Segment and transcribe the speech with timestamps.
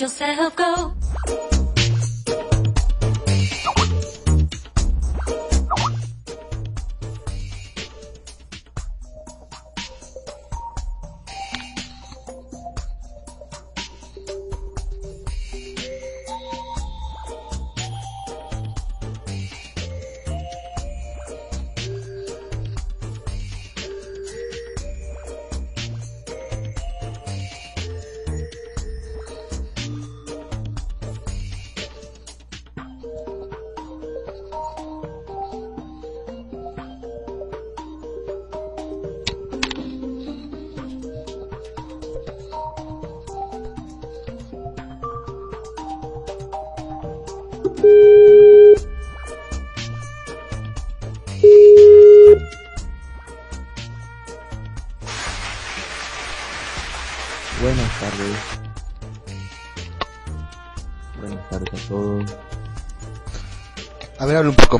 [0.00, 0.97] yourself go.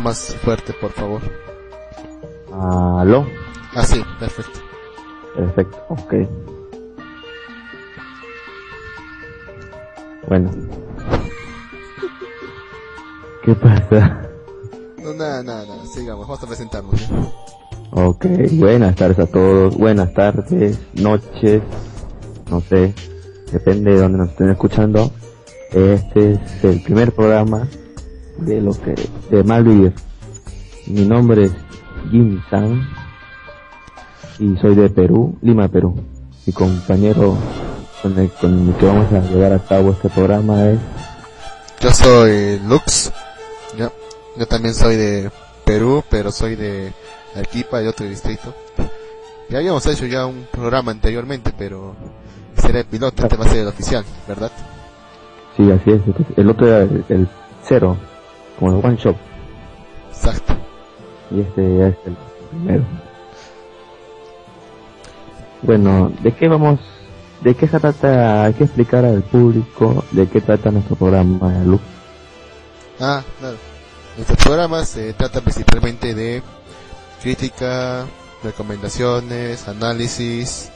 [0.09, 1.21] Más fuerte, por favor.
[2.51, 3.27] Aló.
[3.75, 4.59] Ah, sí, perfecto.
[5.37, 6.15] Perfecto, ok.
[10.27, 10.51] Bueno.
[13.45, 14.23] ¿Qué pasa?
[14.97, 15.87] No, nada, nada, nada.
[15.87, 17.07] Sigamos, vamos a presentarnos.
[17.07, 17.09] ¿ya?
[17.91, 19.77] Ok, buenas tardes a todos.
[19.77, 21.63] Buenas tardes, noches,
[22.51, 22.95] no sé.
[23.53, 25.13] Depende de donde nos estén escuchando.
[25.71, 27.69] Este es el primer programa
[28.39, 28.95] de lo que
[29.31, 29.93] de mal vivir.
[30.89, 31.53] Mi nombre es
[32.11, 32.89] Jimmy San
[34.39, 35.95] y soy de Perú, Lima, Perú.
[36.47, 37.37] Mi compañero
[38.03, 40.79] con el, con el que vamos a llevar a cabo este programa es
[41.81, 43.13] Yo soy Lux.
[43.77, 43.93] Ya.
[44.39, 45.31] Yo también soy de
[45.67, 46.95] Perú, pero soy de
[47.37, 48.55] Arequipa, de otro distrito.
[49.51, 51.97] Ya habíamos hecho ya un programa anteriormente, pero
[52.57, 54.53] será el piloto, este va a ser el oficial, ¿verdad?
[55.55, 56.01] Sí, así es.
[56.39, 57.29] El otro era el, el
[57.63, 57.99] cero,
[58.59, 59.17] como el one shot.
[60.09, 60.68] Exacto.
[61.31, 62.17] Y este ya es el
[62.51, 62.85] primero.
[65.63, 66.81] Bueno, ¿de qué vamos?
[67.43, 68.45] ¿De qué se trata?
[68.45, 71.81] Hay que explicar al público de qué trata nuestro programa, Luz.
[73.01, 73.57] Ah, claro.
[74.19, 76.43] Este programa se trata principalmente de
[77.23, 78.05] crítica,
[78.43, 80.71] recomendaciones, análisis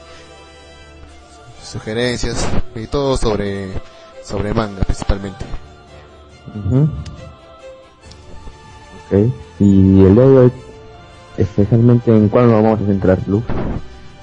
[1.63, 3.73] sugerencias y todo sobre,
[4.23, 5.45] sobre manga principalmente.
[9.59, 10.51] Y el día de hoy,
[11.37, 13.43] especialmente en cuál nos vamos a centrar, Luz.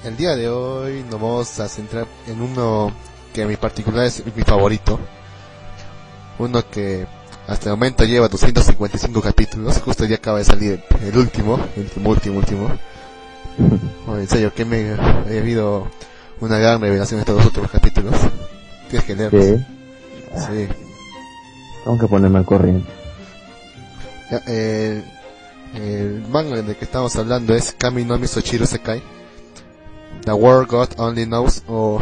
[0.05, 2.91] El día de hoy nos vamos a centrar en uno
[3.33, 4.99] que en mi particular es mi favorito.
[6.39, 7.07] Uno que
[7.47, 9.79] hasta el momento lleva 255 capítulos.
[9.79, 12.71] Justo ya acaba de salir el último, el último, último, último.
[14.09, 15.87] Oh, en serio, que me ha habido
[16.41, 18.15] una gran revelación en estos dos últimos capítulos.
[18.89, 19.45] Tienes que leerlos.
[19.45, 19.57] Sí.
[20.37, 20.69] Sí.
[21.85, 23.00] Tengo que ponerme al corriente.
[24.47, 25.05] El,
[25.75, 29.03] el manga del que estamos hablando es Kami no Misochiro Sekai.
[30.25, 31.99] The World God Only Knows o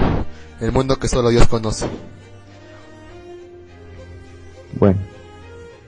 [0.61, 1.87] El mundo que solo Dios conoce.
[4.79, 4.99] Bueno.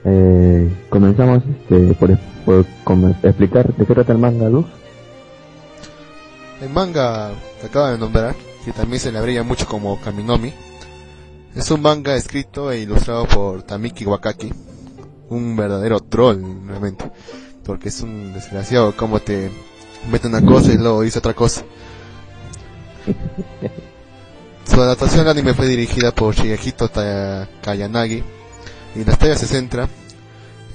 [0.03, 2.65] Eh, comenzamos este, por,
[3.23, 4.65] explicar de qué trata el manga, Luz.
[6.61, 8.35] El manga que acaba de nombrar,
[8.65, 10.53] que también se le abrilla mucho como Kaminomi,
[11.55, 14.51] es un manga escrito e ilustrado por Tamiki Wakaki,
[15.31, 17.09] un verdadero troll realmente,
[17.65, 19.49] porque es un desgraciado como te
[20.11, 21.63] mete una cosa y luego dice otra cosa.
[24.65, 26.89] Su adaptación al anime fue dirigida por Shigehito
[27.61, 28.23] Kayanagi
[28.95, 29.87] y la historia se centra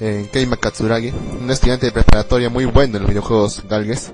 [0.01, 4.13] en Keima Katsuragi, un estudiante de preparatoria muy bueno en los videojuegos galgues,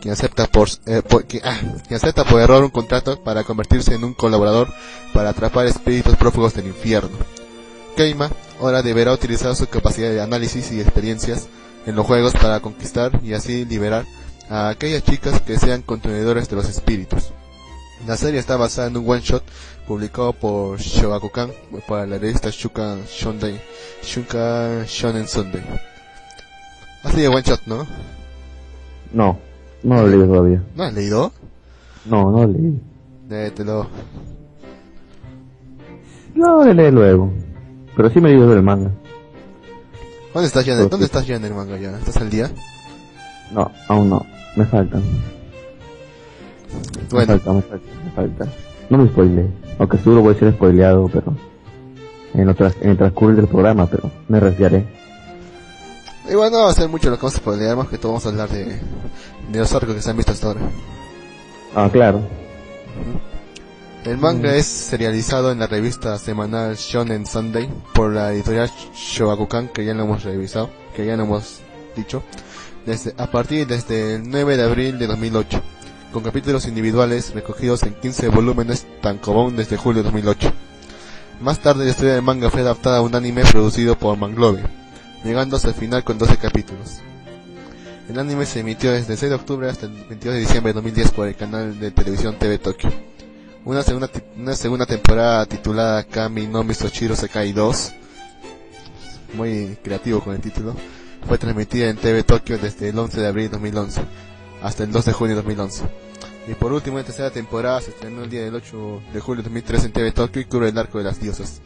[0.00, 4.04] quien acepta por, eh, que- ah, quien acepta por error un contrato para convertirse en
[4.04, 4.68] un colaborador
[5.14, 7.16] para atrapar espíritus prófugos del infierno.
[7.96, 11.48] Keima ahora deberá utilizar su capacidad de análisis y experiencias
[11.86, 14.04] en los juegos para conquistar y así liberar
[14.48, 17.30] a aquellas chicas que sean contenedores de los espíritus.
[18.06, 19.42] La serie está basada en un one shot
[19.86, 21.50] publicado por Shogakukan
[21.88, 23.60] para la revista Shuka Shonday,
[24.02, 25.62] Shuka Shonen Sunday.
[27.02, 27.86] Así de one shot, ¿no?
[29.12, 29.38] No,
[29.82, 30.62] no lo leí todavía.
[30.74, 31.32] ¿No has leído?
[32.04, 32.80] No, no lo leí.
[33.28, 33.88] Léetelo.
[36.34, 37.32] No, lo luego.
[37.96, 38.90] Pero sí me leí el manga.
[40.32, 40.72] ¿Dónde estás ya?
[40.72, 41.96] en- Pues ¿Dónde estás ya en el manga ya?
[41.96, 42.50] ¿Estás al día?
[43.52, 44.26] No, aún no.
[44.56, 45.02] Me faltan.
[45.02, 45.08] Me
[47.10, 48.46] Bueno, falta, me falta, me falta.
[48.90, 49.48] No me spoile.
[49.78, 51.34] Aunque seguro voy a ser spoileado, pero...
[52.34, 54.84] En, otras, en el transcurso del programa, pero me resfriaré.
[56.28, 58.26] igual no va a ser mucho lo que vamos a poder más que todo vamos
[58.26, 58.64] a hablar de,
[59.52, 60.60] de los arcos que se han visto hasta ahora.
[61.76, 62.20] Ah, claro.
[64.04, 69.86] El manga es serializado en la revista semanal Shonen Sunday por la editorial Shogakukan, que
[69.86, 71.60] ya lo hemos revisado, que ya lo hemos
[71.96, 72.22] dicho,
[73.16, 75.58] a partir desde el 9 de abril de 2008,
[76.12, 80.52] con capítulos individuales recogidos en 15 volúmenes tankobon desde julio de 2008.
[81.40, 84.64] Más tarde la historia del manga fue adaptada a un anime producido por Manglove,
[85.24, 86.98] llegando hasta el final con 12 capítulos.
[88.10, 90.74] El anime se emitió desde el 6 de octubre hasta el 22 de diciembre de
[90.74, 92.90] 2010 por el canal de televisión TV Tokyo.
[93.64, 97.92] Una segunda, una segunda temporada titulada Kami no Misochiro Sekai 2,
[99.36, 100.74] muy creativo con el título,
[101.26, 104.02] fue transmitida en TV Tokyo desde el 11 de abril de 2011
[104.62, 105.82] hasta el 2 de junio de 2011.
[106.46, 109.48] Y por último, la tercera temporada se estrenó el día del 8 de julio de
[109.48, 111.62] 2013 en TV Tokyo y cubre el arco de las diosas,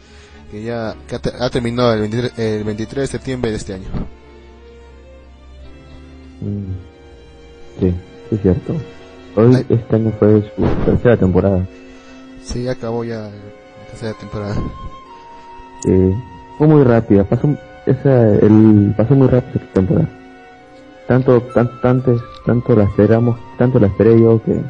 [0.53, 3.89] que ya que ha, ha terminado el 23, el 23 de septiembre de este año.
[6.43, 7.81] Mm.
[7.81, 7.91] Sí,
[8.31, 8.75] sí es cierto.
[9.35, 9.67] Hoy, Ay.
[9.69, 11.67] este año fue su tercera temporada.
[12.49, 14.55] Sí, ya acabó ya la tercera temporada.
[15.83, 16.15] Sí,
[16.57, 17.49] fue muy rápida, pasó,
[17.87, 20.09] esa, el, pasó muy rápido esta temporada.
[21.07, 24.61] Tanto, tanto, tanto, tanto la esperamos, tanto la esperé yo que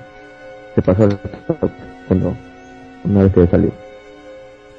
[0.74, 1.08] se pasó
[2.08, 2.34] cuando,
[3.04, 3.70] una vez que salió.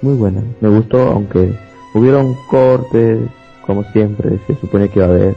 [0.02, 1.58] Muy buena, me gustó, aunque
[1.94, 3.20] hubieron cortes,
[3.66, 5.36] como siempre, se supone que iba a haber.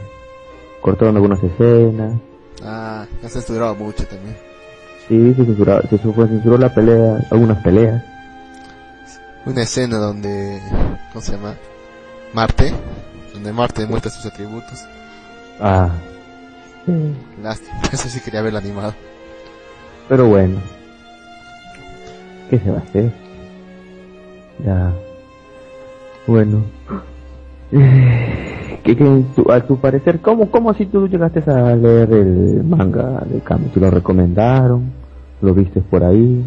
[0.81, 2.19] Cortaron algunas escenas,
[2.61, 4.37] Ah, ya se censurado mucho también.
[5.07, 8.01] Sí, se censuró, se su- censuró la pelea, algunas peleas.
[9.45, 10.61] Una escena donde,
[11.11, 11.55] ¿cómo se llama?
[12.33, 12.73] Marte,
[13.33, 14.85] donde Marte muestra sus atributos.
[15.59, 15.89] Ah,
[16.85, 16.93] sí.
[17.41, 18.93] Lástima, eso sí quería verlo animado.
[20.09, 20.57] Pero bueno,
[22.49, 23.11] ¿qué se va a hacer?
[24.65, 24.93] Ya,
[26.27, 26.63] bueno,
[27.79, 28.95] que, que
[29.35, 33.67] tu- a tu parecer, ¿cómo, ¿cómo si tú llegaste a leer el manga de Kami?
[33.67, 34.91] ¿Te lo recomendaron?
[35.41, 36.43] ¿Lo viste por ahí?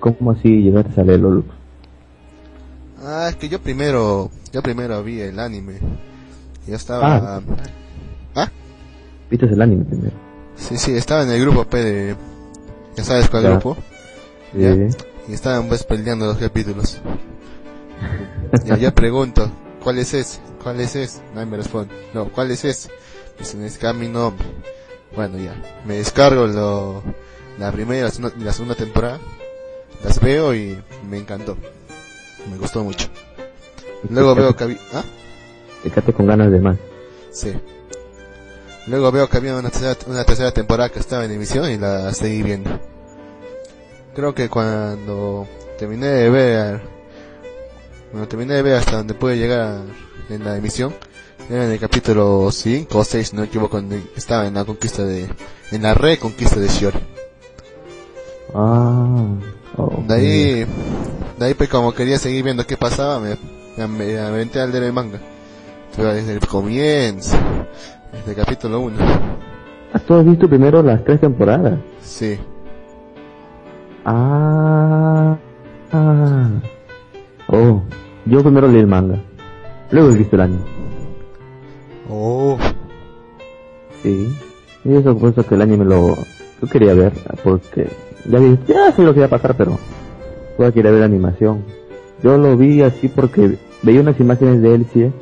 [0.00, 1.48] ¿Cómo así llegaste a leerlo, Lux?
[3.02, 5.74] Ah, es que yo primero, yo primero vi el anime.
[6.66, 8.48] Yo estaba, ah,
[9.30, 10.12] ¿Viste el anime primero?
[10.56, 12.16] sí, sí, estaba en el grupo P de,
[12.96, 13.50] ya sabes cuál Ya.
[13.50, 13.76] grupo,
[14.54, 14.74] Ya.
[14.74, 14.96] Sí.
[15.28, 17.00] y estaban pues peleando los capítulos.
[18.64, 19.48] Ya, ya pregunto,
[19.82, 20.40] ¿cuál es ese?
[20.62, 21.20] ¿Cuál es ese?
[21.34, 21.94] Nadie me responde.
[22.14, 22.90] No, ¿cuál es ese?
[23.38, 24.34] Dicen, es Camino.
[25.14, 25.54] Bueno, ya.
[25.84, 27.02] Me descargo lo,
[27.58, 29.18] la primera y la segunda, y la segunda temporada.
[30.04, 31.56] las veo y me encantó.
[32.50, 33.08] Me gustó mucho.
[34.08, 34.78] Luego veo que había...
[34.92, 35.04] ¿Ah?
[35.82, 36.76] Te con ganas de más.
[37.30, 37.54] Sí.
[38.86, 42.12] Luego veo que había una tercera, una tercera temporada que estaba en emisión y la
[42.12, 42.70] seguí viendo.
[44.14, 45.46] Creo que cuando
[45.78, 46.80] terminé de ver,
[48.10, 49.82] cuando terminé de ver hasta donde pude llegar
[50.28, 50.92] en la emisión,
[51.48, 53.82] era en el capítulo 5 o 6, no me equivoco,
[54.16, 55.28] estaba en la conquista de,
[55.70, 56.98] en la reconquista de Shiori.
[58.54, 59.26] Ah.
[60.06, 60.66] De ahí,
[61.38, 63.36] de ahí pues como quería seguir viendo qué pasaba, me,
[63.86, 65.20] me, aventé al leer el manga.
[65.96, 67.36] Pero desde el comienzo,
[68.12, 68.96] desde el capítulo 1.
[69.92, 71.78] ¿Has todo visto primero las tres temporadas?
[72.02, 72.38] Sí.
[74.04, 75.36] Ah.
[75.92, 76.48] Ah.
[77.52, 77.82] Oh.
[78.26, 79.18] Yo primero leí el manga.
[79.90, 80.60] Luego he visto el anime.
[82.08, 82.56] Oh,
[84.02, 84.34] Sí.
[84.84, 86.16] Y eso por eso que el anime lo...
[86.62, 87.12] Yo quería ver,
[87.44, 87.88] porque...
[88.28, 89.78] Ya, vi- ya sé lo que iba a pasar, pero...
[90.58, 91.62] Yo quería ver la animación.
[92.22, 95.12] Yo lo vi así porque veía unas imágenes de Elsie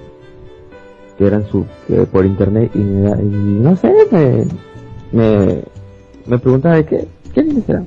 [1.17, 3.27] que eran su que por internet y, me y
[3.61, 4.45] no sé me
[5.13, 5.63] me,
[6.27, 7.83] me preguntaba de qué qué anime será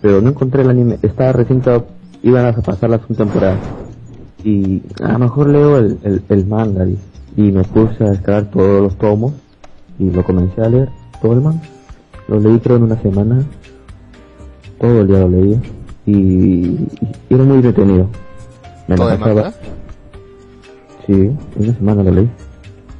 [0.00, 1.60] pero no encontré el anime estaba recién
[2.22, 3.56] iban a pasar la segunda temporada
[4.44, 6.98] y a lo mejor leo el, el, el manga y,
[7.36, 9.32] y me puse a descargar todos los tomos
[9.98, 10.88] y lo comencé a leer
[11.20, 11.62] todo el manga
[12.28, 13.42] lo leí creo en una semana
[14.80, 15.58] todo el día lo leía
[16.06, 16.88] y, y
[17.30, 18.08] era muy detenido
[18.88, 19.56] me todo la pasaba- manga.
[21.06, 22.30] Sí, una semana lo leí.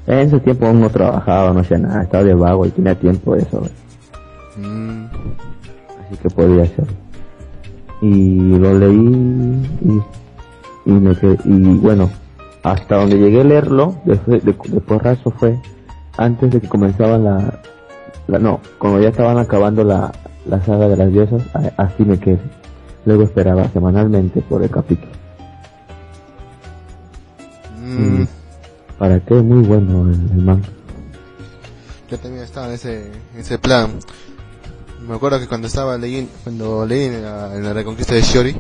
[0.09, 3.35] En ese tiempo aún no trabajaba, no hacía nada, estaba de vago y tenía tiempo
[3.37, 3.62] de eso,
[4.59, 6.93] Mm, así que podía hacerlo.
[8.02, 12.11] Y lo leí y, y me quedé, y bueno,
[12.64, 15.59] hasta donde llegué a leerlo, después de, de porrazo fue
[16.18, 17.61] antes de que comenzaba la,
[18.26, 20.12] la no, cuando ya estaban acabando la,
[20.47, 21.42] la saga de las diosas,
[21.76, 22.40] así me quedé.
[23.04, 25.11] Luego esperaba semanalmente por el capítulo.
[27.80, 28.25] mm,
[28.99, 30.68] Para qué muy bueno el, el manga.
[32.11, 33.90] Yo también estaba en ese, en ese plan.
[35.06, 38.56] Me acuerdo que cuando estaba leyendo, cuando leí en la, en la reconquista de Shiori,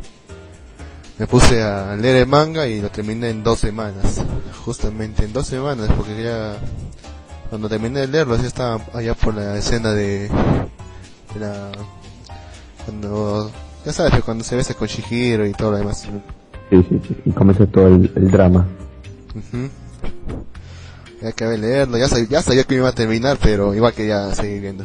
[1.18, 4.20] me puse a leer el manga y lo terminé en dos semanas.
[4.64, 6.56] Justamente en dos semanas, porque ya,
[7.48, 11.70] cuando terminé de leerlo, ya estaba allá por la escena de, de la,
[12.84, 13.50] cuando,
[13.84, 16.08] ya sabes, cuando se besa con Shihiro y todo lo demás.
[16.70, 17.16] Sí, sí, sí.
[17.24, 18.66] Y comenzó todo el, el drama.
[19.34, 19.68] Ujú.
[21.20, 24.34] Ya acabé de leerlo, ya sabía, ya sabía que iba a terminar, pero igual quería
[24.34, 24.84] seguir viendo.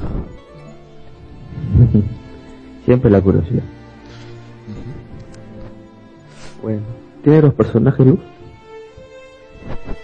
[2.86, 3.64] Siempre la curiosidad.
[6.62, 6.82] Bueno,
[7.24, 8.20] ¿tienes los personajes, Luz?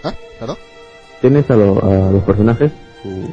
[0.02, 0.12] ¿Ah?
[0.38, 0.56] ¿Perdón?
[1.20, 2.72] ¿Tienes a, lo- a los personajes?
[3.04, 3.24] Mm,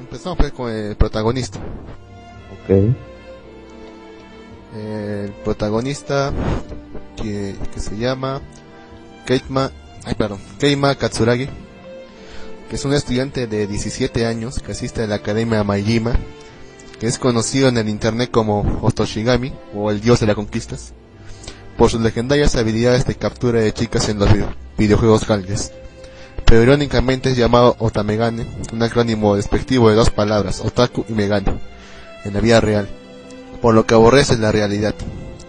[0.00, 1.58] Empezamos pues con el protagonista.
[2.64, 2.70] Ok.
[4.76, 6.32] El protagonista
[7.16, 8.40] que, que se llama
[9.26, 9.70] Keitma,
[10.04, 11.48] ay perdón, Keima Katsuragi,
[12.68, 16.12] que es un estudiante de 17 años que asiste a la Academia Majima,
[17.00, 20.92] que es conocido en el internet como Otoshigami o el dios de las conquistas,
[21.76, 25.72] por sus legendarias habilidades de captura de chicas en los video- videojuegos galgues.
[26.44, 31.58] Pero irónicamente es llamado Otamegane, un acrónimo despectivo de dos palabras, otaku y megane,
[32.24, 32.88] en la vida real
[33.60, 34.94] por lo que aborrece la realidad.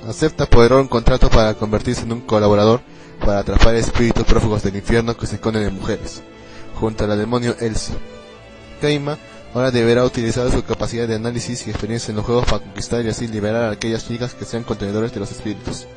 [0.07, 2.81] Acepta por error un contrato para convertirse en un colaborador
[3.23, 6.21] para atrapar espíritus prófugos del infierno que se esconden en mujeres,
[6.79, 7.95] junto al demonio Elsie.
[8.81, 9.17] Keima
[9.53, 13.09] ahora deberá utilizar su capacidad de análisis y experiencia en los juegos para conquistar y
[13.09, 15.87] así liberar a aquellas chicas que sean contenedores de los espíritus.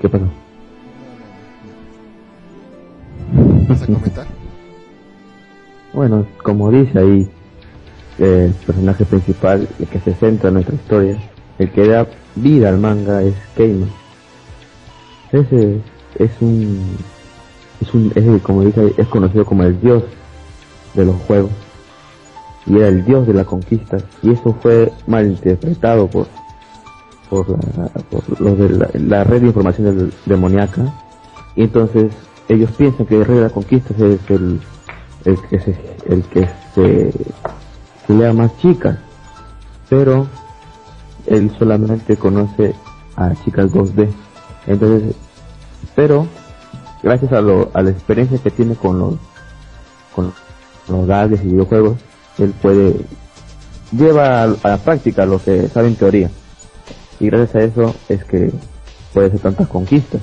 [0.00, 0.26] ¿Qué pasó?
[3.68, 4.26] ¿Vas a comentar?
[5.92, 7.28] Bueno, como dice ahí,
[8.18, 11.18] eh, el personaje principal, el que se centra en nuestra historia,
[11.58, 13.86] el que da vida al manga es Keima.
[15.32, 15.80] Ese
[16.18, 16.96] es un,
[17.80, 20.02] es un, es como dice, es conocido como el dios
[20.94, 21.50] de los juegos.
[22.66, 23.98] Y era el dios de la conquista.
[24.22, 26.26] Y eso fue malinterpretado por
[27.28, 30.92] por la, por los de la, red de información del- demoníaca.
[31.56, 32.12] Y entonces
[32.48, 34.60] ellos piensan que el rey de la conquista es el
[35.24, 35.76] el que se
[36.08, 37.12] el que se,
[38.06, 38.98] se más chicas
[39.88, 40.28] pero
[41.26, 42.74] él solamente conoce
[43.16, 44.08] a chicas 2D
[44.66, 45.14] entonces
[45.94, 46.26] pero
[47.02, 49.14] gracias a, lo, a la experiencia que tiene con los
[50.14, 50.32] con
[50.88, 51.98] los gadgets y videojuegos
[52.38, 53.04] él puede
[53.92, 56.30] lleva a, la práctica lo que sabe en teoría.
[57.20, 58.52] Y gracias a eso es que
[59.12, 60.20] puede hacer tantas conquistas.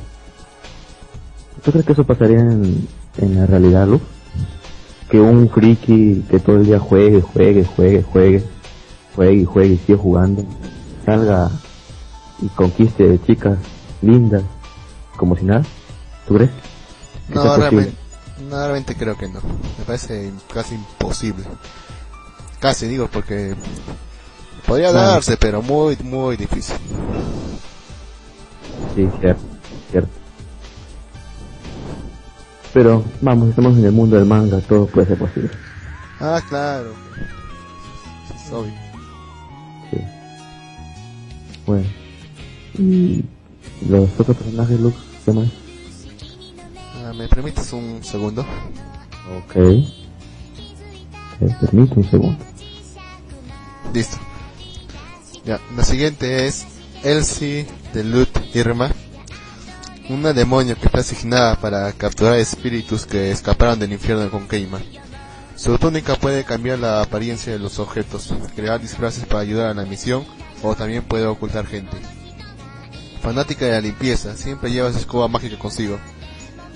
[1.64, 4.02] ¿Tú crees que eso pasaría en, en la realidad, Luz?
[5.10, 8.44] Que un friki que todo el día juegue, juegue, juegue, juegue,
[9.16, 10.44] juegue y juegue y sigue jugando,
[11.06, 11.50] salga
[12.42, 13.58] y conquiste chicas
[14.02, 14.44] lindas
[15.18, 15.64] como si nada.
[16.28, 16.52] ¿Tú crees?
[17.30, 17.94] No, realmente,
[18.50, 19.40] no, realmente creo que no.
[19.78, 21.44] Me parece casi imposible.
[22.60, 23.56] Casi digo porque
[24.66, 25.08] podría Claro.
[25.10, 26.76] darse, pero muy, muy difícil.
[28.96, 29.42] Sí, cierto,
[29.92, 30.10] cierto.
[32.74, 35.50] Pero vamos, estamos en el mundo del manga, todo puede ser posible.
[36.20, 36.94] Ah, claro.
[38.36, 38.74] Es obvio.
[41.66, 41.88] Bueno.
[42.78, 43.24] Y
[43.88, 45.48] los otros personajes, Lux, ¿qué más?
[46.98, 48.42] Ah, ¿Me permites un segundo?
[49.38, 49.54] Ok.
[51.40, 52.46] Te permito un segundo.
[53.94, 54.18] Listo.
[55.46, 56.66] Ya, la siguiente es
[57.04, 58.92] Elsie de Lut Irma.
[60.10, 64.82] Una demonio que está asignada para capturar espíritus que escaparon del infierno con Keima.
[65.56, 69.86] Su túnica puede cambiar la apariencia de los objetos, crear disfraces para ayudar a la
[69.86, 70.26] misión
[70.64, 71.98] o también puede ocultar gente.
[73.22, 75.98] Fanática de la limpieza, siempre lleva su escoba mágica consigo.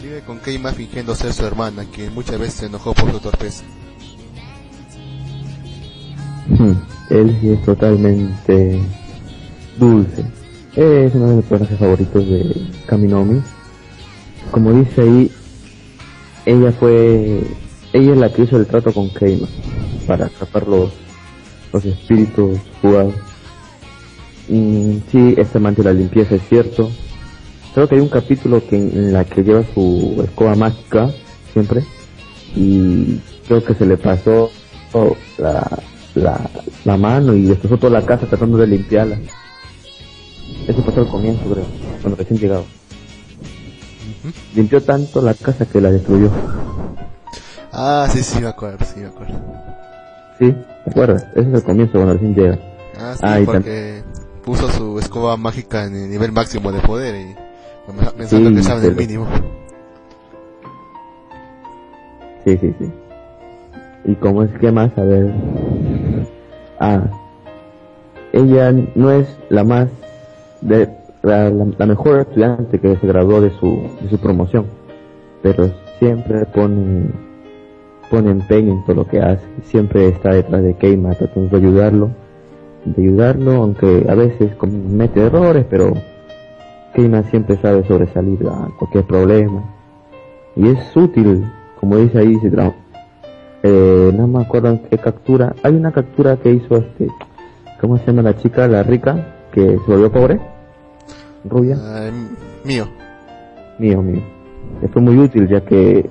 [0.01, 3.63] Vive con Keima fingiendo ser su hermana, quien muchas veces se enojó por su torpeza.
[6.49, 6.73] Hmm,
[7.09, 8.81] Él es totalmente
[9.77, 10.25] dulce.
[10.75, 13.41] Es uno de mis personajes favoritos de Kaminomi.
[14.51, 15.31] Como dice ahí,
[16.45, 17.41] ella fue,
[17.93, 19.47] ella es la que hizo el trato con Keima
[20.05, 20.93] para atrapar los,
[21.73, 23.15] los espíritus jugados.
[24.49, 26.89] Mm, sí, este amante de la limpieza es cierto.
[27.73, 31.11] Creo que hay un capítulo que en la que lleva su escoba mágica
[31.53, 31.83] siempre
[32.55, 34.49] y creo que se le pasó
[34.93, 35.67] oh, la,
[36.15, 36.49] la,
[36.85, 39.19] la mano y destrozó toda la casa tratando de limpiarla.
[40.67, 41.65] Eso pasó al comienzo, creo,
[42.01, 42.65] cuando recién llegado.
[44.55, 46.31] Limpió tanto la casa que la destruyó.
[47.71, 49.35] Ah, sí, sí, me acuerdo, sí, me acuerdo.
[50.39, 50.51] ¿Sí?
[50.83, 51.25] ¿Te acuerdas?
[51.35, 52.59] Ese es el comienzo cuando recién llega.
[52.99, 54.03] Ah, sí, Ah, porque
[54.47, 57.35] puso su escoba mágica en el nivel máximo de poder y
[58.17, 59.27] pensando Sí, que estaba en el mínimo.
[62.45, 62.91] Sí, sí, sí.
[64.05, 64.97] ¿Y cómo es que más?
[64.97, 65.33] A ver.
[66.79, 67.01] Ah.
[68.31, 69.89] Ella no es la más.
[70.61, 70.87] De,
[71.23, 74.65] la, la- la mejor estudiante que se graduó de su, de su promoción.
[75.43, 77.09] Pero siempre pone.
[78.09, 79.43] Pone empeño en todo lo que hace.
[79.65, 82.11] Siempre está detrás de Keima tratando de ayudarlo.
[82.85, 85.93] De ayudarlo, aunque a veces comete errores, pero.
[86.93, 89.63] Keima siempre sabe sobresalir a cualquier problema.
[90.55, 91.45] Y es útil,
[91.79, 92.49] como dice ahí, se
[93.63, 95.53] eh, no me acuerdo en qué captura.
[95.63, 97.07] Hay una captura que hizo este,
[97.81, 100.39] ¿cómo se llama la chica, la rica, que se volvió pobre?
[101.45, 101.77] Rubia.
[102.07, 102.29] M-
[102.63, 102.87] mío.
[103.77, 104.21] Mío, mío.
[104.91, 106.09] Fue muy útil ya que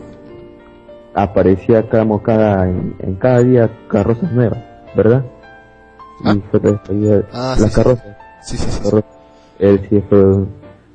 [1.14, 4.58] aparecía cada cada en, en cada día carrozas nuevas,
[4.94, 5.24] ¿verdad?
[6.24, 6.34] Ah.
[6.34, 6.42] Y
[6.86, 8.16] salía Ah, las sí, carrozas.
[8.42, 8.80] Sí, sí, sí.
[8.82, 9.10] carrozas.
[9.58, 10.44] Él sí fue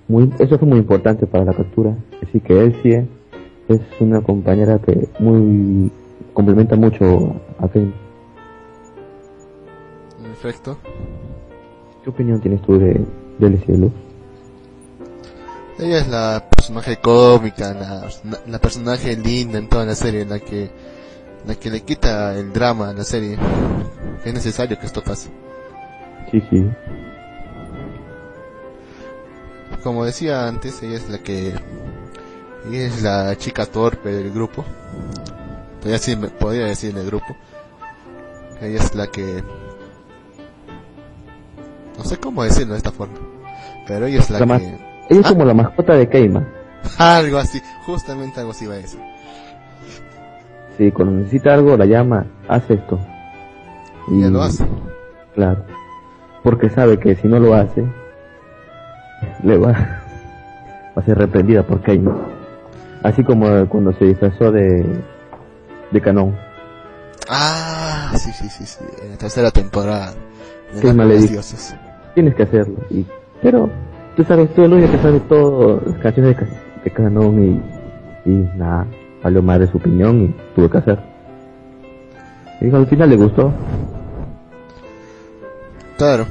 [0.08, 1.96] muy, eso fue muy importante para la captura.
[2.22, 5.92] Así que él sí es una compañera que muy
[6.34, 7.94] complementa mucho a Ken.
[10.24, 10.78] En efecto.
[12.04, 13.00] ¿Qué opinión tienes tú de,
[13.40, 13.92] de Cielo?
[15.80, 18.08] Ella es la personaje cómica, la,
[18.48, 20.70] la personaje linda en toda la serie, la que,
[21.46, 23.38] la que le quita el drama a la serie.
[24.24, 25.30] Es necesario que esto pase.
[26.32, 26.70] Sí, sí.
[29.84, 31.54] Como decía antes, ella es la que,
[32.70, 34.64] ella es la chica torpe del grupo.
[35.80, 37.36] Podría decir, podría decir en el grupo.
[38.62, 39.44] Ella es la que,
[41.98, 43.18] no sé cómo decirlo de esta forma,
[43.88, 44.78] pero ella es la que, Ella
[45.10, 45.30] es Ah.
[45.30, 46.48] como la mascota de Keima.
[47.00, 49.00] algo así, justamente algo así va a decir.
[50.78, 53.00] Sí, cuando necesita algo la llama, hace esto.
[54.10, 54.66] Y ella lo hace.
[55.36, 55.64] Claro.
[56.44, 57.84] Porque sabe que si no lo hace,
[59.44, 62.16] le va, va a ser reprendida por Keima.
[63.04, 64.86] Así como cuando se disfrazó de,
[65.92, 66.36] de Canon.
[67.30, 70.14] Ah, sí, sí, sí, sí, en la tercera temporada.
[70.82, 71.76] Le di- diosas.
[72.14, 72.76] Tienes que hacerlo.
[72.90, 73.06] Y,
[73.42, 73.70] pero
[74.16, 76.48] tú sabes, tú el único que sabe todo, las canciones de,
[76.84, 77.44] de Canon
[78.26, 78.86] y, y nada,
[79.24, 81.00] valió de su opinión y tuve que hacer.
[82.62, 83.52] Y al final le gustó.
[85.98, 86.26] Claro.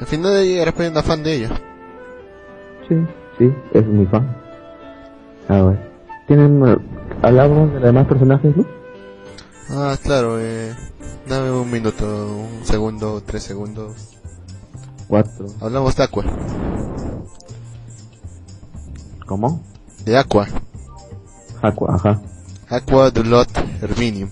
[0.00, 1.50] Al final ella era pues, fan de ella.
[2.88, 2.96] Sí,
[3.38, 4.36] sí, es muy fan.
[5.48, 5.90] A ver,
[6.26, 6.76] ¿tienen, eh,
[7.22, 8.66] hablamos de los demás personajes, Lu?
[9.70, 10.74] Ah, claro, eh,
[11.28, 14.18] dame un minuto, un segundo, tres segundos.
[15.08, 15.46] Cuatro.
[15.60, 16.24] Hablamos de Aqua.
[19.26, 19.62] ¿Cómo?
[20.04, 20.46] De Aqua.
[21.62, 22.20] Aqua, ajá.
[22.68, 23.48] Aqua Dulot
[23.82, 24.30] Herminium.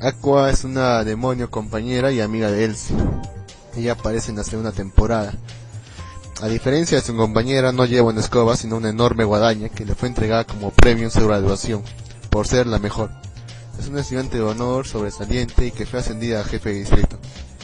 [0.00, 2.96] Aqua es una demonio compañera y amiga de Elsie.
[3.76, 5.32] Ella aparece en la segunda temporada.
[6.40, 9.94] A diferencia de su compañera, no lleva una escoba, sino una enorme guadaña que le
[9.94, 11.82] fue entregada como premio en su graduación,
[12.30, 13.10] por ser la mejor.
[13.78, 17.18] Es una estudiante de honor sobresaliente y que fue ascendida a jefe de distrito.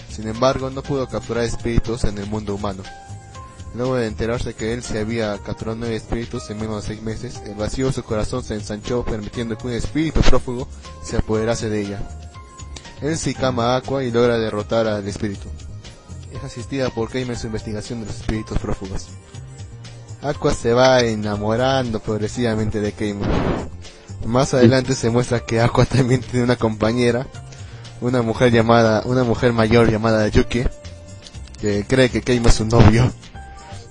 [0.08, 2.82] Sin embargo, no pudo capturar espíritus en el mundo humano.
[3.74, 7.42] Luego de enterarse que él se había capturado nueve espíritus en menos de seis meses,
[7.46, 10.66] el vacío de su corazón se ensanchó permitiendo que un espíritu prófugo
[11.02, 12.08] se apoderase de ella.
[13.02, 15.48] Él se cama Aqua y logra derrotar al espíritu.
[16.32, 19.08] Es asistida por Keima en su investigación de los espíritus prófugos.
[20.22, 23.26] Aqua se va enamorando progresivamente de Keima.
[24.26, 27.26] Más adelante se muestra que Aqua también tiene una compañera,
[28.00, 30.64] una mujer llamada, una mujer mayor llamada Yuki,
[31.60, 33.12] que cree que Keima es su novio.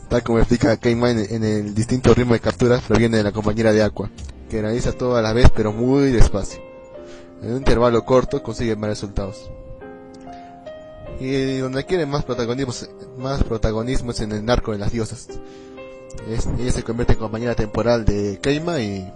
[0.10, 3.74] Tal como explica Keima en, en el distinto ritmo de capturas proviene de la compañera
[3.74, 4.10] de Aqua,
[4.50, 6.62] que realiza todo a la vez pero muy despacio.
[7.42, 9.50] En un intervalo corto consigue más resultados.
[11.20, 12.74] Y donde quiere más protagonismo,
[13.18, 15.28] más protagonismo es en el narco de las diosas.
[16.30, 19.12] Es- ella se convierte en compañera temporal de Keima y,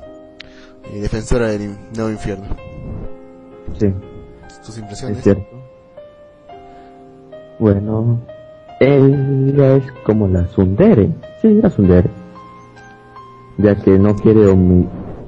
[0.94, 2.48] y defensora del nuevo infierno.
[3.80, 3.88] Sí,
[4.66, 5.24] Tus es impresiones.
[5.24, 5.44] cierto.
[7.60, 8.20] Bueno,
[8.86, 11.10] ella es como la Sundere.
[11.42, 12.10] Sí, la Sundere.
[13.58, 14.52] Ya que no quiere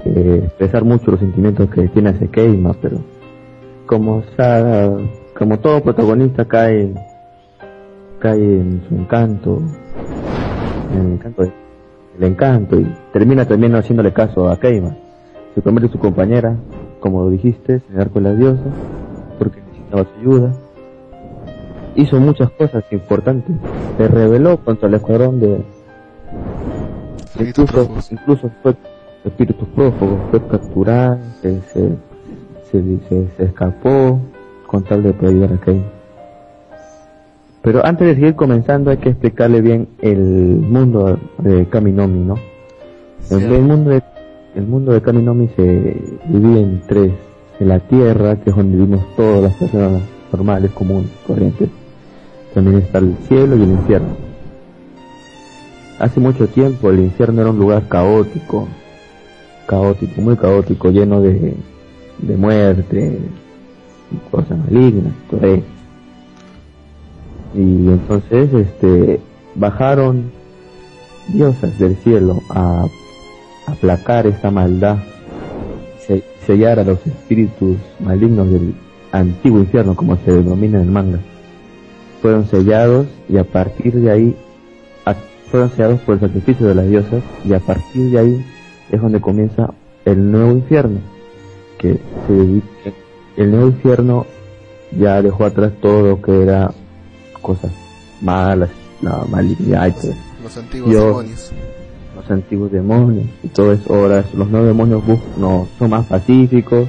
[0.06, 2.98] eh, expresar mucho los sentimientos que tiene hacia Keima, pero
[3.86, 4.98] como sa-
[5.38, 6.94] como todo protagonista cae
[8.20, 9.62] cae en su encanto,
[10.94, 11.44] en el encanto,
[12.18, 14.96] el encanto y termina también haciéndole caso a Keima.
[15.54, 16.56] Se convierte en su compañera,
[17.02, 18.66] como dijiste, en el arco las diosas,
[19.38, 20.54] porque necesitaba su ayuda.
[21.96, 23.56] Hizo muchas cosas importantes.
[23.98, 25.64] Se rebeló contra el escuadrón de
[27.40, 28.76] incluso, incluso fue
[29.24, 31.90] espíritus prófugos, fue capturado, se, se,
[33.10, 34.20] se, escapó
[34.68, 35.84] con tal de poder ayudar a Kane.
[37.62, 42.36] Pero antes de seguir comenzando hay que explicarle bien el mundo de Kaminomi, ¿no?
[43.32, 44.04] El mundo de
[44.56, 45.64] el mundo de Kaminomi se
[46.28, 47.12] divide en tres.
[47.60, 50.02] En la tierra, que es donde vivimos todas las personas
[50.32, 51.70] normales, comunes, corrientes.
[52.54, 54.16] También está el cielo y el infierno.
[56.00, 58.68] Hace mucho tiempo el infierno era un lugar caótico,
[59.68, 61.56] caótico, muy caótico, lleno de,
[62.20, 63.20] de muerte,
[64.32, 65.64] cosas malignas, todo eso.
[67.56, 69.20] Y entonces, este,
[69.56, 70.32] bajaron
[71.30, 72.86] diosas del cielo a
[73.68, 74.98] aplacar esta maldad,
[76.06, 78.74] se- sellar a los espíritus malignos del
[79.12, 81.20] antiguo infierno, como se denomina en el manga.
[82.24, 84.36] Fueron sellados y a partir de ahí
[85.06, 85.14] a-
[85.52, 88.46] fueron sellados por el sacrificio de las diosas y a partir de ahí
[88.92, 89.74] es donde comienza
[90.06, 91.00] el nuevo infierno
[91.78, 92.68] que se dedica
[93.38, 94.26] el nuevo infierno
[94.98, 96.72] ya dejó atrás todo lo que era
[97.42, 97.72] cosas
[98.22, 98.70] malas
[99.02, 99.94] la malignidad.
[100.42, 101.52] Los antiguos demonios.
[102.16, 105.04] los antiguos demonios y todo eso ahora los nuevos demonios
[105.38, 106.88] no son más pacíficos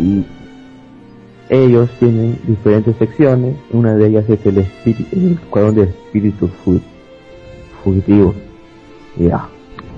[0.00, 0.24] y
[1.50, 4.58] ellos tienen diferentes secciones una de ellas es el
[5.12, 6.80] el escuadrón de espíritus fu-
[7.82, 8.34] fugitivos
[9.18, 9.48] y, ah,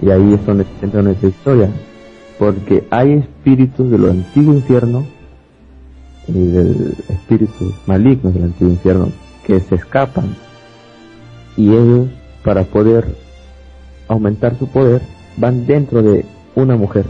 [0.01, 1.69] y ahí es donde se centra nuestra historia
[2.39, 5.05] porque hay espíritus de antiguo infierno
[6.27, 9.09] y del espíritus malignos del antiguo infierno
[9.47, 10.35] que se escapan.
[11.57, 12.09] Y ellos
[12.43, 13.05] para poder
[14.09, 15.03] aumentar su poder
[15.37, 17.05] van dentro de una mujer.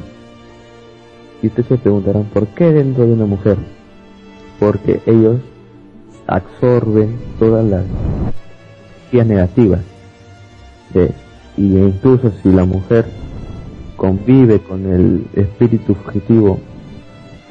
[1.43, 3.57] Y ustedes se preguntarán por qué dentro de una mujer
[4.61, 5.39] porque ellos
[6.27, 7.83] absorben todas las
[9.11, 9.81] energías negativas
[10.95, 11.11] de,
[11.57, 13.07] y incluso si la mujer
[13.97, 16.61] convive con el espíritu fugitivo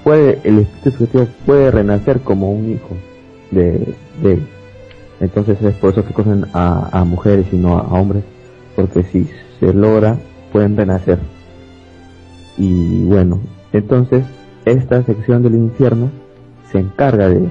[0.04, 2.95] puede el espíritu fugitivo puede renacer como un hijo
[3.52, 3.93] de,
[4.24, 4.48] él.
[5.19, 8.24] Entonces es por eso que cogen a, a mujeres y no a, a hombres
[8.76, 9.28] porque si
[9.60, 10.17] se logra
[10.54, 11.19] pueden renacer.
[12.58, 13.39] Y bueno
[13.74, 14.24] entonces
[14.65, 16.10] esta sección del infierno
[16.71, 17.49] se encarga de,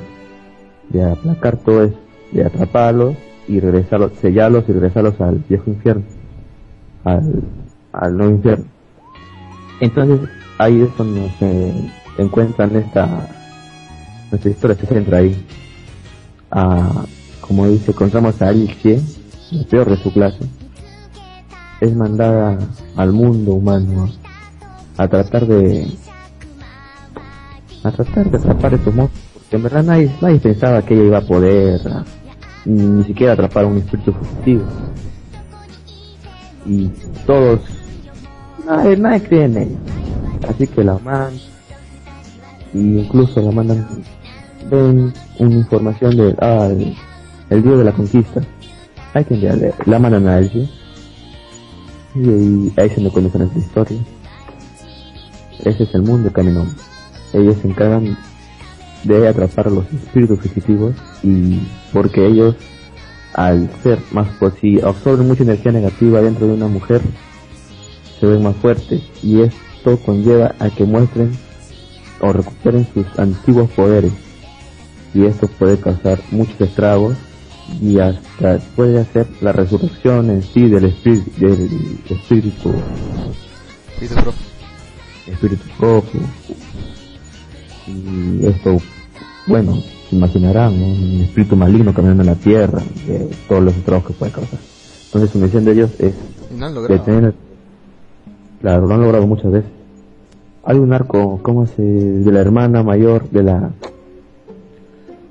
[0.90, 1.98] de aplacar todo eso
[2.32, 6.04] de atraparlos y regresarlos sellarlos y regresarlos al viejo infierno
[7.04, 7.42] al,
[7.92, 8.64] al nuevo infierno.
[9.80, 10.28] Entonces
[10.58, 11.72] ahí es donde se
[12.18, 13.28] encuentran esta
[14.30, 15.46] nuestra historia se centra ahí.
[16.50, 17.04] A,
[17.40, 18.98] como dice encontramos a Alicia
[19.50, 20.44] la peor de su clase.
[21.80, 22.58] Es mandada
[22.96, 24.10] al mundo humano
[24.96, 25.86] a tratar de
[27.84, 31.18] a tratar de atrapar estos monstruos porque en verdad nadie, nadie pensaba que ella iba
[31.18, 32.04] a poder ah,
[32.64, 34.64] ni, siquiera atrapar a un espíritu fugitivo
[36.66, 36.88] y
[37.26, 37.60] todos
[38.66, 39.76] nadie, nadie cree en ella.
[40.48, 41.34] Así que la mandan,
[42.74, 43.86] y incluso la mandan,
[44.70, 46.94] ven una información de, ah, el,
[47.50, 48.40] el día de la conquista.
[49.14, 50.68] Hay que enviarle, la mandan a él,
[52.14, 53.98] Y, ahí- ahí se me conoce nuestra historia.
[55.64, 56.68] Ese es el mundo Caminón.
[57.32, 58.16] Ellos se encargan
[59.04, 61.60] de atrapar a los espíritus fugitivos y
[61.92, 62.56] porque ellos
[63.34, 67.00] al ser más pues si absorben mucha energía negativa dentro de una mujer
[68.18, 71.30] se ven más fuertes y esto conlleva a que muestren
[72.20, 74.12] o recuperen sus antiguos poderes
[75.14, 77.16] y esto puede causar muchos estragos
[77.80, 82.72] y hasta puede hacer la resurrección en sí del espíritu del espíritu
[83.98, 84.38] profe.
[85.26, 86.20] espíritu propio.
[87.88, 88.78] Y esto,
[89.46, 89.76] bueno,
[90.08, 90.86] se imaginarán, ¿no?
[90.86, 94.58] un espíritu maligno caminando en la tierra, de todos los estragos que puede causar.
[95.06, 96.14] Entonces su misión de ellos es
[96.56, 96.98] no han logrado.
[96.98, 97.34] detener,
[98.60, 99.70] claro, lo han logrado muchas veces.
[100.64, 103.70] Hay un arco, ¿cómo se, de la hermana mayor, de la,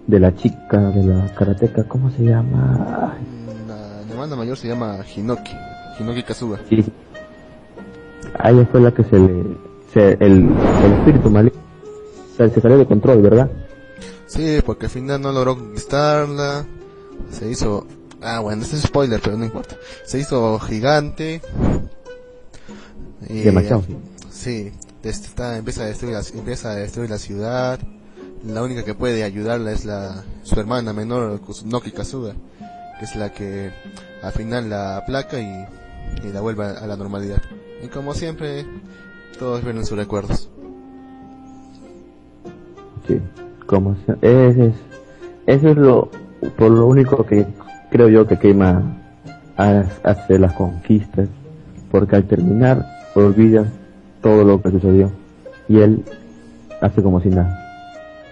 [0.07, 3.13] de la chica, de la karateca, ¿cómo se llama?
[3.67, 5.51] La hermana mayor se llama Hinoki.
[5.99, 6.59] Hinoki Kazuga.
[6.69, 6.83] Sí.
[8.39, 9.43] A ella fue la que se le,
[9.93, 10.49] se, el,
[10.83, 11.59] el espíritu maligno,
[12.37, 13.49] se, se salió de control, ¿verdad?
[14.27, 16.65] Sí, porque al final no logró conquistarla.
[17.31, 17.87] Se hizo...
[18.21, 19.75] Ah, bueno, este es spoiler, pero no importa.
[20.05, 21.41] Se hizo gigante.
[23.29, 23.83] Y, Demasiado.
[24.29, 24.71] Sí,
[25.03, 27.79] está, empieza, a destruir la, empieza a destruir la ciudad.
[28.45, 32.33] La única que puede ayudarla es la su hermana menor, Kusunoki Kazuga,
[32.99, 33.71] que es la que
[34.21, 35.65] al final la aplaca y,
[36.23, 37.41] y la vuelve a, la normalidad.
[37.83, 38.65] Y como siempre,
[39.39, 40.49] todos ven sus recuerdos.
[43.07, 43.19] Sí,
[43.65, 44.73] como ese es,
[45.45, 46.09] eso es lo,
[46.57, 47.45] por lo único que
[47.89, 48.81] creo yo que quema
[49.57, 51.27] ha- hace las conquistas,
[51.91, 53.65] porque al terminar olvida
[54.21, 55.11] todo lo que sucedió
[55.69, 56.03] y él
[56.81, 57.63] hace como si nada.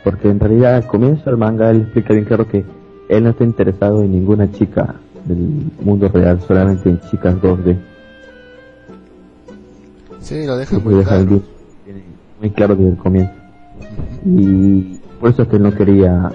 [0.04, 2.64] Porque en realidad al comienzo del manga él explica bien claro que
[3.10, 7.76] él no está interesado en ninguna chica del mundo real, solamente en chicas 2D.
[10.20, 11.42] Sí, lo deja muy deja claro.
[12.42, 13.32] muy claro desde el comienzo.
[14.26, 16.32] Y por eso es que no quería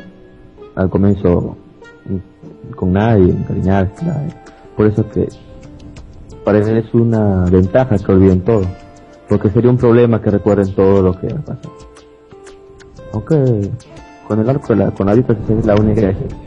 [0.75, 1.57] al comienzo
[2.77, 4.35] con nadie, encariñarse, nadie.
[4.77, 5.29] por eso es que
[6.45, 8.63] para él es una ventaja que olviden todo,
[9.29, 11.75] porque sería un problema que recuerden todo lo que ha pasado.
[13.13, 13.71] Aunque
[14.27, 16.41] con el arco la, con la diosa es la única excepción.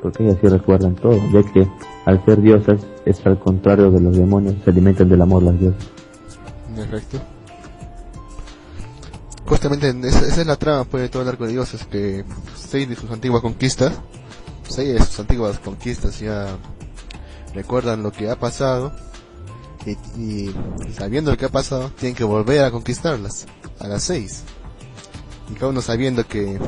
[0.00, 1.68] porque ellas sí recuerdan todo, ya que
[2.04, 5.90] al ser diosas es al contrario de los demonios, se alimentan del amor las diosas.
[6.74, 7.18] Perfecto.
[9.46, 12.24] Justamente en esa, es la trama pues, de todo el arco de dioses, que
[12.56, 13.92] seis de sus antiguas conquistas,
[14.68, 16.56] seis de sus antiguas conquistas ya
[17.54, 18.92] recuerdan lo que ha pasado
[19.86, 20.54] y, y
[20.94, 23.46] sabiendo lo que ha pasado tienen que volver a conquistarlas,
[23.78, 24.44] a las seis.
[25.50, 26.58] Y cada uno sabiendo que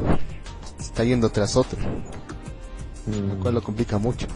[0.78, 1.78] está yendo tras otro,
[3.06, 4.26] lo cual lo complica mucho.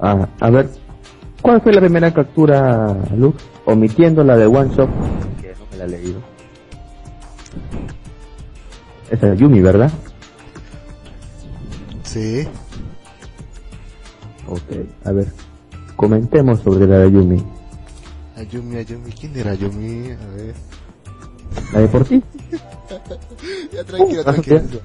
[0.00, 0.68] Ah, a ver,
[1.40, 3.51] ¿cuál fue la primera captura, Lux?
[3.64, 4.88] Omitiendo la de One Shot,
[5.40, 6.20] que no me la he leído.
[9.10, 9.90] Esa es Yumi, ¿verdad?
[12.04, 12.46] Sí,
[14.48, 14.60] Ok,
[15.04, 15.32] a ver,
[15.96, 17.42] comentemos sobre la de Yumi.
[18.36, 20.10] Ayumi, Ayumi, ¿quién era Ayumi?
[20.10, 20.54] A ver.
[21.72, 22.22] La de por ti.
[23.72, 24.60] Ya tranquilo, Uh, tranquilo.
[24.60, 24.82] quedar-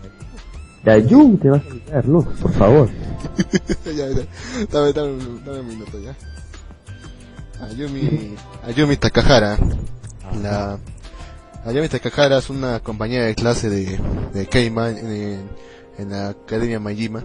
[0.86, 2.90] La de Yumi te vas a olvidar, Lux, por favor.
[3.86, 4.26] ya, ya.
[4.72, 6.16] Dame, dame, dame un minuto ya.
[7.62, 9.58] Ayumi, Ayumi Takahara.
[10.42, 10.78] La,
[11.66, 14.00] Ayumi Takahara es una compañera de clase de,
[14.34, 15.50] de Keima en,
[15.98, 17.24] en la Academia Majima.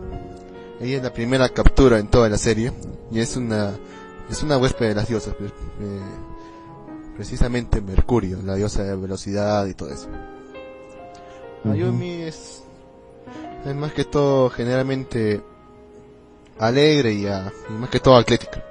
[0.81, 2.73] Ella es la primera captura en toda la serie
[3.11, 3.73] y es una,
[4.31, 6.01] es una huésped de las diosas, pues, eh,
[7.15, 10.09] precisamente Mercurio, la diosa de velocidad y todo eso.
[11.71, 12.65] Ayumi es,
[13.65, 15.41] es más que todo generalmente
[16.59, 18.65] alegre y, ah, y más que todo atlética.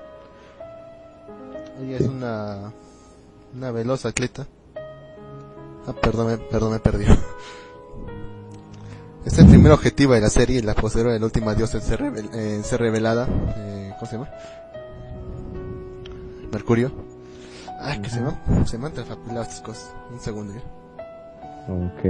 [1.82, 2.72] Ella es una
[3.56, 4.48] una veloz atleta.
[5.88, 6.76] Ah, perdón, me- perdón, me.
[6.78, 7.06] Este
[9.26, 12.00] es el primer objetivo de la serie, la posterior de la última diosa en ser,
[12.02, 13.28] revel- en ser revelada.
[13.58, 14.30] Eh, ¿Cómo se llama?
[16.52, 16.92] Mercurio.
[17.80, 19.92] Ah, que se me, han- se me han trafapilado estas cosas.
[20.12, 20.62] Un segundo ya.
[21.68, 22.06] Ok.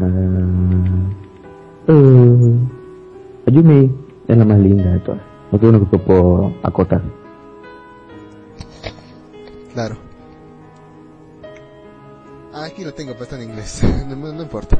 [0.00, 0.04] Ah,
[4.38, 5.20] es la más linda de todas.
[5.50, 7.02] No tengo uno que puedo acotar.
[9.72, 9.96] Claro.
[12.52, 13.82] Ah, aquí lo tengo, pero está en inglés.
[14.08, 14.78] no, no importa.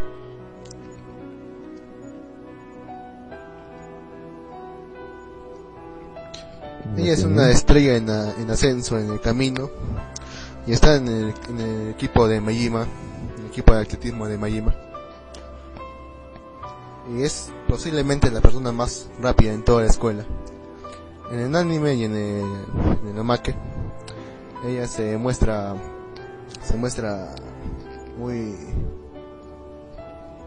[6.96, 9.70] Ella es una estrella en, en, ascenso en el camino
[10.66, 12.82] y está en el, en el equipo de Mayima,
[13.36, 14.74] en el equipo de atletismo de Mayima.
[17.14, 20.24] Y es posiblemente la persona más rápida en toda la escuela.
[21.30, 22.44] En el anime y en el,
[23.02, 23.54] en el omake,
[24.66, 25.74] ella se muestra,
[26.62, 27.34] se muestra
[28.18, 28.54] muy,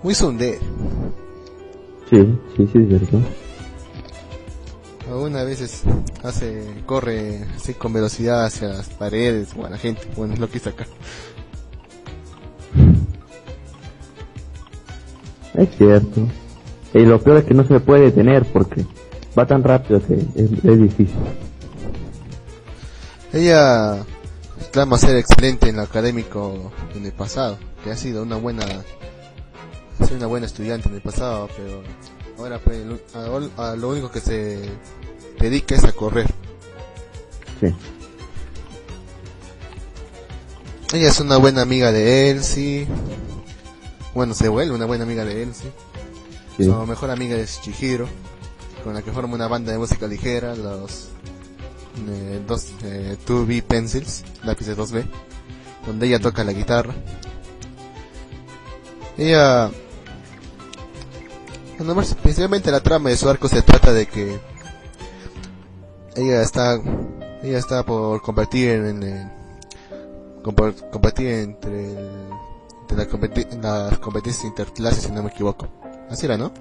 [0.04, 0.60] muy tsundere.
[2.10, 3.21] Sí, sí, sí, es cierto.
[5.10, 5.84] Algunas veces
[6.24, 10.02] hace, corre así con velocidad hacia las paredes o a la gente.
[10.15, 10.86] Bueno, es lo que hizo acá.
[15.54, 16.28] Es cierto.
[16.93, 18.86] Y lo peor es que no se puede detener porque
[19.38, 21.15] va tan rápido que es, es difícil.
[23.34, 24.04] Ella
[24.71, 28.65] clama ser excelente en lo académico en el pasado, que ha sido una buena,
[29.99, 31.82] ha sido una buena estudiante en el pasado, pero
[32.38, 34.69] ahora pues, a, a lo único que se
[35.39, 36.27] dedica es a correr.
[37.62, 37.73] Sí.
[40.93, 42.86] Ella es una buena amiga de Elsie.
[44.13, 45.71] Bueno, se vuelve una buena amiga de Elsie.
[46.58, 48.08] Su mejor amiga es Chihiro,
[48.84, 51.10] con la que forma una banda de música ligera, los
[52.10, 55.06] eh, dos, eh, 2B Pencils, lápices 2B,
[55.86, 56.94] donde ella toca la guitarra.
[59.18, 59.70] Ella,
[62.22, 64.40] principalmente la trama de su arco se trata de que
[66.16, 66.80] ella está,
[67.44, 69.32] ella está por compartir en, en
[70.44, 71.92] compartir entre,
[72.82, 75.68] entre la competi- las competencias interclases, si no me equivoco.
[76.12, 76.52] Así era, ¿no?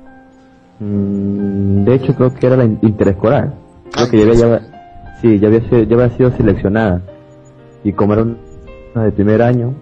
[0.78, 3.52] Mm, de hecho, creo que era la in- interescolar.
[3.92, 7.02] Creo Ah, que ya había, ya, sí, ya había, sido, ya había sido seleccionada.
[7.84, 9.74] Y como era una de primer año,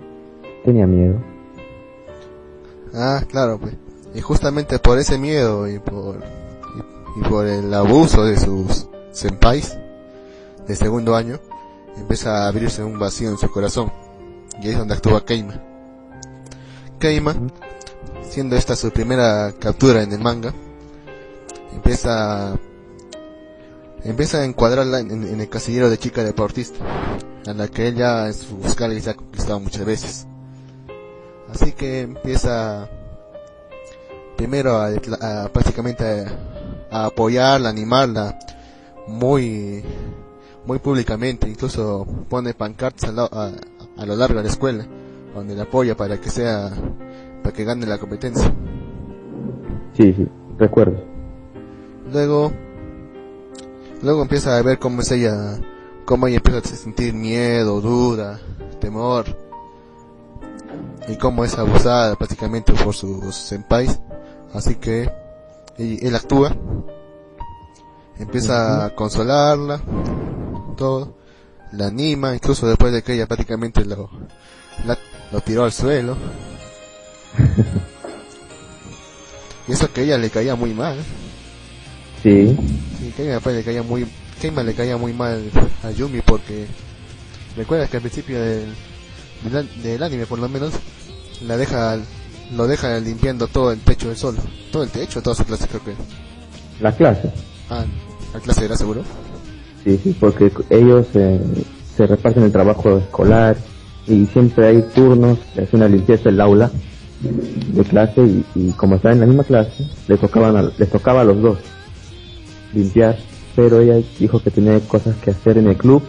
[0.65, 1.21] tenía miedo.
[2.95, 3.75] Ah, claro, pues.
[4.15, 9.79] Y justamente por ese miedo y por, y, y por el abuso de sus senpais
[10.67, 11.37] de segundo año,
[11.97, 13.93] empieza a abrirse un vacío en su corazón.
[14.63, 15.55] Y ahí es donde actúa Keima.
[16.99, 17.35] Keima,
[18.39, 20.55] siendo esta su primera captura en el manga,
[21.75, 22.57] empieza
[24.05, 26.79] empieza a encuadrarla en, el casillero de chica deportista,
[27.49, 30.27] a la que ella en su buscar se ha conquistado muchas veces.
[31.53, 32.89] Así que empieza
[34.37, 36.25] primero a, a prácticamente
[36.93, 38.39] a, apoyarla, animarla
[39.09, 39.83] muy
[40.65, 43.51] muy públicamente, incluso pone pancartas a-
[43.97, 44.87] a lo largo de la escuela
[45.35, 46.71] donde la apoya para que sea
[47.43, 48.53] para que gane la competencia.
[49.97, 50.27] Sí, sí,
[50.59, 50.99] recuerdo.
[52.13, 52.53] Luego
[54.03, 55.59] luego empieza a ver cómo es ella
[56.05, 58.39] cómo ella empieza a sentir miedo, duda,
[58.81, 59.25] temor
[61.09, 63.99] y cómo es abusada prácticamente por sus senpais.
[64.55, 65.11] Así que
[65.77, 66.55] y- él actúa,
[68.19, 69.81] empieza a consolarla,
[70.77, 71.15] todo,
[71.73, 74.09] la anima, incluso después de que ella prácticamente lo,
[74.87, 74.99] la-
[75.33, 76.17] lo tiró al suelo.
[79.69, 80.97] Y eso que ella le caía muy mal.
[82.23, 82.57] Sí,
[83.01, 84.07] Sí, Keima pues, le caía muy,
[84.41, 85.51] Keima le caía muy mal
[85.85, 86.67] a Yumi porque
[87.57, 88.75] recuerdas que al principio del,
[89.45, 90.73] del, an- del anime por lo menos
[91.47, 91.97] la deja,
[92.57, 94.39] lo deja limpiando todo el techo del solo,
[94.73, 95.95] todo el techo, toda su clase creo que.
[96.83, 97.31] la clase.
[97.71, 97.85] Ah,
[98.35, 99.03] la clase era seguro.
[99.85, 101.41] Sí, sí, porque ellos eh,
[101.97, 103.57] se reparten el trabajo escolar
[104.09, 106.71] y siempre hay turnos, hace una limpieza del aula
[107.21, 111.23] de clase y, y como están en la misma clase, les, tocaban a, les tocaba
[111.23, 111.59] a los dos
[112.75, 113.19] limpiar,
[113.57, 116.03] pero ella dijo que tenía cosas que hacer en el club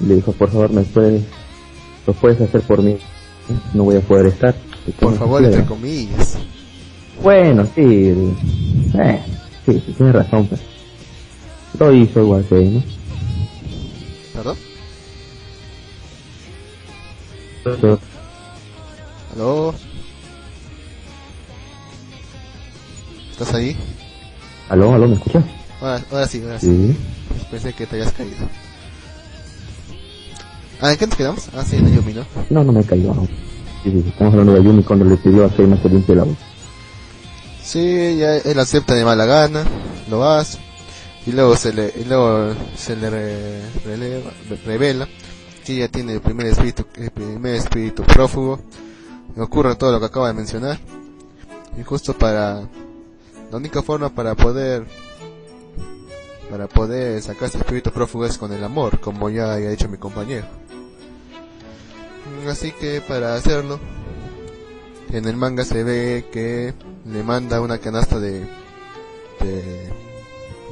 [0.00, 1.22] y le dijo, por favor, me puedes,
[2.06, 2.96] lo puedes hacer por mí,
[3.74, 4.54] no voy a poder estar.
[4.98, 6.38] Por favor, entre comillas.
[7.22, 7.82] Bueno, sí,
[8.94, 9.20] eh,
[9.66, 10.60] sí, sí, tienes razón, pues.
[11.78, 12.82] Lo hizo igual que
[14.34, 14.56] ¿Perdón?
[17.64, 17.76] ¿no?
[17.80, 17.98] Pero-
[19.34, 19.74] ¿Aló?
[23.40, 23.76] ¿Estás ahí?
[24.68, 25.44] ¿Aló, aló, me escuchas?
[25.80, 26.66] Ahora, ahora sí, ahora sí.
[26.66, 26.96] Sí.
[27.50, 28.36] Pensé que te habías caído.
[30.80, 31.48] Ah, ¿en qué nos quedamos?
[31.54, 32.24] Ah, sí, en el Yumi, ¿no?
[32.50, 33.14] No, no me he caído.
[33.14, 33.26] no.
[33.82, 36.34] Sí, sí, estamos hablando de Yumi cuando le pidió a Seima que limpie el agua.
[37.62, 39.64] Sí, ya él acepta de mala gana,
[40.10, 40.58] lo hace,
[41.26, 44.32] y luego se le, y luego se le re- releva-
[44.66, 45.08] revela
[45.64, 48.60] que ella tiene el primer espíritu, el primer espíritu prófugo,
[49.36, 50.78] y ocurre todo lo que acaba de mencionar,
[51.78, 52.62] y justo para,
[53.50, 54.86] la única forma para poder,
[56.48, 59.98] para poder sacar ese espíritu prófugo es con el amor, como ya había dicho mi
[59.98, 60.46] compañero.
[62.48, 63.80] Así que para hacerlo,
[65.12, 66.74] en el manga se ve que
[67.04, 68.40] le manda una canasta de,
[69.40, 69.92] de,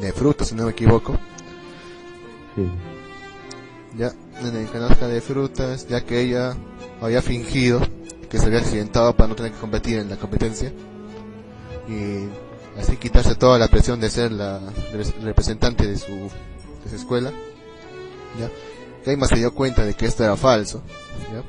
[0.00, 1.18] de frutas, si no me equivoco.
[2.54, 2.66] Sí.
[3.96, 6.56] ya en el canasta de frutas, ya que ella
[7.00, 7.80] había fingido
[8.28, 10.72] que se había accidentado para no tener que competir en la competencia
[11.88, 12.28] y
[12.78, 14.60] así quitarse toda la presión de ser la
[14.92, 16.12] res- representante de su,
[16.84, 17.30] de su escuela.
[18.38, 18.50] Ya,
[19.04, 20.82] Keima se dio cuenta de que esto era falso.
[21.32, 21.42] ¿ya?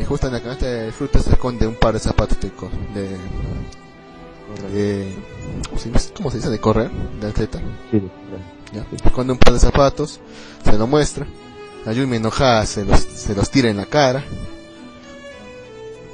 [0.00, 2.50] Y justo en la canasta de frutas se esconde un par de zapatos de,
[3.00, 3.18] de,
[4.72, 5.14] de-
[5.68, 6.12] ¿cómo se dice?
[6.16, 6.38] ¿cómo se?
[6.48, 7.60] De correr, de atleta.
[7.90, 8.00] Sí.
[8.72, 9.10] ¿ya?
[9.12, 10.20] Con un par de zapatos,
[10.64, 11.26] se lo muestra.
[11.86, 14.22] A Yumi enojada se los, se los tira en la cara.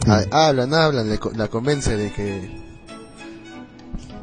[0.07, 2.49] Ha- hablan, hablan, le la convence de que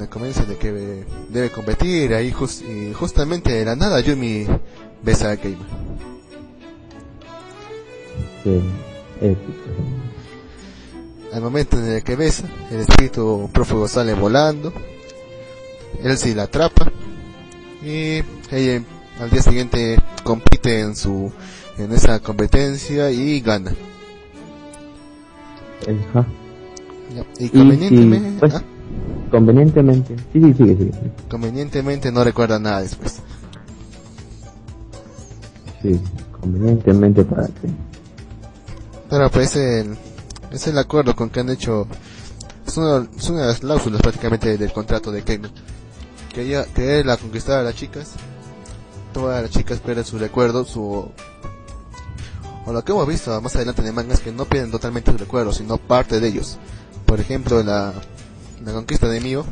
[0.04, 4.46] la convence de que debe competir ahí jus- y justamente de la nada Yumi
[5.02, 5.66] besa a Keima.
[11.32, 14.72] Al momento en el que besa, el espíritu prófugo sale volando.
[16.04, 16.92] Él sí la atrapa.
[17.84, 18.84] Y ella
[19.20, 21.32] al día siguiente compite en su
[21.78, 23.74] en esa competencia y gana.
[26.12, 26.28] Ajá.
[27.40, 28.64] Y Y- convenientemente, y, pues, ah,
[29.34, 30.16] Convenientemente.
[30.32, 30.92] Sí, sí, sigue.
[31.28, 33.16] convenientemente no recuerda nada después.
[35.82, 36.00] Sí,
[36.40, 37.68] convenientemente para que.
[39.10, 39.98] Pero pues el,
[40.52, 41.88] es el acuerdo con que han hecho.
[42.68, 45.50] Es una, es una de las cláusulas prácticamente del contrato de Cayman.
[46.32, 48.12] Que ella, que él la conquistara a las chicas.
[49.14, 51.10] Todas las chicas pierden su recuerdo, su.
[52.68, 55.12] O lo que hemos visto más adelante en el manga es que no pierden totalmente
[55.12, 56.60] su recuerdo, sino parte de ellos.
[57.08, 57.94] Por ejemplo, la,
[58.66, 59.46] la conquista de Mio.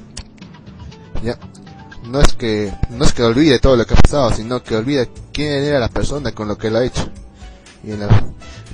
[1.24, 1.38] Ya.
[2.10, 5.06] No es que, no es que olvide todo lo que ha pasado, sino que olvida
[5.32, 7.08] quién era la persona con lo que lo ha hecho.
[7.84, 8.08] Y la,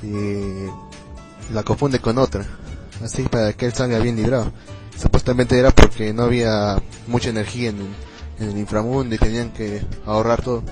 [0.01, 2.45] y la confunde con otra,
[3.03, 4.51] así para que él salga bien librado.
[4.97, 7.77] Supuestamente era porque no había mucha energía en,
[8.39, 10.63] en el inframundo y tenían que ahorrar todo.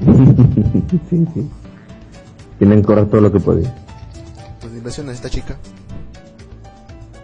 [1.10, 1.50] sí, sí.
[2.58, 3.74] Tienen que correr todo lo que podía.
[4.60, 5.58] Tus impresiones de esta chica,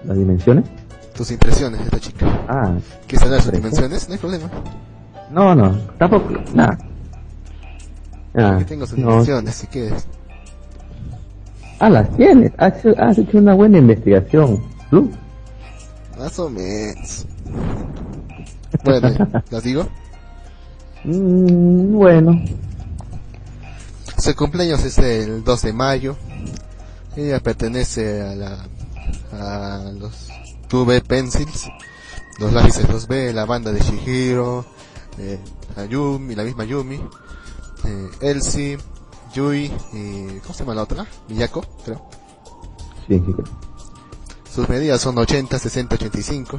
[0.04, 0.64] ¿Las dimensiones?
[1.20, 2.26] Tus impresiones de esta chica.
[2.48, 3.56] Ah, ¿Quieres saber sus Parece.
[3.58, 4.08] dimensiones?
[4.08, 4.50] No hay problema.
[5.30, 6.30] no, no, tampoco.
[6.54, 6.78] Nada.
[8.34, 9.10] Ah, Que tengo sus no.
[9.10, 10.06] dimensiones, si quieres.
[11.78, 12.52] Ah, las tienes.
[12.56, 14.64] Has hecho, has hecho una buena investigación.
[14.90, 15.10] Lu.
[16.18, 17.26] Más o menos.
[18.82, 19.10] Bueno,
[19.50, 19.86] ¿las digo?
[21.04, 22.40] Mm, bueno.
[24.16, 26.16] Su cumpleaños es el 2 de mayo.
[27.14, 28.58] Ella pertenece a la
[29.32, 30.29] a los
[30.70, 31.68] 2B Pencils,
[32.38, 34.64] los lápices 2B, la banda de Shihiro,
[35.18, 35.38] eh,
[35.76, 37.00] a Yumi, la misma Yumi,
[37.84, 38.78] eh, Elsie,
[39.34, 41.06] Yui y ¿cómo se llama la otra?
[41.28, 42.08] Miyako, creo.
[43.08, 43.44] Sí, sí, creo.
[44.52, 46.58] Sus medidas son 80, 60, 85,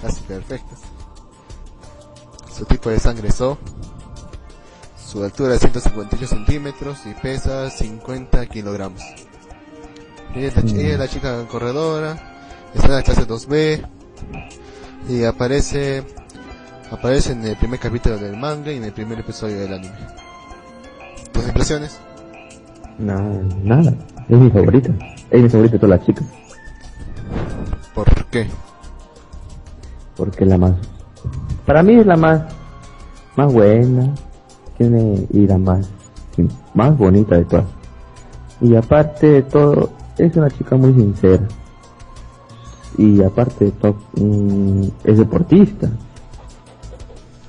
[0.00, 0.80] casi perfectas.
[2.56, 3.58] Su tipo de sangre es O.
[4.96, 9.02] Su altura es 158 centímetros y pesa 50 kilogramos.
[10.34, 10.78] Ella es, la, chi- Mm.
[10.80, 12.33] ella es la chica corredora,
[12.74, 13.86] está en la clase 2B
[15.08, 16.04] y aparece
[16.90, 19.94] aparece en el primer capítulo del manga y en el primer episodio del anime.
[21.32, 21.98] ¿Tus impresiones?
[22.98, 23.92] Nada, nada.
[24.28, 24.90] Es mi favorita.
[25.30, 26.24] Es mi favorita de todas las chicas.
[27.94, 28.46] ¿Por qué?
[30.16, 30.74] Porque es la más.
[31.66, 32.42] Para mí es la más.
[33.36, 34.14] Más buena.
[34.78, 35.26] Tiene.
[35.30, 35.88] Y la más.
[36.74, 37.66] Más bonita de todas.
[38.60, 39.90] Y aparte de todo.
[40.16, 41.42] Es una chica muy sincera.
[42.98, 43.96] Y aparte de todo.
[44.16, 45.90] mm, es deportista.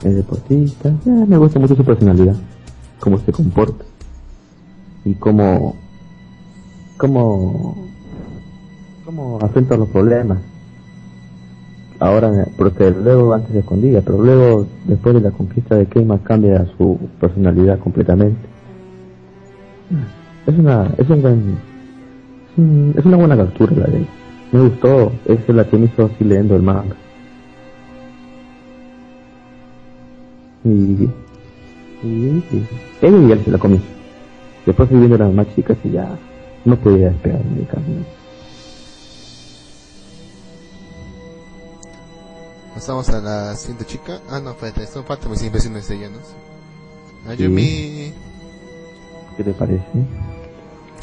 [0.04, 0.92] Es deportista.
[1.06, 2.36] Ya, me gusta mucho su personalidad.
[3.00, 3.86] Cómo se comporta.
[5.04, 5.76] Y cómo.
[6.98, 7.76] Cómo.
[9.06, 10.40] Cómo afronta los problemas
[12.00, 16.66] ahora porque luego antes se escondía pero luego después de la conquista de Keima cambia
[16.78, 18.40] su personalidad completamente
[20.46, 21.58] es una es un buen
[22.98, 24.10] es una buena captura la de ella
[24.52, 26.96] me gustó es la que me hizo así leyendo el manga
[30.64, 31.08] y
[32.04, 33.80] y, y ya se la comió
[34.66, 36.18] después fui viendo las más chicas y ya
[36.66, 38.06] no podía despegarme de camino
[42.74, 44.20] Pasamos a la siguiente chica.
[44.30, 47.32] Ah, no, espérate, son faltan mis impresiones de ella, ¿no?
[47.32, 48.12] Ayumi.
[49.38, 49.82] ¿qué te parece?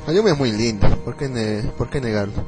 [0.07, 2.45] Ayumi es muy linda, ¿por qué, ne- ¿por qué negarlo?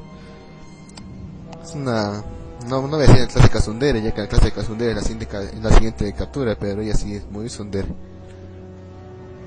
[1.75, 2.23] Es una...
[2.69, 5.03] No, no voy a decir la clase Kazundere, ya que la clase Kazundere es la
[5.03, 7.89] siguiente, la siguiente captura, pero ella sí es muy Sundere.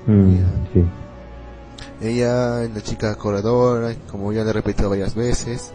[0.06, 0.36] Mm,
[0.72, 0.84] sí
[2.00, 5.72] Ella es la chica corredora, como ya le he repetido varias veces.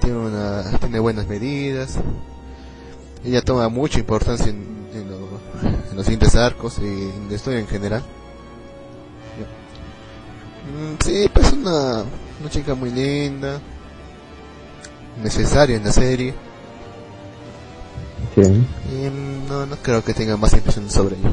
[0.00, 1.98] Tiene una, tiene buenas medidas.
[3.24, 5.40] Ella toma mucha importancia en, en, lo-
[5.90, 8.02] en los siguientes arcos y en la historia en general.
[10.66, 12.04] Mm, sí, pues una,
[12.40, 13.58] una chica muy linda,
[15.22, 16.34] necesaria en la serie.
[18.34, 18.42] Sí.
[18.42, 21.30] Y no, no creo que tenga más impresiones sobre ello.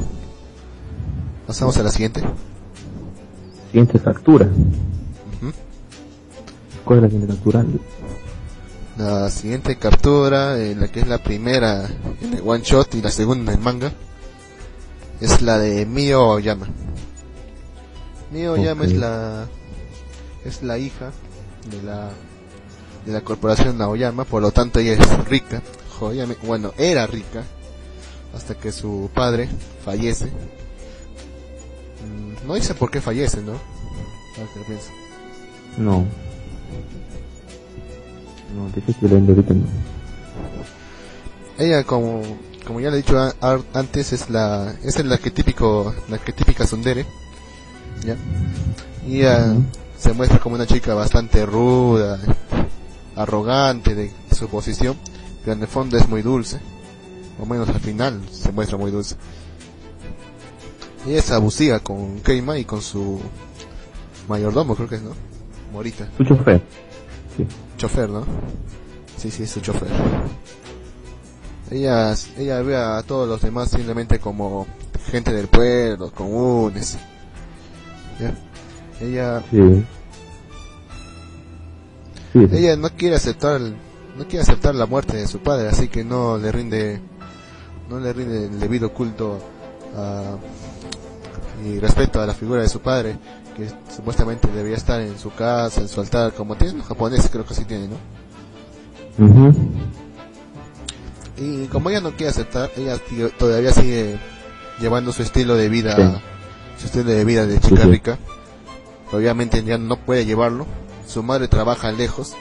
[1.46, 2.22] Pasamos a la siguiente.
[3.70, 4.46] Siguiente captura.
[4.46, 5.52] Ujú.
[6.84, 7.64] ¿Cuál es la siguiente captura?
[8.96, 11.84] La siguiente captura, en la que es la primera
[12.22, 13.92] en el one shot y la segunda en el manga,
[15.20, 16.68] es la de Mio Oyama.
[18.32, 18.88] Mio Oyama Ok.
[18.88, 19.46] es la
[20.44, 21.10] es la hija
[21.70, 22.10] de la
[23.06, 25.62] de la corporación Naoyama, por lo tanto ella es rica.
[26.00, 27.42] Oyama- bueno, era rica
[28.34, 29.48] hasta que su padre
[29.84, 30.26] fallece.
[32.04, 33.52] Mm, No dice por qué fallece, ¿no?
[34.34, 34.76] Que.
[35.82, 36.04] No.
[38.54, 39.64] No, dice que ahorita no.
[41.58, 42.22] Ella como
[42.66, 46.66] como ya le he dicho a- a- antes es la es el arquetípico la arquetípica
[46.66, 47.04] Sundere
[48.04, 48.16] ya
[49.06, 49.64] y ella Ujú.
[49.98, 52.18] se muestra como una chica bastante ruda
[53.16, 54.96] arrogante de su posición
[55.42, 56.58] pero en el fondo es muy dulce
[57.40, 59.16] o menos al final se muestra muy dulce
[61.06, 63.20] y es abusiva con Keima y con su
[64.28, 65.12] mayordomo creo que es no
[65.74, 66.62] Morita Su chofer.
[67.36, 67.46] Sí.
[67.76, 68.24] chofer, ¿no?
[69.16, 69.88] Sí, sí, es su chofer.
[71.68, 74.68] Ella, ella ve a todos los demás simplemente como
[75.10, 76.96] gente del pueblo, comunes.
[78.20, 78.34] ¿Ya?
[79.04, 79.84] Ella, Sí.
[82.34, 82.56] Sí, sí.
[82.58, 86.36] ella no quiere aceptar, no quiere aceptar la muerte de su padre, así que no
[86.36, 87.00] le rinde,
[87.88, 89.38] no le rinde el debido culto
[89.96, 90.36] a,
[91.66, 93.16] y respeto a la figura de su padre,
[93.56, 97.46] que supuestamente debería estar en su casa, en su altar, como tienen los japoneses, creo
[97.46, 97.96] que así tienen, ¿no?
[101.36, 102.96] Y como ella no quiere aceptar, ella
[103.38, 104.18] todavía sigue
[104.80, 106.02] llevando su estilo de vida, Sí.
[106.80, 107.90] su estilo de vida de chica Sí, sí.
[107.90, 108.18] rica.
[109.12, 110.66] Obviamente ya no puede llevarlo.
[111.06, 112.34] Su madre trabaja lejos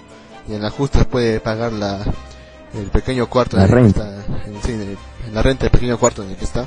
[0.47, 2.03] y en las justas puede pagar la,
[2.74, 4.20] el pequeño cuarto La en el que renta.
[4.20, 4.97] está, en, sí, en el-
[5.28, 6.66] en la renta del pequeño cuarto en el que está.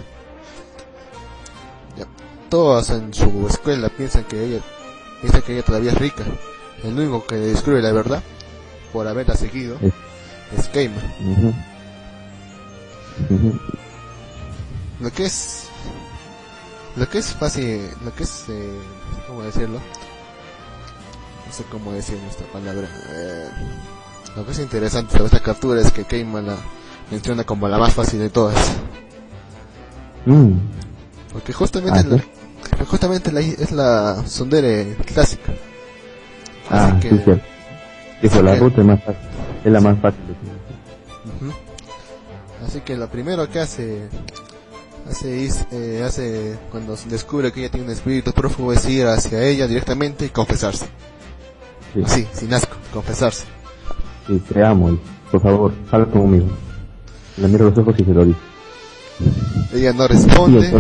[1.97, 2.07] Ya.
[2.49, 4.61] Todos en su escuela piensan que ella,
[5.21, 6.25] piensan que ella todavía es rica.
[6.85, 8.23] El único que le descubre la verdad,
[8.93, 11.01] por haberla seguido, Es- es Keima.
[15.01, 15.65] Lo que es
[16.97, 18.71] lo que es fácil lo que es eh,
[19.27, 19.81] cómo decirlo
[21.47, 23.49] no sé cómo decir esta palabra Eh,
[24.37, 26.57] lo que es interesante sobre esta captura es que Keima la
[27.11, 28.57] menciona como la más fácil de todas
[30.27, 30.53] Mm.
[31.33, 32.25] porque justamente Ah, la- ¿sí?
[32.89, 35.53] justamente la, es la sondere clásica
[36.69, 37.41] Ah, Así que- sí.
[38.23, 39.23] Dijo, así la que- ruta es más fácil.
[39.65, 40.21] Es la más fácil.
[40.27, 41.55] de Ujú.
[42.67, 44.09] Así que lo primero que hace
[45.09, 49.41] hace eh, hace cuando se descubre que ella tiene un espíritu prófugo es ir hacia
[49.45, 50.87] ella directamente y confesarse
[51.97, 53.47] Sí, así sin asco confesarse
[54.27, 54.91] sí, te amo.
[54.91, 56.47] y, Por favor, habla conmigo.
[57.37, 58.39] Le miro los ojos y se lo dice.
[59.75, 60.73] ella no responde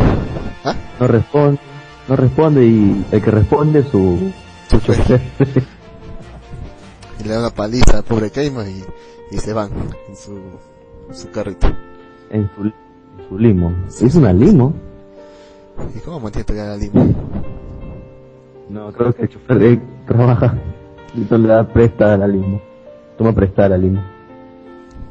[0.64, 0.74] ¿Ah?
[1.00, 1.58] no responde,
[2.08, 4.32] no responde y el que responde es su,
[4.70, 5.20] su chofer.
[7.20, 8.84] y le da una paliza al pobre Keima y,
[9.30, 9.70] y se van
[10.08, 10.38] en su,
[11.12, 11.66] su carrito
[12.30, 12.74] en su, en
[13.28, 13.72] su limo.
[13.88, 14.74] ¿Es una limo?
[15.94, 17.06] y cómo mantiene todavía la línea
[18.70, 20.54] No, creo que el chofer de él trabaja
[21.16, 22.60] entonces le da prestada la limo.
[23.18, 24.02] Toma prestada la limo.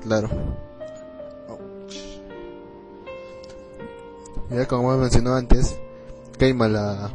[0.03, 0.29] claro
[4.51, 5.79] ya como hemos mencionado antes
[6.37, 7.09] Keima la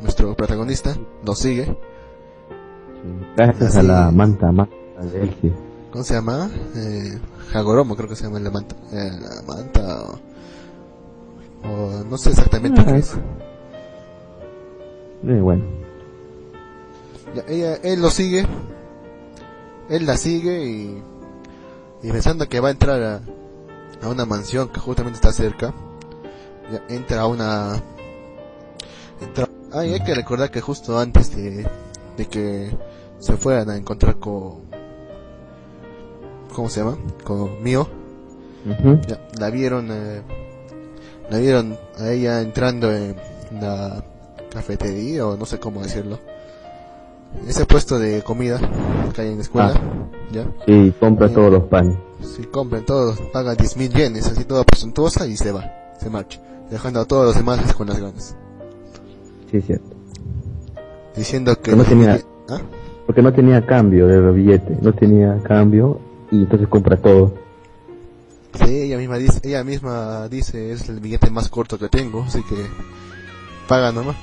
[0.00, 4.74] nuestro protagonista lo sigue Sí, Gracias a la manta, manta
[5.12, 5.52] de él, sí.
[5.90, 6.50] ¿Cómo se llama?
[6.76, 7.18] Eh,
[7.54, 8.76] Hagoromo creo que se llama la manta.
[8.92, 10.02] Eh, la manta
[11.64, 13.14] o, o no sé exactamente Ah, qué es.
[15.26, 15.64] Eh, bueno,
[17.34, 18.46] Ya, ella, él lo sigue,
[19.88, 21.02] él la sigue y,
[22.02, 23.20] y pensando que va a entrar a,
[24.02, 25.72] a una mansión que justamente está cerca,
[26.72, 27.80] ya entra a una...
[29.20, 31.68] Entra, ah, y hay que recordar que justo antes de,
[32.16, 32.70] de que
[33.18, 34.70] se fueran a encontrar con...
[36.54, 36.98] ¿Cómo se llama?
[37.24, 37.62] Con.
[39.06, 40.22] Ya, la vieron, eh,
[41.30, 43.16] la vieron a ella entrando en
[43.60, 44.04] la
[44.50, 46.18] cafetería o no sé cómo decirlo.
[47.46, 48.58] Ese puesto de comida
[49.14, 49.80] que hay en la escuela,
[50.32, 50.46] ya.
[50.66, 51.34] sí, compra Sí.
[51.34, 51.96] todos los panes.
[52.22, 55.64] Si compran todos, paga 10 mil yenes, así toda presuntuosa y se va,
[55.98, 58.36] se marcha, dejando a todos los demás con las ganas.
[59.50, 59.96] Sí, cierto.
[61.16, 61.74] Diciendo que...
[61.74, 62.60] No tenía- ¿Ah?
[63.06, 65.98] Porque no tenía cambio de billete, no tenía cambio
[66.30, 67.34] y entonces compra todo.
[68.54, 72.42] Sí, ella misma dice, ella misma dice es el billete más corto que tengo, así
[72.44, 72.56] que
[73.66, 74.16] paga nomás.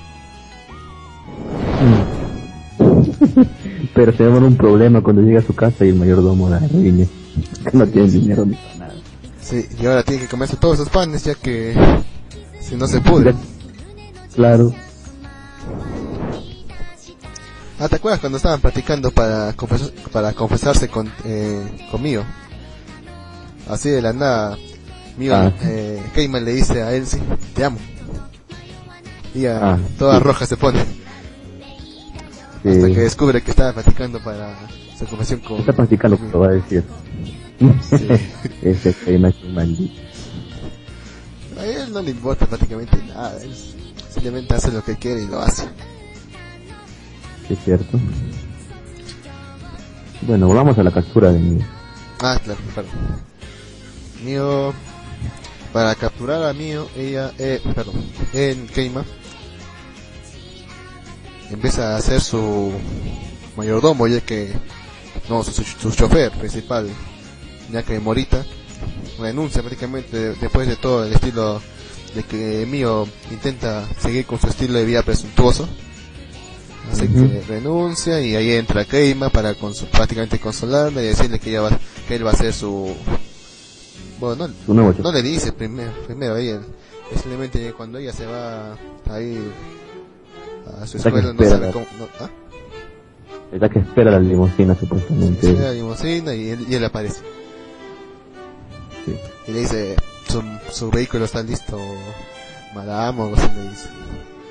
[3.93, 6.59] Pero se un problema cuando llega a su casa y el mayordomo la.
[6.59, 7.07] Que
[7.74, 8.93] no tiene dinero ni para nada.
[9.41, 11.74] Sí, y ahora tiene que comerse todos esos panes ya que
[12.59, 13.34] si no se pudre.
[14.36, 14.74] Claro.
[17.80, 21.61] Ah, ¿te acuerdas cuando estaban practicando para, confes- para confesarse con, eh,
[21.91, 22.24] con Mio?
[23.70, 24.57] Así de la nada,
[25.18, 25.53] Mio, Ah.
[25.61, 27.20] eh, Cayman le dice a Elsie,
[27.53, 27.78] te amo.
[29.36, 30.80] Y ella Ah, toda roja se pone,
[32.68, 32.78] Sí.
[32.78, 34.57] hasta que descubre que estaba practicando para
[34.97, 35.59] su confesión con...
[35.59, 36.84] Está practicando lo que va a decir.
[38.61, 40.01] Ese tema es un maldito.
[41.59, 43.51] A él no le importa prácticamente nada, él
[44.09, 45.63] simplemente hace lo que quiere y lo hace.
[47.47, 47.99] Sí, es cierto.
[50.22, 51.61] Bueno, volvamos a la captura de mí.
[52.20, 53.18] Ah, claro, perdón.
[55.72, 57.95] Para capturar a Mio, ella, eh, perdón,
[58.34, 59.03] en Keima,
[61.51, 62.71] empieza a hacer su
[63.55, 64.51] mayordomo, ya que,
[65.29, 66.87] no, su, su, chofer principal,
[67.71, 68.45] ya que Morita
[69.19, 71.61] renuncia prácticamente de- después de todo el estilo
[72.15, 75.67] de que Mio intenta seguir con su estilo de vida presuntuoso.
[76.91, 81.61] Así que renuncia y ahí entra Keima para conso- prácticamente consolarle y decirle que, ella
[81.61, 82.95] va, que él va a ser su...
[84.19, 84.53] Bueno, no,
[85.03, 86.61] no le dice primero, primero ella,
[87.13, 88.77] simplemente cuando ella se va
[89.09, 89.51] a ir
[90.82, 92.30] a su Hasta que escuela, no espera, sabe cómo, no, ¿ah?
[93.51, 95.53] Es la que espera la limusina supuestamente.
[95.53, 97.22] ve la limusina y él, y él aparece.
[99.05, 99.15] Sí.
[99.47, 99.95] Y le dice,
[100.28, 101.80] su, su vehículo está listo,
[102.76, 103.89] madame, o así le dice.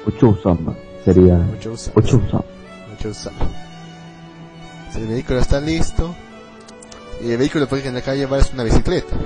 [0.06, 1.34] Ochusama sería.
[1.34, 1.92] Mucho usa.
[1.94, 2.44] Ochusama.
[2.90, 3.32] Mucho usa.
[4.92, 6.14] Si el vehículo está listo,
[7.22, 9.16] y el vehículo que en la calle va es una bicicleta.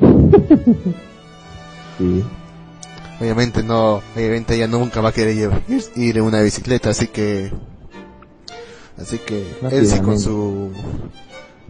[1.98, 2.24] Sí.
[3.22, 5.62] Obviamente no, obviamente ella nunca va a querer llevar-
[5.94, 7.52] ir en una bicicleta, así que,
[9.00, 10.72] así que él sí con su,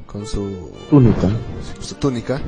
[0.07, 1.29] con su, Túnica.
[1.79, 2.41] su túnica,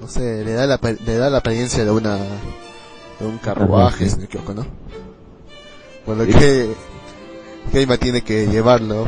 [0.00, 4.12] no sé, le da la, le da la apariencia de una, de un carruaje, si
[4.12, 4.66] no me equivoco, ¿no?
[6.06, 6.32] Por lo Sí.
[6.32, 6.70] que
[7.72, 9.06] Keima tiene que llevarlo,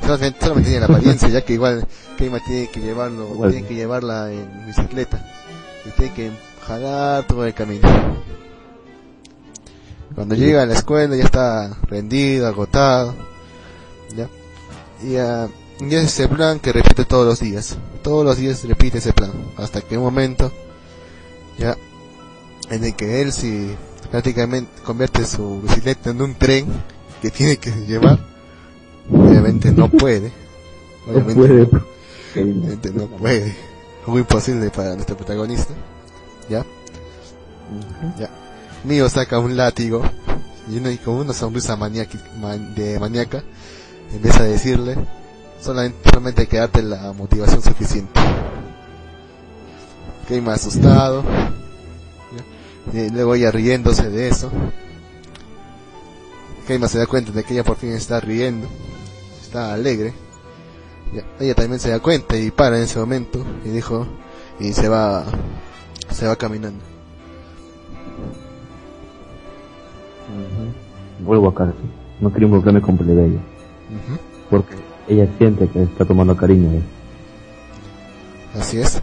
[0.00, 1.86] solamente, solamente tiene la apariencia, ya que igual
[2.16, 5.22] Keima tiene que llevarlo, tiene que llevarla en bicicleta,
[5.84, 6.30] y tiene que
[6.66, 7.88] jalar todo el camino.
[10.14, 13.14] Cuando llega a la escuela ya está rendido, agotado,
[14.14, 14.28] ya,
[15.02, 15.14] y,
[15.84, 19.32] y es ese plan que repite todos los días, todos los días repite ese plan,
[19.56, 20.52] hasta que un momento,
[21.58, 21.76] ya,
[22.70, 23.74] en el que él si
[24.10, 26.66] prácticamente convierte su bicicleta en un tren
[27.22, 28.18] que tiene que llevar,
[29.10, 30.30] obviamente no puede,
[31.06, 31.68] No obviamente puede.
[32.34, 33.56] obviamente no puede,
[34.06, 35.72] algo imposible para nuestro protagonista,
[36.60, 36.66] ya,
[38.18, 38.28] ya.
[38.84, 40.02] Mío saca un látigo
[40.70, 43.42] y, una, y con una sonrisa maniaqui- man- de maníaca
[44.12, 44.96] empieza a decirle
[45.60, 48.20] solamente, solamente hay que darte la motivación suficiente.
[50.28, 51.22] Keima asustado
[52.92, 53.00] ¿ya?
[53.00, 54.50] y luego ella riéndose de eso.
[56.66, 58.68] Keima se da cuenta de que ella por fin está riendo,
[59.42, 60.14] está alegre.
[61.14, 64.06] Ya, Ella también se da cuenta y para en ese momento y dijo
[64.58, 65.24] y se va
[66.12, 66.80] se va caminando.
[71.20, 71.74] Vuelvo a casa.
[72.20, 73.36] No quiero involucrarme con Plebeyo.
[73.36, 74.18] Ujú.
[74.50, 74.76] Porque
[75.08, 76.82] ella siente que está tomando cariño él.
[78.58, 79.00] Así es.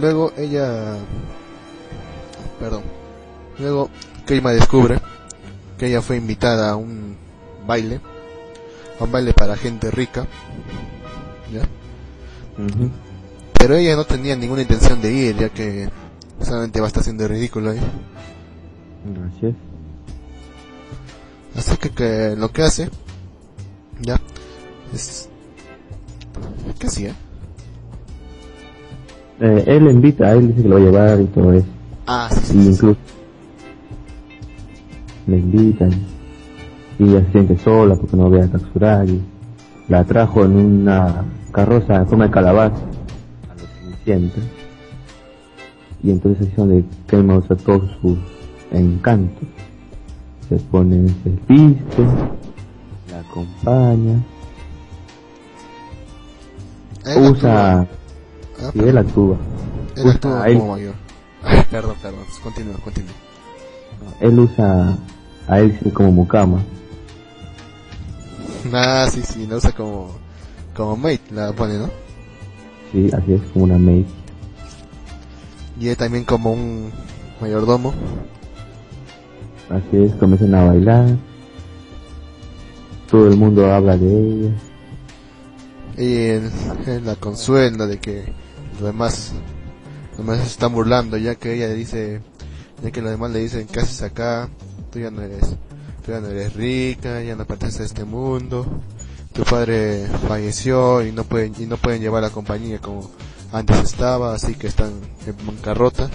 [0.00, 0.96] Luego ella...
[2.60, 2.82] Perdón.
[3.58, 3.90] Luego
[4.26, 4.98] Keima descubre
[5.78, 7.16] que ella fue invitada a un
[7.66, 8.00] baile.
[9.00, 10.26] A un baile para gente rica.
[11.52, 11.60] ¿Ya?
[12.62, 12.90] Ujú.
[13.58, 15.88] Pero ella no tenía ninguna intención de ir, ya que
[16.40, 17.80] solamente va a estar haciendo ridículo ahí.
[19.42, 19.54] Es.
[21.56, 22.90] Así que, que lo que hace,
[24.00, 24.20] ya,
[24.92, 25.28] es...
[26.78, 27.14] ¿Qué hacía?
[29.40, 31.66] Eh, él le invita, él dice que lo va a llevar y todo eso.
[32.06, 32.98] Ah, sí, Y sí, incluso
[35.26, 35.90] le invitan
[36.98, 39.20] y ella se siente sola porque no ve a Katsuragi.
[39.88, 42.76] La trajo en una carroza en forma de calabaza
[46.02, 48.16] Y entonces es donde Keima usa todos sus
[48.70, 49.48] encantos.
[50.48, 52.02] Se pone, se viste,
[53.10, 54.22] la acompaña,
[57.04, 57.88] Él usa, actúa-
[58.62, 59.36] Ah, y él actúa.
[59.96, 60.58] él actúa él.
[60.58, 60.94] como mayor.
[61.42, 63.12] Ay, perdón, perdón, continúa, continúa.
[64.20, 64.96] Él usa
[65.48, 66.62] a él como mucama.
[68.72, 70.10] Ah, sí, sí, la usa como,
[70.76, 71.90] como mate, la pone, ¿no?
[72.92, 74.04] Sí, así es, como una maid.
[75.80, 76.90] Y él también como un
[77.40, 77.92] mayordomo.
[79.68, 81.16] Así es, comienzan a bailar.
[83.10, 84.50] Todo el mundo habla de ella.
[85.98, 86.50] Y él,
[86.86, 88.24] él la consuela de que
[88.74, 89.32] los demás,
[90.10, 92.20] los demás se están burlando, ya que ella dice,
[92.82, 94.48] ya que los demás le dicen, ¿qué haces acá?
[94.90, 95.56] Tú ya no eres,
[96.04, 98.66] tú ya no eres rica, ya no perteneces a este mundo.
[99.36, 103.10] Tu padre falleció y no pueden, y no pueden llevar la compañía como
[103.52, 104.92] antes estaba, así que están
[105.26, 106.08] en bancarrota.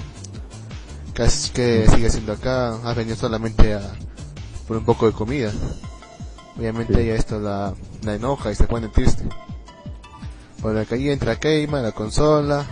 [1.13, 2.75] ¿Qué haces que sigue siendo acá?
[2.83, 3.81] Has venido solamente a,
[4.67, 5.51] por un poco de comida.
[6.57, 6.99] Obviamente Sí.
[6.99, 9.23] ella esto la, la enoja y se pone triste.
[10.61, 12.65] Por la calle entra Keima, la consola,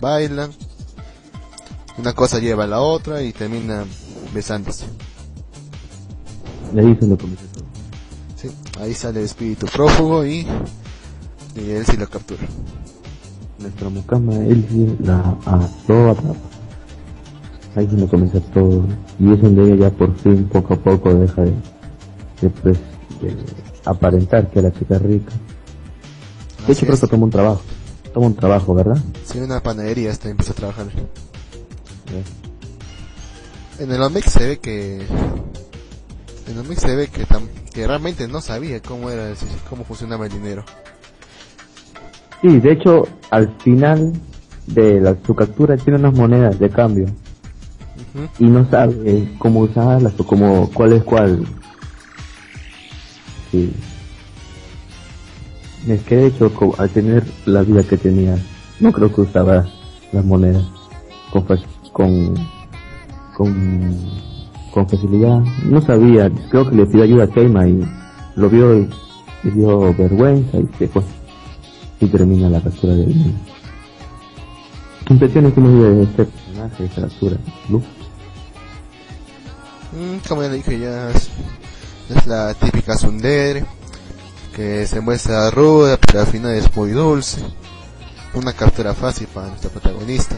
[0.00, 0.52] bailan.
[1.98, 3.86] Una cosa lleva a la otra y terminan
[4.32, 4.86] besándose.
[6.72, 7.53] Donde comienza todo.
[7.53, 7.53] Sí,
[8.80, 10.46] ahí sale el espíritu prófugo y,
[11.56, 12.42] y él sí lo captura.
[13.58, 16.34] Nuestra mucama, él sí la atrapa.
[17.76, 18.84] Ahí es donde comienza todo.
[19.18, 21.52] Y es donde ella ya por fin, poco a poco, deja de,
[22.40, 22.78] de, pues,
[23.20, 23.36] de
[23.84, 25.32] aparentar que la chica es rica.
[26.66, 27.62] De hecho, que toma un trabajo.
[28.12, 28.98] Toma un trabajo, ¿verdad?
[29.24, 30.86] Sí, una panadería hasta empezó a trabajar.
[33.78, 35.04] En el Omex se ve que
[36.46, 39.32] en el Omex se ve que, tam- que realmente no sabía cómo era
[39.68, 40.64] cómo funcionaba el dinero.
[42.42, 44.12] Sí, de hecho, al final
[44.66, 47.06] de la, su captura tiene unas monedas de cambio
[48.38, 51.44] y no sabe cómo usarlas o cómo, cuál es cuál.
[53.50, 53.72] Sí.
[55.88, 58.36] Es que de hecho, al tener la vida que tenía,
[58.80, 59.66] no creo que usaba
[60.12, 60.64] las monedas
[61.30, 61.44] con,
[61.92, 62.34] con,
[63.36, 63.98] con,
[64.74, 65.40] con facilidad.
[65.62, 67.80] No sabía, creo que le pidió ayuda a Keima y
[68.34, 68.88] lo vio y
[69.44, 71.02] le dio vergüenza y se fue.
[72.00, 73.34] Y termina la captura del niño.
[75.06, 77.36] ¿Qué impresiones tiene de este personaje, de esta captura?
[79.92, 81.30] Mm, como ya dije, ya es,
[82.26, 83.64] la típica Sundere,
[84.56, 87.40] que se muestra ruda, pero al final es muy dulce.
[88.34, 90.34] Una captura fácil para nuestra protagonista.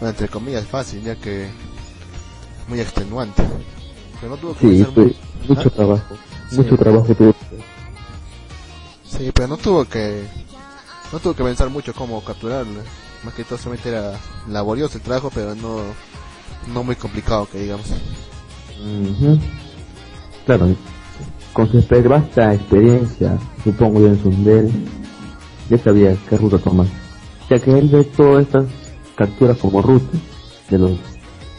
[0.00, 1.48] Entre comillas fácil, ya que
[2.68, 3.42] muy extenuante.
[4.20, 5.12] Pero no tuvo que Sí, fue mu-
[5.48, 5.70] mucho ¿Ah?
[5.76, 6.16] trabajo.
[6.50, 6.56] Sí.
[6.56, 7.30] Mucho trabajo tuvo.
[7.30, 7.60] hacer.
[9.04, 10.24] Sí, pero no tuvo que
[11.12, 12.82] no tuvo que pensar mucho cómo capturarla.
[13.24, 15.78] Más que todo solamente era laborioso el trabajo, pero no
[16.72, 17.86] no muy complicado que digamos.
[18.80, 19.38] Ujú.
[20.46, 20.74] Claro,
[21.52, 24.72] con su vasta experiencia, supongo yo en Sundel,
[25.70, 26.86] ya sabía qué ruta tomar.
[27.50, 28.66] Ya que él ve todas estas
[29.14, 30.20] capturas como rutas
[30.70, 30.98] de los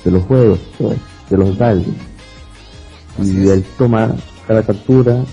[0.03, 0.59] de los juegos,
[1.29, 1.59] de los.
[1.61, 1.85] Así
[3.43, 4.15] Y él toma
[4.47, 5.23] cada captura,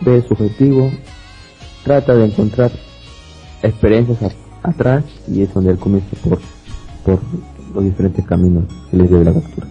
[0.00, 0.90] ve su objetivo,
[1.84, 2.70] trata de encontrar
[3.62, 6.38] experiencias a- atrás y es donde él comienza por,
[7.04, 7.20] por
[7.74, 9.66] los diferentes caminos que le dio de la captura.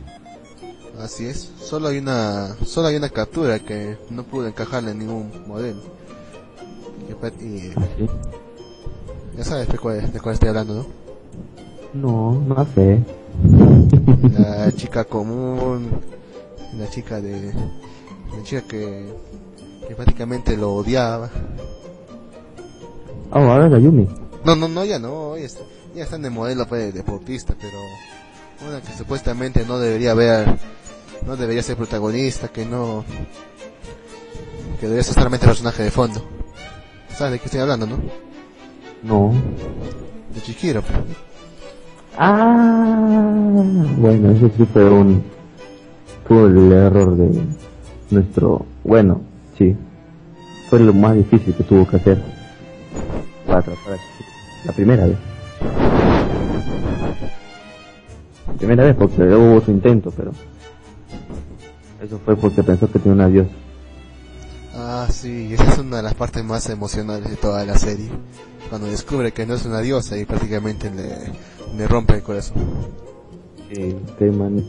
[0.99, 1.51] Así es.
[1.59, 5.79] Solo hay una solo hay una captura que no pudo encajarle en ningún modelo.
[7.09, 7.71] Y, pa- y
[9.37, 10.85] ya sabes de cuál, de cuál estoy hablando, ¿no?
[11.93, 13.03] No, no sé.
[14.05, 15.89] La chica común,
[16.77, 19.05] la chica de la chica que,
[19.87, 21.29] que prácticamente lo odiaba.
[23.31, 24.07] Oh, ahora la Yumi.
[24.43, 25.61] No, no, no, ya no, ya, está,
[25.95, 27.77] ya están de modelo pues, de deportista, pero
[28.67, 30.57] una que supuestamente no debería ver,
[31.25, 33.05] no debería ser protagonista, que no,
[34.79, 36.23] que debería ser solamente personaje de fondo.
[37.15, 37.99] ¿Sabes de qué estoy hablando, no?
[39.03, 39.33] No.
[40.33, 40.81] De Chihiro.
[40.81, 40.97] pues.
[42.17, 45.23] Ah, bueno, ese sí fue un,
[46.27, 47.41] fue el error de
[48.11, 49.21] nuestro, bueno,
[49.57, 49.75] sí,
[50.69, 52.21] fue lo más difícil que tuvo que hacer
[53.61, 54.29] para chico.
[54.65, 55.17] La primera vez.
[58.47, 60.31] La primera vez porque luego hubo otro intento, pero
[62.01, 63.51] eso fue porque pensó que tenía una diosa.
[64.75, 68.09] Ah, sí, esa es una de las partes más emocionales de toda la serie.
[68.69, 72.55] Cuando descubre que no es una diosa y prácticamente le, le rompe el corazón.
[73.69, 74.63] que Cayman,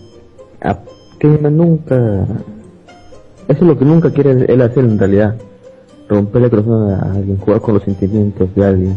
[0.60, 0.78] a
[1.18, 1.96] Cayman nunca,
[3.48, 5.36] eso es lo que nunca quiere él hacer en realidad,
[6.08, 8.96] romperle el corazón a alguien, jugar con los sentimientos de alguien,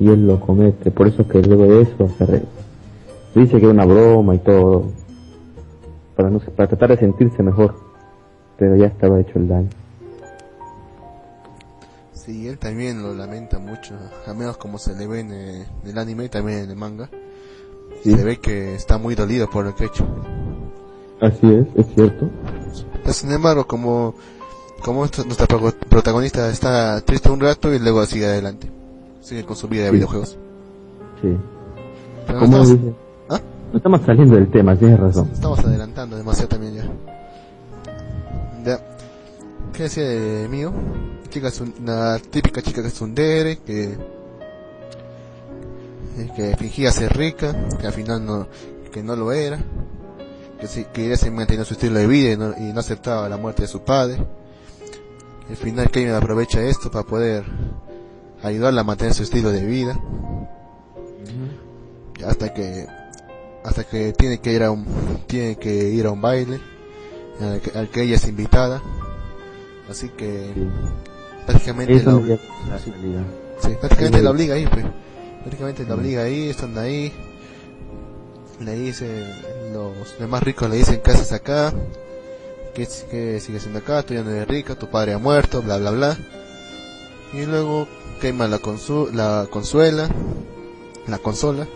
[0.00, 2.42] y él lo comete, por eso que luego de eso se re-
[3.34, 4.86] dice que es una broma y todo,
[6.16, 7.74] para no para tratar de sentirse mejor,
[8.58, 9.68] pero ya estaba hecho el daño.
[12.24, 13.94] Sí, él también lo lamenta mucho,
[14.26, 16.76] al menos como se le ve en eh, en el anime y también en el
[16.76, 17.10] manga.
[18.02, 18.12] Sí.
[18.16, 20.06] Se ve que está muy dolido por lo que ha hecho.
[21.20, 22.30] Así es, es cierto.
[23.02, 24.14] Pero sin embargo, como,
[24.82, 25.46] como nuestra
[25.88, 28.70] protagonista está triste un rato y luego sigue adelante.
[29.20, 29.94] sigue con su vida de Sí.
[29.96, 30.38] videojuegos.
[31.22, 31.36] Sí.
[32.26, 32.94] Pero ¿Cómo estamos, dice?
[33.30, 33.40] ¿Ah?
[33.72, 35.30] No estamos saliendo del tema, tienes razón.
[35.32, 36.84] estamos adelantando demasiado también ya.
[38.64, 38.80] Ya.
[39.74, 40.72] ¿Qué decía de mío?
[41.34, 43.96] Chica, una típica chica que es un dere, que
[46.16, 48.46] eh, que fingía ser rica, que al final no,
[48.92, 49.58] que no lo era,
[50.60, 53.62] que, sí, que manteniendo su estilo de vida y no, y no aceptaba la muerte
[53.62, 54.24] de su padre.
[55.50, 57.42] Al final Kevin aprovecha esto para poder
[58.44, 60.00] ayudarla a mantener su estilo de vida.
[62.24, 62.86] Hasta que,
[63.64, 64.86] hasta que tiene que ir a un,
[65.26, 66.60] tiene que ir a un baile,
[67.40, 68.80] al que, al que ella es invitada.
[69.90, 70.52] Así que.
[71.46, 72.36] Prácticamente Eso la.
[73.60, 74.24] Sí, prácticamente Sí.
[74.24, 74.84] la obliga ahí, pues.
[75.42, 77.12] Prácticamente la obliga ahí, están ahí.
[78.60, 79.26] Le dice,
[79.72, 81.72] los demás ricos le dicen, ¿qué haces acá?
[82.74, 84.02] ¿Qué, qué sigues haciendo acá?
[84.02, 86.16] Tú ya no eres rica, tu padre ha muerto, bla, bla, bla.
[87.32, 87.88] Y luego
[88.20, 90.08] quema la, consu la consuela,
[91.08, 91.66] la consola.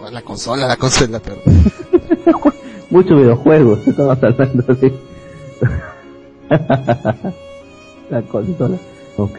[0.00, 1.42] Oh, La consola, la consuela, perdón.
[2.90, 4.92] Muchos videojuegos, estamos hablando así.
[8.10, 8.78] la consola.
[9.16, 9.38] Ok.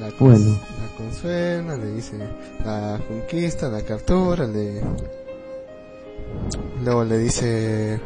[0.00, 0.58] La, Bueno.
[0.80, 2.18] la consuela, le dice,
[2.64, 4.82] la conquista, la captura, le...
[6.84, 8.00] Luego le dice,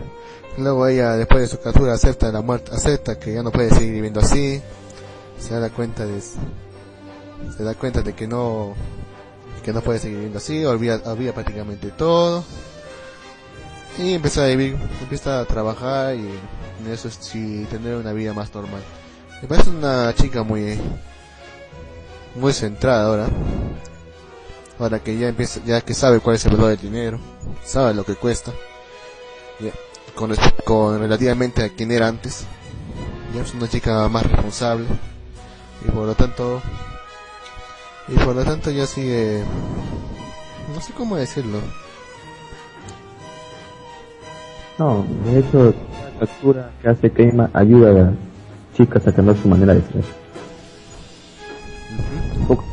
[0.58, 3.92] luego ella después de su captura acepta la muerte, acepta que ya no puede seguir
[3.92, 4.62] viviendo así,
[5.38, 8.74] se da cuenta de, se da cuenta de que no,
[9.64, 12.44] que no puede seguir viviendo así, olvida, olvida prácticamente todo,
[13.98, 16.28] y empieza a vivir, empieza a trabajar y
[16.84, 18.82] en eso sí tener una vida más normal.
[19.42, 20.78] Me parece una chica muy,
[22.34, 23.28] muy centrada ahora.
[24.78, 27.18] Ahora que ya empieza, ya que sabe cuál es el valor del dinero,
[27.64, 28.52] sabe lo que cuesta,
[29.60, 29.72] ya,
[30.14, 30.32] con,
[30.64, 32.46] con relativamente a quien era antes,
[33.34, 34.86] ya es una chica más responsable.
[35.86, 36.62] Y por lo tanto,
[38.08, 39.42] y por lo tanto ya sigue,
[40.74, 41.60] no sé cómo decirlo,
[44.80, 45.74] No, de hecho,
[46.14, 48.14] la captura que hace Keima ayuda a
[48.76, 50.04] chicas a cambiar su manera de ser.
[51.98, 52.46] Ujú.
[52.48, 52.64] Poco,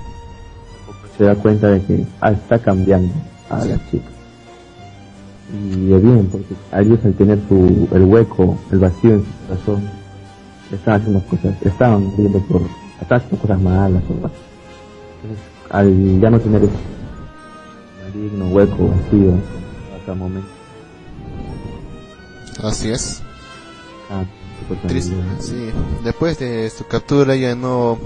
[0.86, 3.14] poco se da cuenta de que ah, está cambiando
[3.50, 4.12] a las chicas.
[5.54, 9.48] Y es bien, porque a ellos al tener su, el hueco, el vacío en su
[9.48, 9.90] corazón,
[10.72, 12.62] estaban haciendo cosas, estaban viendo por,
[13.00, 14.14] estaban haciendo cosas malas o.
[14.14, 16.74] Entonces, al ya no tener ese
[18.04, 19.34] maligno, hueco, vacío,
[19.98, 20.50] hasta el momento,
[22.64, 23.22] así es.
[24.10, 24.24] ah,
[24.88, 25.72] Triste, sí.
[26.04, 27.98] Después de su captura ya no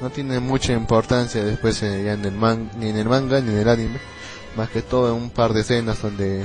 [0.00, 3.52] no tiene mucha importancia después eh, ya en el man, ni en el manga ni
[3.52, 3.98] en el anime,
[4.56, 6.44] más que todo en un par de escenas donde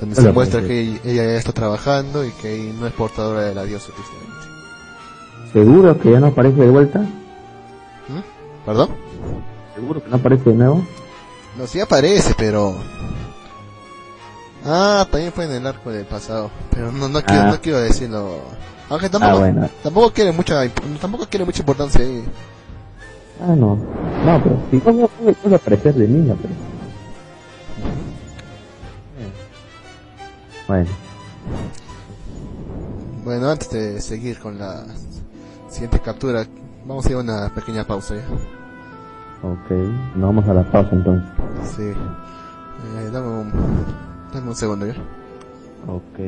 [0.00, 3.54] donde se muestra que ella ella ya está trabajando y que no es portadora de
[3.54, 4.36] la diosa tristemente.
[5.52, 6.98] ¿Seguro que ya no aparece de vuelta?
[6.98, 8.66] ¿Mm?
[8.66, 8.90] ¿Perdón?
[9.74, 10.86] ¿Seguro que no aparece de nuevo?
[11.56, 12.76] No, sí aparece, pero
[14.66, 17.50] Ah, también fue en el arco del pasado, pero no no quiero Ah.
[17.52, 18.40] no quiero decirlo.
[18.90, 19.68] Aunque tampoco Ah, bueno.
[19.82, 20.60] tampoco quiere mucha
[21.00, 22.24] tampoco quiere mucha importancia ahí.
[23.40, 23.76] Ah, no.
[24.24, 26.54] No, pero si no puede, aparecer de niña, pero...
[30.68, 30.90] Bueno,
[33.24, 34.84] Bueno, antes de seguir con la
[35.68, 36.44] siguiente captura,
[36.86, 38.22] vamos a ir a una pequeña pausa ya.
[39.48, 39.70] ok.
[40.16, 41.28] Nos vamos a la pausa entonces.
[41.76, 41.82] Sí.
[41.82, 43.52] Eh, dame, un,
[44.36, 44.94] dame un segundo ya.
[45.86, 46.18] Ok.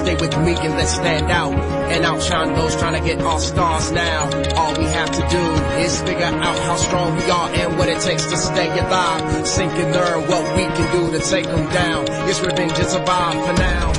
[0.00, 1.52] Stay with me and let's stand out
[1.92, 4.30] and outshine those trying to get all stars now.
[4.56, 5.44] All we have to do
[5.84, 9.46] is figure out how strong we are and what it takes to stay alive.
[9.46, 12.06] Sink and learn what we can do to take them down.
[12.26, 13.92] Yes, revenge is a vibe for now.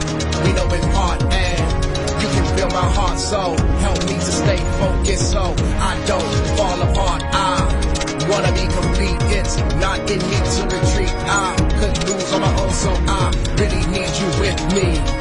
[0.44, 4.58] We know it's hard and you can feel my heart so help me to stay
[4.82, 5.54] focused so
[5.86, 7.22] I don't fall apart.
[7.30, 9.22] I wanna be complete.
[9.38, 11.14] It's not in me to retreat.
[11.30, 13.32] I could lose on my own, so I
[13.62, 15.21] really need you with me.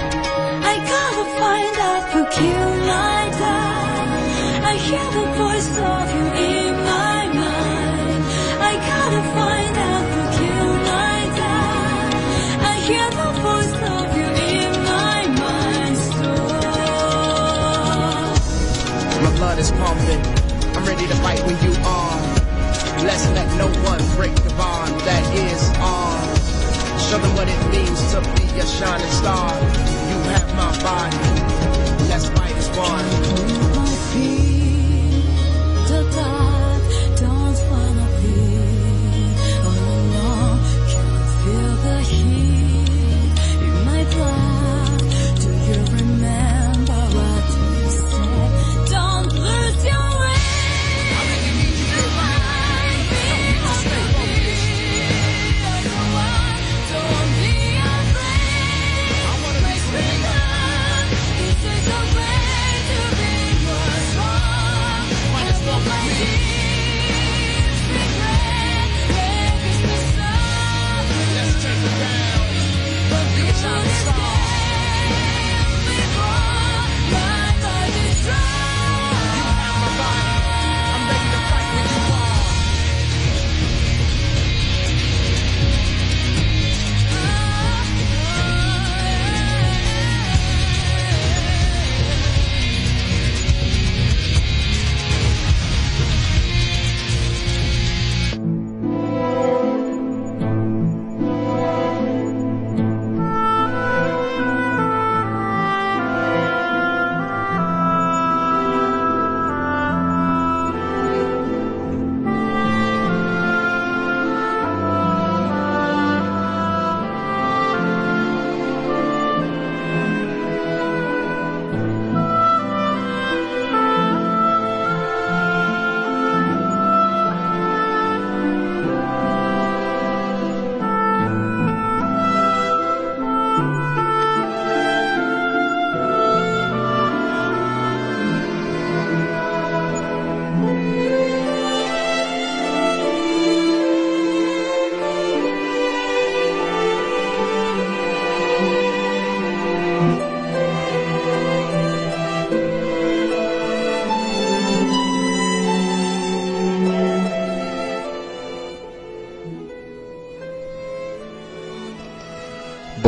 [1.41, 4.07] Find out who killed my dad.
[4.73, 8.23] I hear the voice of you in my mind.
[8.71, 12.09] I gotta find out who killed my dad.
[12.73, 14.29] I hear the voice of you
[14.59, 15.97] in my mind.
[16.19, 16.29] So
[19.25, 20.23] My blood is pumping.
[20.77, 22.21] I'm ready to fight when you are.
[23.09, 26.21] Let's let no one break the bond that is on.
[27.09, 29.90] Show them what it means to be a shining star.
[30.61, 31.17] My body.
[32.11, 33.60] Let's fight as one.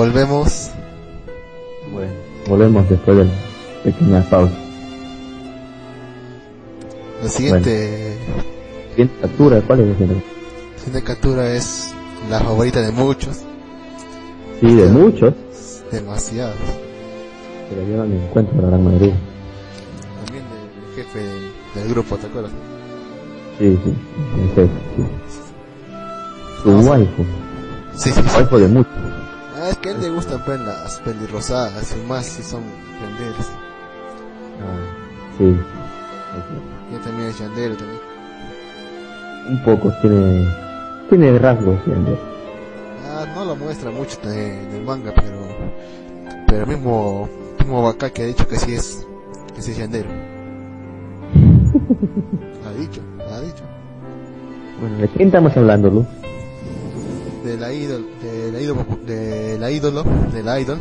[0.07, 0.70] Volvemos.
[1.92, 2.11] Bueno,
[2.48, 3.30] volvemos después de la
[3.84, 4.53] pequeña pausa.
[7.22, 8.16] La siguiente,
[8.90, 10.24] Siguiente captura, ¿cuál es la siguiente?
[10.78, 11.94] siguiente captura es
[12.28, 13.42] la favorita de muchos.
[14.61, 15.34] Sí, de muchos,
[15.92, 16.57] Demasiados.
[17.70, 19.14] pero yo no me encuentro la gran mayoría.
[20.24, 22.50] También del jefe del, del grupo, ¿te acuerdas?
[23.61, 23.94] Sí, sí,
[24.50, 25.05] ese es, sí.
[26.64, 27.24] Su waifu,
[27.94, 28.36] Sí, sí, sí.
[28.36, 28.92] waifu de muchos.
[29.93, 32.62] Él le gustan pues, las pelirrosadas y más si son
[33.01, 33.47] yanderos.
[34.61, 34.78] Ah,
[35.36, 35.57] sí,
[36.93, 38.01] Yo también es yandero también.
[39.51, 40.47] un poco, tiene,
[41.11, 42.16] tiene rasgos, siempre.
[43.07, 45.43] Ah, no lo muestra mucho en el manga, pero
[46.47, 47.28] pero mismo
[47.59, 49.07] mismo Baka que ha dicho que sí es
[49.55, 50.09] que sí es yandero.
[52.66, 53.64] ha dicho, ha dicho.
[54.80, 56.07] Bueno, ¿de quién estamos hablando, Lu?
[57.53, 60.78] De la ídol, de la ídolo, de la ídolo, de la idol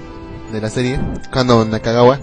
[0.53, 0.97] de la serie
[1.29, 2.17] Kano Nakagawa,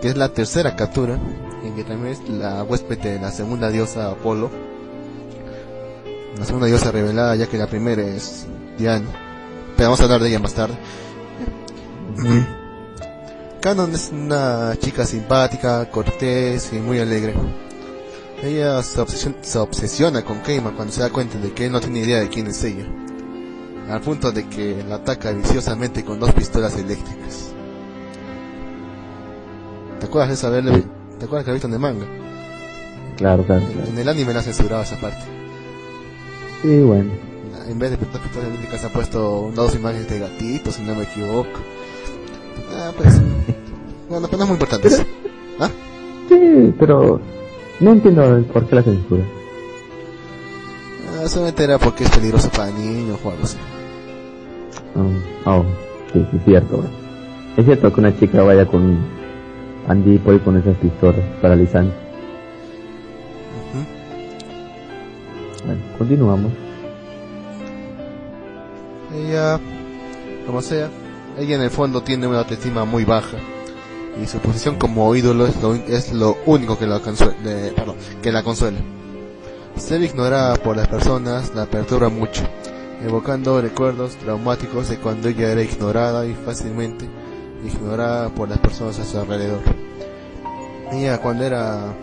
[0.00, 1.18] que es la tercera captura,
[1.64, 4.52] en que también es la huésped de la segunda diosa Apolo.
[6.38, 8.46] La segunda diosa revelada, ya que la primera es
[8.78, 9.08] Diana.
[9.76, 10.74] Pero vamos a hablar de ella más tarde.
[13.60, 17.34] Canon es una chica simpática, cortés y muy alegre.
[18.42, 21.80] Ella se, obsesiona, se obsesiona con Keima cuando se da cuenta de que él no
[21.80, 22.86] tiene idea de quién es ella.
[23.88, 27.52] Al punto de que la ataca viciosamente con dos pistolas eléctricas.
[29.98, 30.64] ¿Te acuerdas de esa vez?
[31.18, 32.06] ¿Te acuerdas que la visto en el manga?
[33.16, 33.88] Claro, claro, En, claro.
[33.90, 35.22] en el anime la ha censurado esa parte.
[36.62, 37.10] Sí, bueno.
[37.68, 41.60] en vez de pintores líricas han puesto dos imágenes de gatitos, si no me equivoco.
[42.72, 43.20] Ah, pues.
[44.08, 44.88] bueno, pero no es muy importante.
[45.58, 45.70] ¿Ah?
[46.28, 47.20] Sí, pero
[47.80, 49.22] no entiendo por qué la censura.
[51.18, 53.56] Ah, solamente era porque es peligroso para niños o algo así.
[54.94, 55.64] Um, oh,
[56.12, 56.84] sí, sí, es cierto.
[57.56, 58.98] Es cierto que una chica vaya con
[59.88, 61.94] Andy Boy con esas pistolas paralizantes.
[65.64, 66.52] Bueno, continuamos.
[69.14, 69.60] Ella,
[70.46, 70.88] como sea,
[71.38, 73.36] ella en el fondo tiene una autoestima muy baja
[74.22, 78.78] y su posición como ídolo es lo, es lo único que la, consuela.
[79.76, 82.42] Ser ignorada por las personas la perturba mucho,
[83.04, 87.08] evocando recuerdos traumáticos de cuando ella era ignorada y fácilmente
[87.64, 89.60] ignorada por las personas a su alrededor.
[90.92, 91.94] Ella cuando era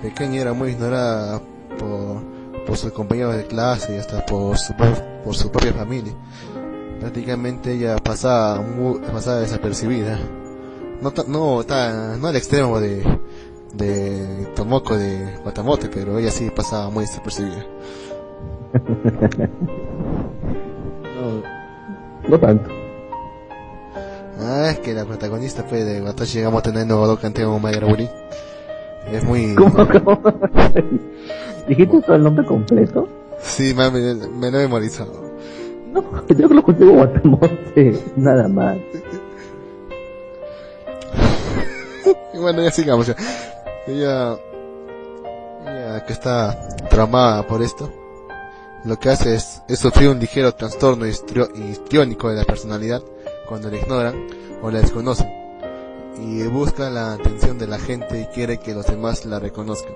[0.00, 1.40] pequeña era muy ignorada
[1.78, 2.22] por,
[2.66, 4.72] por sus compañeros de clase y hasta por su,
[5.24, 6.14] por su propia familia.
[7.00, 10.18] Prácticamente ella pasaba, mu- pasaba desapercibida.
[11.02, 13.02] No, no, ta- no al extremo de,
[13.74, 17.64] de Tomoko de Guatamote, pero ella sí pasaba muy desapercibida.
[21.14, 22.68] No, no tanto.
[24.40, 28.08] Ah, es que la protagonista fue de Watashi llegamos teniendo dos canteos Magaraburi.
[29.12, 29.54] Es muy...
[29.56, 30.20] ¿Cómo, cómo?
[31.68, 33.08] ¿Dijiste todo el nombre completo?
[33.40, 35.12] Sí, me, me, me lo he memorizado.
[35.92, 38.78] No, yo lo consigo Guatamote, nada más.
[42.34, 43.16] bueno, ya sigamos ya.
[43.86, 44.36] Ella,
[45.66, 47.90] ella que está traumada por esto,
[48.84, 53.02] lo que hace es, sufrir un ligero trastorno histriónico de la personalidad
[53.48, 54.26] cuando la ignoran
[54.60, 55.28] o la desconocen.
[56.18, 59.94] Y busca la atención de la gente y quiere que los demás la reconozcan.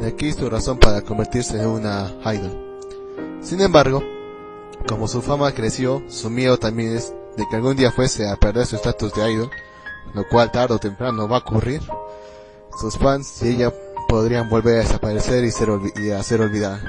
[0.00, 2.78] De aquí su razón para convertirse en una idol.
[3.40, 4.02] Sin embargo,
[4.86, 8.66] como su fama creció, su miedo también es de que algún día fuese a perder
[8.66, 9.50] su estatus de idol,
[10.14, 11.82] lo cual tarde o temprano va a ocurrir.
[12.78, 13.72] Sus fans y ella
[14.08, 16.80] podrían volver a desaparecer y, ser y a ser olvidada.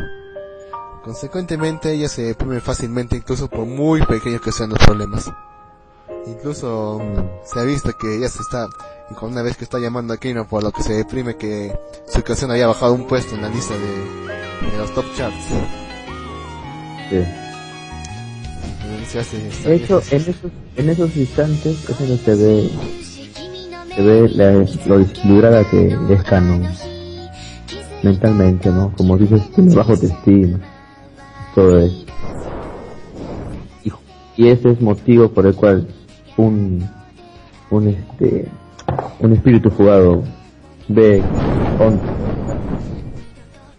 [1.03, 5.31] Consecuentemente, ella se deprime fácilmente incluso por muy pequeños que sean los problemas.
[6.27, 7.01] Incluso
[7.43, 8.67] se ha visto que ella se está,
[9.21, 11.75] una vez que está llamando a Kino por lo que se deprime que
[12.07, 15.47] su canción había bajado un puesto en la lista de, los top charts.
[19.07, 19.37] Se hace,
[19.67, 22.69] De hecho, en esos, en esos instantes es donde se ve,
[23.93, 24.51] se ve la,
[24.85, 26.63] lo desequilibrada que es Canon
[28.03, 28.93] mentalmente, ¿no?
[28.95, 30.59] Como dices, tiene bajo autoestima,
[31.53, 32.05] todo eso.
[33.83, 33.91] Y,
[34.37, 35.87] y ese es motivo por el cual
[36.37, 36.87] un,
[37.69, 38.47] un este,
[39.19, 40.23] un espíritu fugado
[40.87, 41.21] ve
[41.77, 41.99] con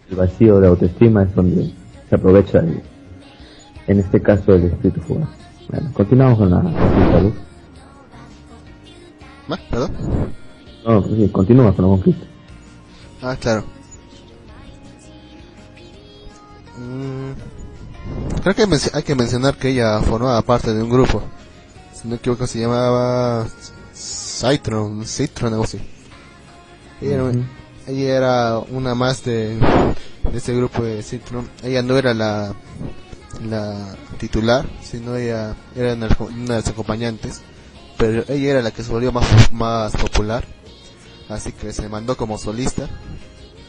[0.09, 1.71] el vacío de autoestima es donde
[2.09, 2.81] se aprovecha el,
[3.87, 5.29] en este caso el espíritu fugaz.
[5.69, 7.33] Bueno, continuamos con la conquista, Luz.
[9.47, 9.59] ¿Más?
[9.69, 9.91] ¿Perdón?
[10.85, 12.25] No, pues sí, continúa con la conquista.
[13.21, 13.63] Ah, claro.
[16.77, 17.31] Mm,
[18.41, 21.21] creo que hay que mencionar que ella formaba parte de un grupo.
[21.93, 23.45] Si no me equivoco se llamaba
[23.93, 25.79] Citron, Citron algo así.
[27.01, 27.43] Ella, era- Ujú.
[27.87, 31.47] ella era una más de, de ese grupo de Citron.
[31.63, 32.53] Ella no era la,
[33.41, 37.41] la titular, sino ella era una de las acompañantes.
[37.97, 40.45] Pero ella era la que se volvió más, más popular.
[41.29, 42.89] Así que se mandó como solista.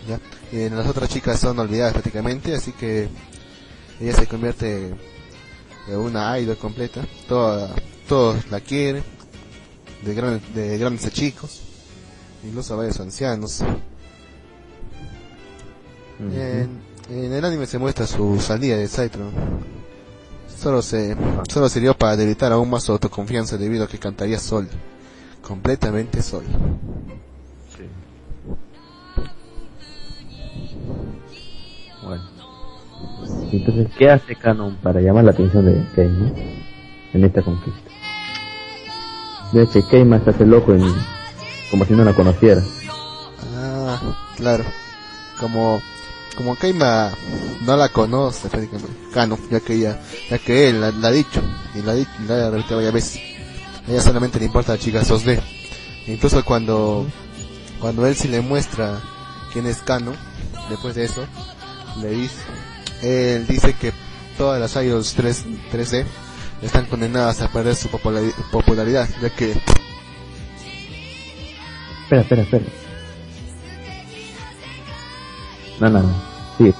[0.08, 0.20] ¿ya?
[0.52, 3.08] Y las otras chicas son olvidadas prácticamente, así que
[4.00, 4.94] ella se convierte
[5.88, 7.04] en una idol completa.
[7.28, 7.74] Toda,
[8.08, 9.02] todos la quieren,
[10.02, 11.62] de, gran, de grandes a chicos,
[12.44, 13.62] incluso a varios ancianos.
[16.20, 19.32] En, en el anime se muestra su salida de Cytron.
[20.48, 21.16] Solo se
[21.48, 24.68] solo sirvió para debilitar aún más su autoconfianza debido a que cantaría sola,
[25.42, 26.48] completamente sola.
[32.02, 32.22] Bueno.
[33.52, 36.32] Entonces, ¿qué hace Canon para llamar la atención de Keima
[37.12, 37.90] en esta conquista?
[39.52, 40.82] Ve que Keima se hace loco en,
[41.70, 42.62] como si no la conociera.
[43.56, 44.00] Ah,
[44.36, 44.64] claro.
[45.38, 45.80] Como
[46.36, 47.12] como Keima
[47.62, 50.00] no la conoce prácticamente, Kano, ya que ella,
[50.30, 51.42] ya que él la, ha dicho
[51.74, 53.20] y la ha dicho, la ha repetido varias veces.
[53.86, 55.40] A ella solamente le importa a la chica Sosde.
[56.06, 57.06] Incluso cuando
[57.80, 59.00] cuando él sí le muestra
[59.52, 60.12] quién es Kano,
[60.70, 61.24] después de eso,
[62.00, 62.34] le dice,
[63.02, 63.92] él dice que
[64.38, 66.04] todas las idols 3, 3D
[66.62, 69.52] están condenadas a perder su populari- popularidad, ya que
[72.04, 72.64] Espera, espera, espera.
[75.80, 76.14] No, no, no.
[76.58, 76.74] Sí.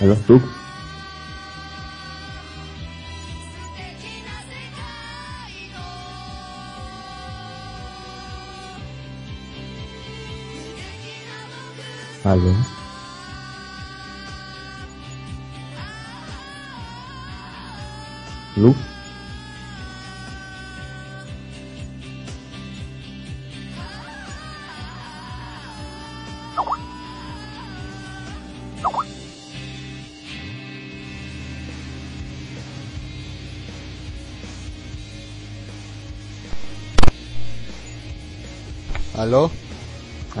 [0.00, 0.44] ¿Aló, Lux?
[12.24, 12.54] ¿Aló?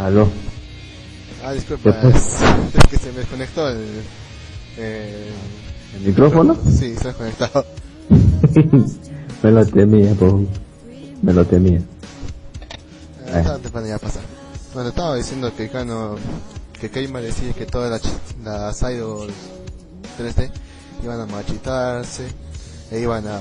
[0.04, 0.28] ¿Aló?
[1.42, 4.02] Ah, disculpa, ¿Qué es, que se me desconectó el...
[4.76, 5.30] eh,
[5.96, 6.58] ¿El micrófono?
[6.62, 7.64] Sí, se ha desconectado.
[9.42, 10.42] Me lo temía, po.
[11.22, 11.80] Me lo temía.
[13.26, 14.22] Estaba temprano ya pasar.
[14.74, 16.16] Bueno, estaba diciendo que Kano,
[16.78, 18.02] que Keima decía que todas las,
[18.44, 19.32] las idols
[20.18, 20.50] 3D
[21.02, 22.26] iban a marchitarse,
[22.90, 23.40] e iban a,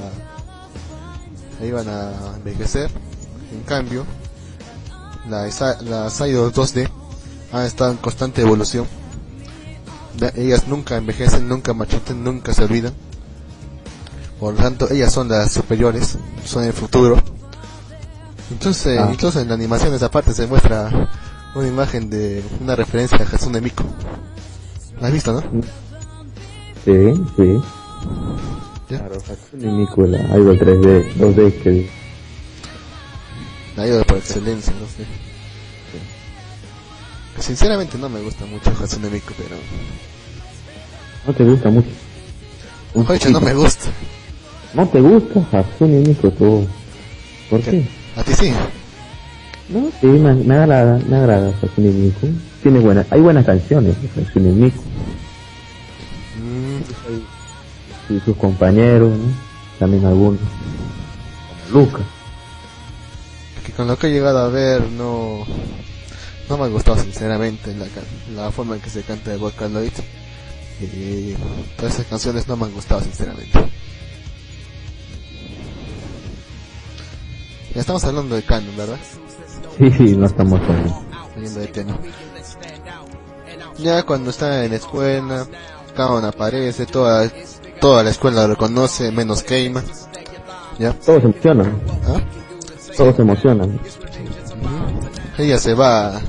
[1.62, 2.90] e iban a envejecer.
[3.52, 4.06] En cambio,
[5.30, 6.90] las, las idols 2D
[7.52, 8.86] han estado en constante evolución.
[10.36, 12.94] Ellas nunca envejecen, nunca marchitan, nunca se olvidan.
[14.40, 17.18] Por lo tanto, ellas son las superiores, son el futuro.
[18.52, 19.10] Entonces, Ah.
[19.12, 21.10] incluso en la animación de esa parte se muestra
[21.56, 23.84] una imagen de una referencia a Hatsune Miku.
[25.00, 25.42] ¿La has visto, no?
[26.86, 27.62] Sí, sí.
[28.90, 29.00] ¿Ya?
[29.00, 31.90] Claro, Hatsune Miku, la Idol 3D, 2D que...
[33.76, 35.06] La idol excelencia, no sé.
[37.42, 39.56] Sinceramente no me gusta mucho Hatsune Miku, pero...
[41.28, 41.90] No te gusta mucho.
[42.96, 43.86] Mejor dicho, no me gusta.
[44.74, 46.68] ¿No te gusta Hatsune Miku tú?
[47.50, 47.88] ¿Por qué?
[48.16, 48.54] ¿A ti sí?
[49.70, 52.28] No, sí, me, me agrada, me agrada Hatsune Miku.
[52.62, 54.82] Tiene buenas, hay buenas canciones Hatsune Miku.
[56.40, 59.34] Mm, Y sus compañeros, ¿no?
[59.80, 60.40] También algunos.
[61.72, 61.98] Como Luca.
[61.98, 62.04] que
[63.76, 65.46] con lo que he llegado a ver no...
[66.50, 67.86] No me ha gustado sinceramente la,
[68.36, 69.94] la forma en que se canta de Vocaloid.
[70.82, 71.34] Y
[71.78, 73.60] todas esas canciones no me han gustado sinceramente.
[77.74, 79.00] Ya estamos hablando de canon, ¿verdad?
[79.78, 80.60] Sí, sí, no estamos.
[81.34, 81.98] Saliendo de tema.
[83.80, 85.48] Ya cuando está en la escuela,
[85.96, 87.32] Kaon aparece, toda,
[87.80, 89.84] toda la escuela lo reconoce, menos Keima.
[90.78, 92.22] Ya, Todos se emocionan, ¿ah?
[92.98, 93.80] Todos se emocionan.
[95.38, 96.22] Ella se va,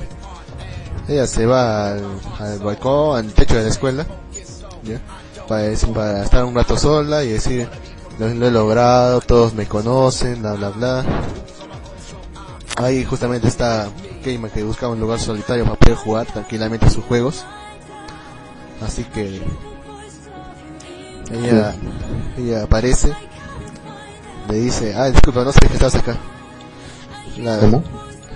[1.07, 2.03] ella se va al,
[2.39, 4.05] al balcón, al techo de la escuela,
[4.83, 4.99] ya,
[5.47, 7.67] para, decir- para estar un rato sola y decir,
[8.19, 11.05] lo, lo he logrado, todos me conocen, bla bla bla.
[12.77, 13.87] Ahí justamente está
[14.23, 17.45] Keima que buscaba un lugar solitario para poder jugar tranquilamente sus juegos.
[18.85, 19.41] Así que
[21.31, 21.73] ella,
[22.37, 23.13] ella aparece,
[24.49, 26.17] le dice, ah disculpa, no sé que estás acá.
[27.37, 27.83] La- ¿Cómo?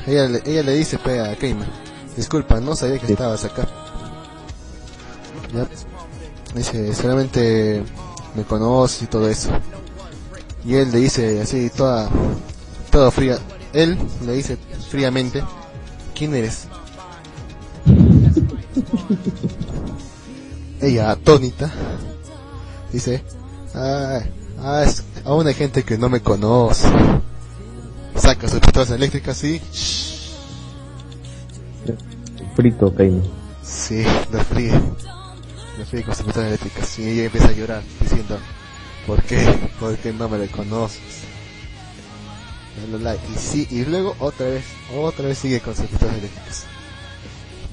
[0.07, 1.65] ella le, ella le dice pe, a Keima,
[2.15, 3.13] disculpa, no sabía que Sí.
[3.13, 3.67] estabas acá.
[5.53, 5.67] Ya.
[6.55, 7.84] Dice, solamente
[8.35, 9.49] me conoce y todo eso.
[10.65, 12.09] Y él le dice así, toda,
[12.91, 13.38] toda fría,
[13.73, 14.57] él le dice
[14.89, 15.43] fríamente,
[16.15, 16.67] ¿quién eres?
[20.81, 21.69] Ella atónita,
[22.91, 23.23] dice,
[23.76, 24.19] ah,
[24.61, 26.88] ah, es- aún hay gente que no me conoce.
[28.19, 29.61] Saca su pistola eléctrica así,
[32.55, 33.23] Frito, Keino.
[33.63, 34.73] Sí, lo fríe.
[35.77, 36.83] Lo fríe con su pistola eléctrica.
[36.83, 38.37] Sí, ella empieza a llorar diciendo,
[39.07, 39.69] ¿por qué?
[39.79, 40.99] ¿Por qué no me reconoces?
[43.33, 44.63] Y sí, y luego otra vez,
[44.95, 46.65] otra vez sigue con sus pistolas eléctricas.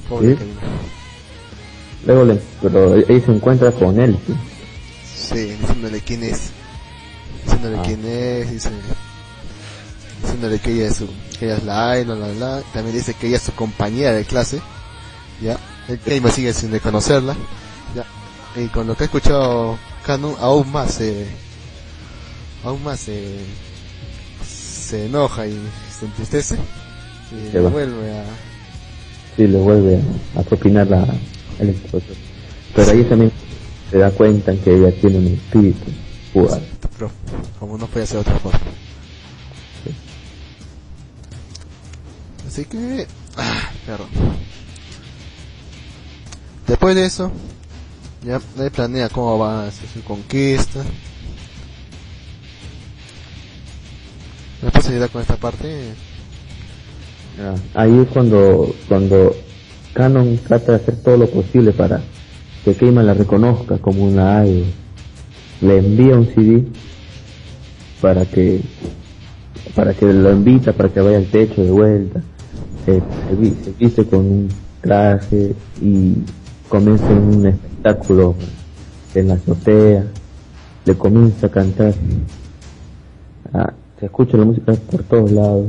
[0.09, 0.43] Pobre ¿Sí?
[2.07, 4.35] Luego le, pero ella se encuentra con él, ¿sí?
[5.35, 6.51] Sí, diciéndole quién es.
[7.45, 7.83] Diciéndole Ah.
[7.85, 8.71] quién es, dice,
[10.23, 11.07] diciéndole que ella es su,
[11.39, 12.63] que ella es la idol, bla, bla, bla.
[12.73, 14.61] También dice que ella es su compañera de clase.
[15.41, 15.59] Ya.
[15.89, 17.37] El Keima sigue sin reconocerla.
[17.95, 18.05] Ya.
[18.61, 21.27] Y con lo que ha escuchado Kanu, aún más se,
[22.65, 23.37] aún más se,
[24.47, 25.59] se enoja y
[25.99, 26.57] se entristece.
[27.31, 27.71] Y Se va.
[27.71, 28.25] vuelve a,
[29.37, 30.01] Sí, le vuelve
[30.37, 31.07] a, a propinar la,
[31.59, 32.07] el esposo.
[32.75, 33.31] Pero ahí también
[33.91, 35.93] se da cuenta que ella tiene un espíritu
[36.99, 37.11] pero
[37.59, 38.61] como no puede ser otra forma.
[42.57, 43.07] Así que,
[43.37, 44.09] ah, perdón.
[46.67, 47.31] Después de eso,
[48.25, 50.83] ya él planea cómo va a hacer su conquista.
[54.63, 55.93] ¿Me puedes con esta parte?
[57.39, 59.37] Ah, Ahí es cuando, cuando
[59.93, 62.01] Canon trata de hacer todo lo posible para,
[62.65, 64.65] que Keima la reconozca como una idol.
[65.61, 66.65] Le envía un CD
[68.01, 68.63] para que
[69.75, 72.23] para que lo invita para que vaya al techo de vuelta
[72.87, 74.49] se, se vi- se viste con un
[74.81, 76.15] traje y
[76.69, 78.35] comienza un espectáculo
[79.15, 80.05] en la azotea
[80.85, 81.93] le comienza a cantar
[83.53, 85.67] Ah, se escucha la música por todos lados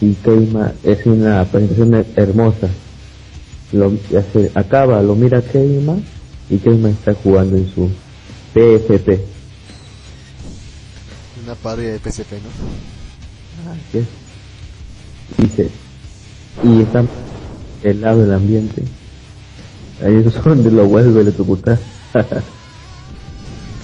[0.00, 2.68] y Keima es una presentación her- hermosa
[3.72, 5.96] lo, ya se acaba, lo mira Keima
[6.50, 7.88] y Keima está jugando en su
[8.54, 9.18] PSP
[11.44, 13.70] Una parodia de PSP, ¿no?
[13.72, 14.06] Así es.
[15.38, 15.70] Dice,
[16.62, 17.04] y está
[17.82, 18.82] helado el ambiente.
[20.04, 21.78] Ahí es donde lo vuelve a electrocutar.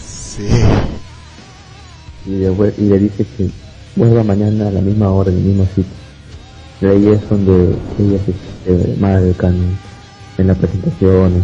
[0.01, 0.47] Sí.
[2.27, 3.51] y, le, y le dice que
[3.97, 6.03] vuelva mañana a la misma hora, en el mismo sitio.
[6.81, 8.19] Y ahí es donde ella
[8.65, 9.79] se mal canon
[10.39, 11.43] en las presentaciones.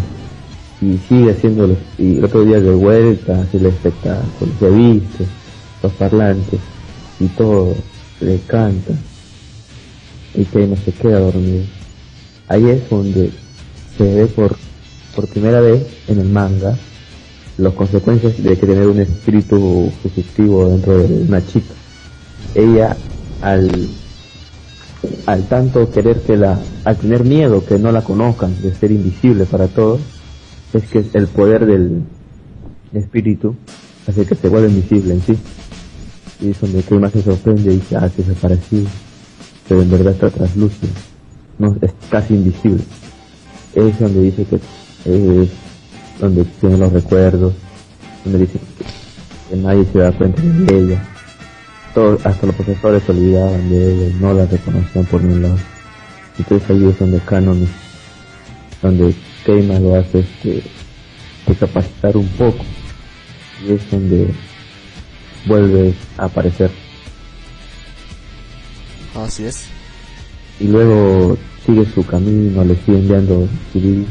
[0.81, 1.77] Y sigue haciéndolo.
[1.97, 4.53] Y el otro día de vuelta hace el espectáculo.
[4.59, 5.27] Se viste,
[5.83, 6.61] los parlantes
[7.21, 7.75] y todo.
[8.21, 8.95] Le canta.
[10.39, 11.65] Y Keima se queda dormido.
[12.47, 13.33] Ahí es donde
[13.97, 14.57] se ve por,
[15.17, 16.79] por primera vez en el manga
[17.57, 21.75] las consecuencias de que tener un espíritu fugitivo dentro de una chica.
[22.55, 22.97] Ella
[23.43, 23.89] al
[25.27, 29.45] al tanto querer que la, al tener miedo que no la conozcan, de ser invisible
[29.45, 30.01] para todos,
[30.73, 32.03] es que el poder del
[32.93, 33.55] espíritu
[34.07, 35.37] hace que se vuelva invisible en sí.
[36.41, 38.89] Y es donde Keima se sorprende y dice, ah, que es parecido,
[39.69, 40.93] pero en verdad está traslúcido,
[41.59, 42.83] no, es casi invisible.
[43.75, 45.49] Es donde dice que es
[46.19, 47.53] donde tiene los recuerdos,
[48.25, 48.59] donde dice
[49.51, 51.05] que, nadie se da cuenta de ella.
[52.23, 55.59] Hasta los profesores se olvidaban de ella no la reconocían por ningún lado.
[56.39, 57.67] Entonces ahí es donde Canon,
[58.81, 59.15] donde
[59.45, 60.63] Keima lo hace este,
[61.45, 62.65] recapacitar un poco
[63.67, 64.29] y es donde
[65.47, 66.71] vuelve a aparecer
[69.25, 69.67] Así es.
[70.61, 74.05] y luego sigue su camino, le sigue enviando CD,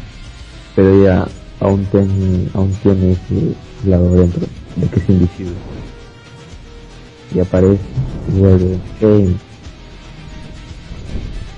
[0.76, 1.28] pero ella
[1.60, 3.56] aún tiene, aún tiene ese
[3.90, 4.42] lado dentro
[4.76, 5.54] de que es invisible.
[7.36, 7.80] Y aparece
[8.34, 9.36] y vuelve Kane.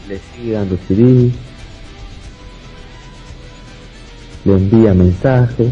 [0.07, 1.31] Le sigue dando CD,
[4.45, 5.69] le envía mensajes,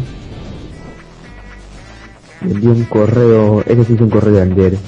[2.42, 4.78] le envía un correo, ese sí es un correo de Ander,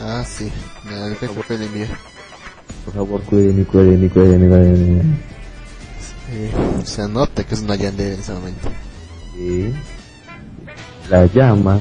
[0.00, 0.50] Ah, sí.
[2.84, 5.02] Por favor cuídeme, cuídeme, cuídeme, cuídeme.
[6.30, 6.50] Eh,
[6.84, 8.68] se nota que es una yandere en ese momento.
[9.34, 9.72] Sí.
[11.10, 11.80] La llama,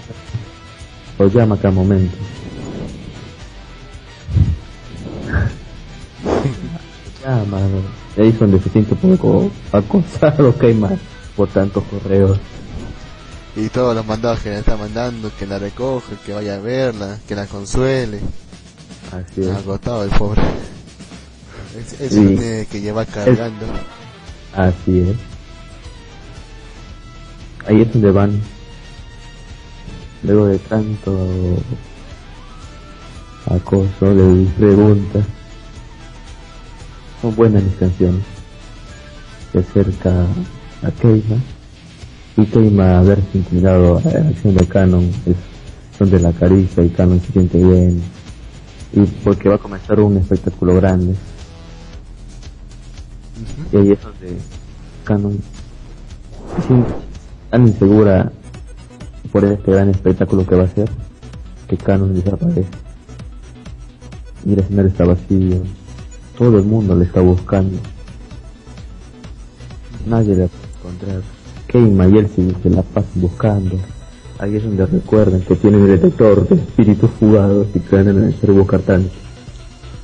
[1.18, 2.18] o llama cada momento.
[7.24, 7.60] llama,
[8.18, 10.94] ahí es donde se siente un poco acosado, que hay más
[11.36, 12.38] por tantos correos.
[13.56, 17.18] Y todos los mandados que le está mandando, que la recoge, que vaya a verla,
[17.28, 18.20] que la consuele.
[19.12, 19.48] Así es.
[19.50, 20.42] Agotado el pobre.
[21.78, 22.66] Es, es Sí.
[22.70, 23.66] que llevar cargando.
[24.56, 25.16] Así es.
[27.68, 28.42] Ahí es donde van.
[30.24, 31.58] Luego de tanto
[33.48, 35.26] acoso, de preguntas.
[37.22, 38.22] Son buenas mis canciones.
[39.52, 40.26] Se acerca
[40.84, 41.38] a Keima.
[42.38, 45.36] Y Keima, haberse intimidado a la acción de Canon, es
[46.00, 48.02] donde la acaricia y Canon se siente bien.
[48.94, 51.16] Y porque va a comenzar un espectáculo grande.
[53.72, 54.38] Y ahí es donde
[55.06, 55.40] Canon
[56.68, 56.92] siente
[57.50, 58.32] tan insegura
[59.32, 60.90] por este gran espectáculo que va a ser
[61.68, 62.66] que Canon desaparece.
[64.46, 65.62] Y el escenario está vacío.
[66.38, 67.78] Todo el mundo le está buscando.
[70.06, 71.22] Nadie le va a encontrar.
[71.68, 73.78] Keima y él se, se la pasan buscando.
[74.42, 78.34] Ahí es donde recuerdan que tienen el detector de espíritus fugados y creen en el
[78.34, 79.08] cerebro cartán.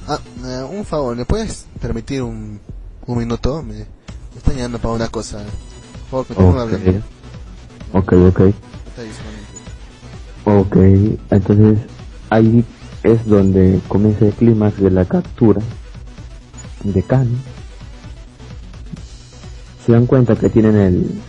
[0.07, 2.59] Ah, eh, un favor, ¿me puedes permitir un,
[3.07, 3.64] un minuto?
[3.64, 3.85] Me, me
[4.38, 5.43] están llamando para una cosa.
[6.11, 7.01] Por favor, hablando.
[7.93, 8.41] Ok, ok.
[10.45, 10.76] Ok,
[11.31, 11.80] entonces
[12.30, 12.64] ahí
[13.01, 15.61] es donde comienza el clímax de la captura
[16.84, 17.27] de Khan.
[19.84, 21.22] Se dan cuenta que tienen el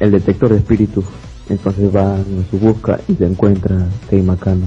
[0.00, 1.04] el detector de espíritus,
[1.48, 4.66] entonces van a su busca y se encuentra Keima Kano.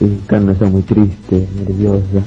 [0.00, 2.22] Y Kano está muy triste, nerviosa.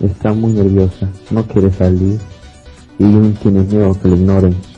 [0.00, 2.18] Está muy nerviosa, no quiere salir
[2.98, 4.70] y tiene miedo que lo ignoren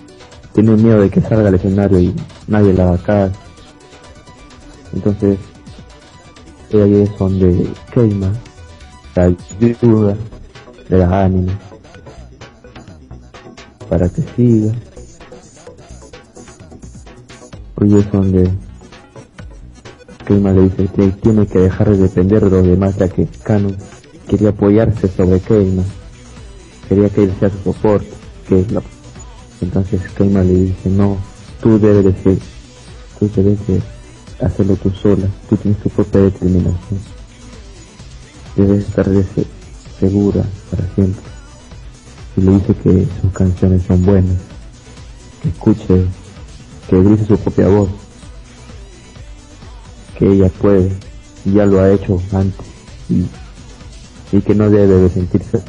[0.52, 2.14] tiene miedo de que salga al escenario y
[2.46, 3.32] nadie la va a caer.
[4.92, 5.38] Entonces,
[6.72, 8.32] ahí es donde Keima
[9.14, 10.16] la ayuda,
[10.88, 11.52] le da ánimo
[13.88, 14.72] para que siga.
[17.82, 18.48] Hoy es donde
[20.24, 23.76] Keima le dice que tiene que dejar de depender de los demás ya que Canon
[24.28, 25.82] quería apoyarse sobre Keima.
[26.88, 28.06] Quería que él sea su soporte,
[28.48, 28.80] que la...
[29.60, 31.16] Entonces Keima le dice, no,
[31.60, 32.38] tú debes de ser,
[33.18, 33.82] tú debes de
[34.46, 37.00] hacerlo tú sola, tú tienes tu propia determinación.
[38.54, 39.46] Debes estar de se-
[39.98, 41.22] segura para siempre.
[42.36, 44.36] Y le dice que sus canciones son buenas,
[45.42, 46.06] que escuche,
[46.92, 47.88] que grite su propia voz,
[50.18, 50.92] que ella puede,
[51.42, 52.66] y ya lo ha hecho antes,
[53.08, 53.26] y,
[54.42, 55.62] que no debe de sentirse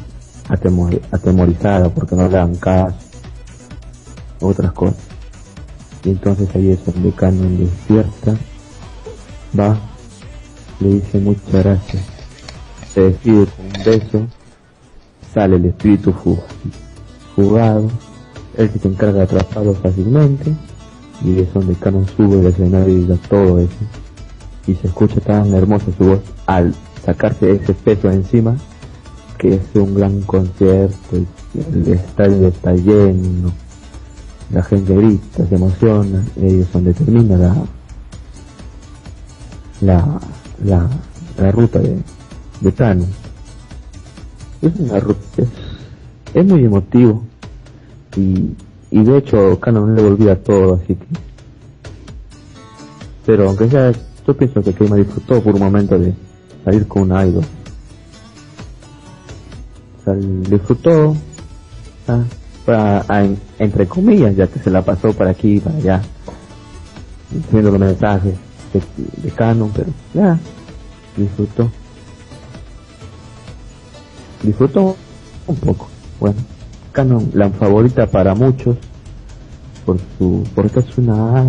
[0.50, 2.98] atemor- atemorizada porque no le dan caso,
[4.38, 4.98] otras cosas.
[6.04, 8.36] Y entonces ahí es donde Canon despierta,
[9.58, 9.78] va,
[10.80, 12.02] le dice muchas gracias,
[12.92, 14.26] se despide con un beso,
[15.32, 16.14] sale el espíritu
[17.34, 17.90] fugado,
[18.58, 20.52] él se encarga de atraparlo fácilmente,
[21.22, 23.72] y es donde Canon sube el escenario y da todo eso.
[24.66, 26.74] Y se escucha tan hermosa su voz al
[27.04, 28.56] sacarse ese peso encima,
[29.38, 30.96] que es un gran concierto,
[31.54, 33.52] el estadio está lleno,
[34.50, 37.56] la gente grita, se emociona, ahí es donde termina la,
[39.80, 40.20] la,
[40.64, 40.88] la,
[41.38, 41.98] la ruta de,
[42.60, 43.08] de Thanos.
[44.62, 45.48] Es una ruta, es,
[46.32, 47.22] es muy emotivo
[48.16, 48.54] y,
[48.94, 51.06] y de hecho Canon le olvida todo, así que
[53.26, 53.90] pero aunque sea,
[54.24, 56.14] yo pienso que Keima disfrutó por un momento de
[56.64, 57.44] salir con un idol.
[60.48, 61.16] Disfrutó,
[63.58, 66.02] entre comillas, ya que se la pasó para aquí y para allá,
[67.50, 68.34] viendo los mensajes
[68.72, 68.82] de,
[69.22, 70.38] de Canon, pero ya,
[71.16, 71.68] disfrutó.
[74.42, 74.94] Disfrutó
[75.48, 75.88] un poco.
[76.20, 76.36] Bueno,
[76.94, 78.76] Canon, la favorita para muchos,
[79.84, 81.44] por su, porque es una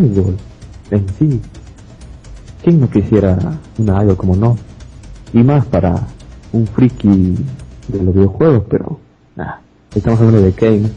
[0.00, 0.36] idol
[0.92, 1.40] en sí.
[2.62, 3.36] ¿Quién no quisiera
[3.76, 4.56] una idol como no?
[5.32, 6.06] Y más para
[6.52, 7.34] un friki
[7.88, 9.00] de los videojuegos, pero
[9.34, 9.60] nada,
[9.92, 10.90] estamos hablando de Kane.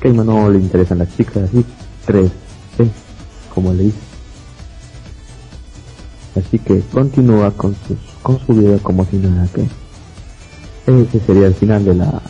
[0.00, 1.64] Kane no le interesan las chicas así,
[2.04, 2.30] tres,
[2.76, 2.90] ¿sí?
[3.54, 3.98] como le dice.
[6.36, 9.66] Así que continúa con su, con su vida como si nada que
[10.88, 12.22] ese sería el final de la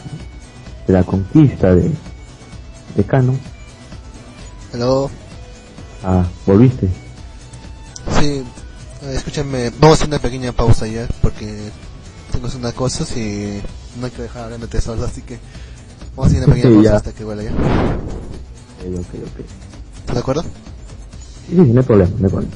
[0.87, 1.91] de la conquista de
[2.97, 3.39] de Canon.
[4.73, 5.11] Hello.
[6.03, 6.89] Ah, volviste.
[8.19, 8.43] Sí,
[9.13, 11.71] escúchame, vamos a hacer una pequeña pausa ya porque
[12.33, 13.61] tengo unas cosas y
[14.01, 15.39] no hay que dejar hablándote solo, así que
[16.17, 16.97] vamos a hacer una pequeña Sí, pausa ya.
[16.97, 17.51] hasta que vuelva ya.
[17.53, 19.41] Ok, ok, ok.
[20.01, 20.43] ¿Estás de acuerdo?
[20.43, 20.49] Sí,
[21.51, 22.55] sí, no hay problema, no hay problema.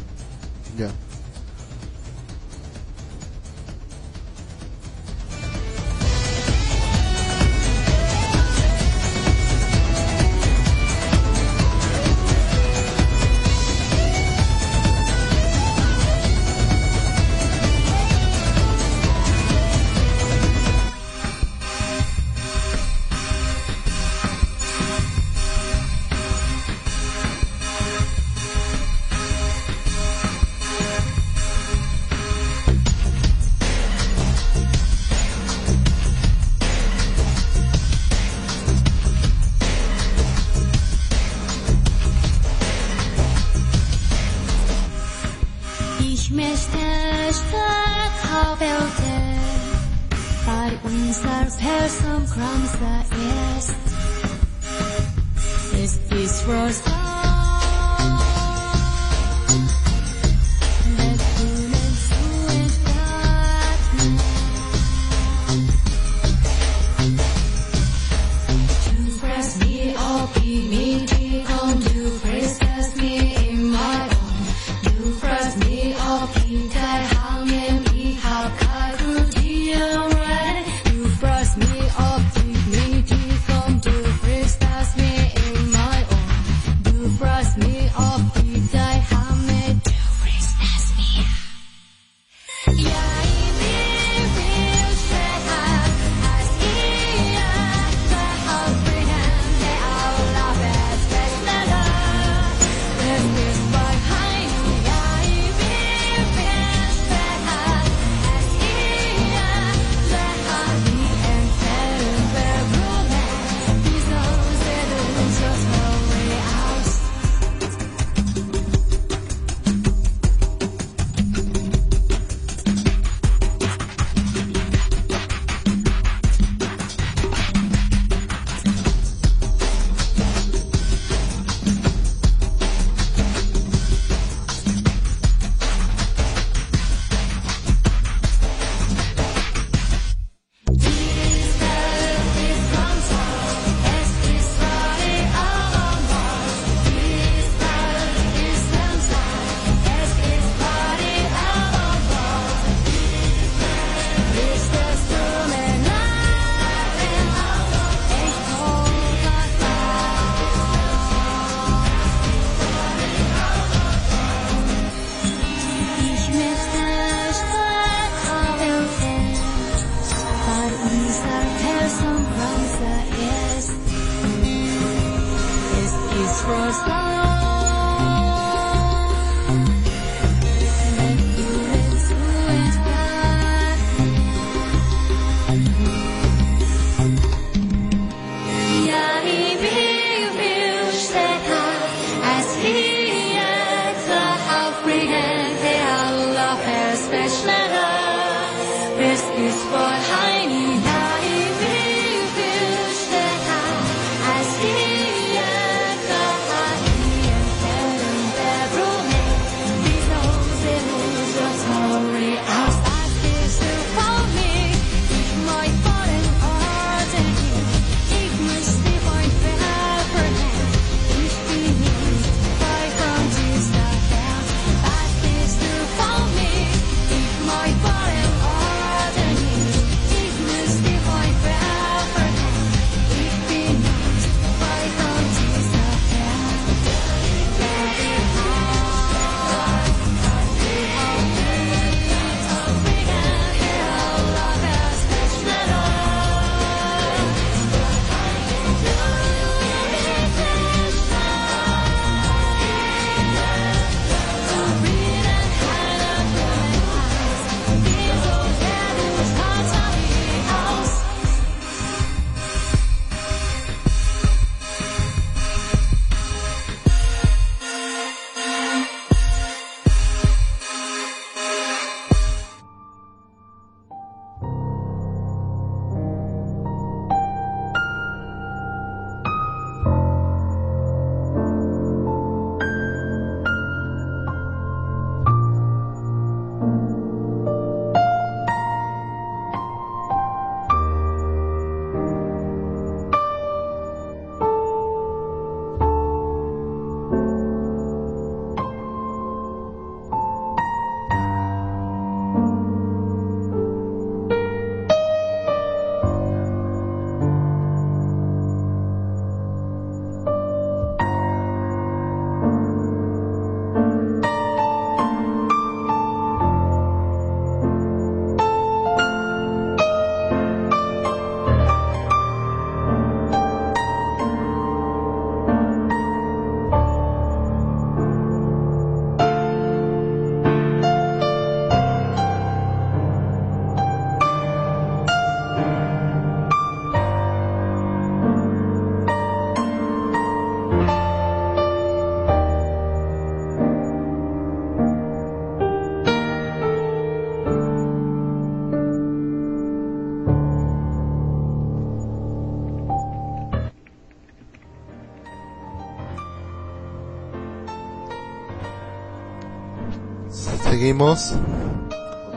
[360.93, 361.35] Seguimos.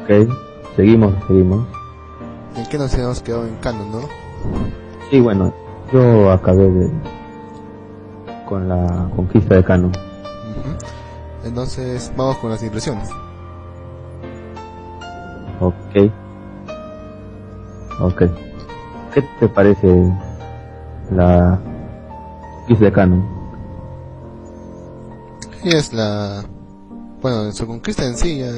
[0.01, 0.33] Ok,
[0.77, 1.67] seguimos, seguimos.
[2.55, 3.99] ¿En qué nos habíamos quedado en canon, no?
[5.09, 5.53] Sí, bueno,
[5.91, 6.89] yo acabé de
[8.47, 9.91] con la conquista de Canon.
[11.43, 13.09] Entonces, vamos con las impresiones.
[15.59, 16.09] Ok.
[17.99, 18.23] Ok.
[19.13, 20.13] ¿Qué te parece
[21.11, 21.59] la
[22.59, 23.27] conquista de Canon?
[25.61, 26.45] Y es la...
[27.21, 28.51] Bueno, en su conquista en sí ya...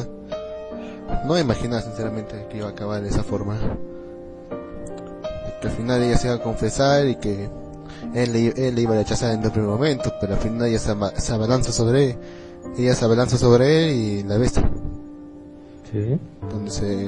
[1.26, 3.58] No me imaginaba sinceramente que iba a acabar de esa forma.
[5.62, 7.50] Que al final ella se iba a confesar y que
[8.14, 10.80] él le, él le iba a rechazar en el primer momento, pero al final ella
[10.80, 12.18] se, se abalanza sobre él.
[12.78, 14.62] Ella se abalanza sobre él y la besa.
[15.92, 16.20] Sí.
[16.50, 17.08] Donde se...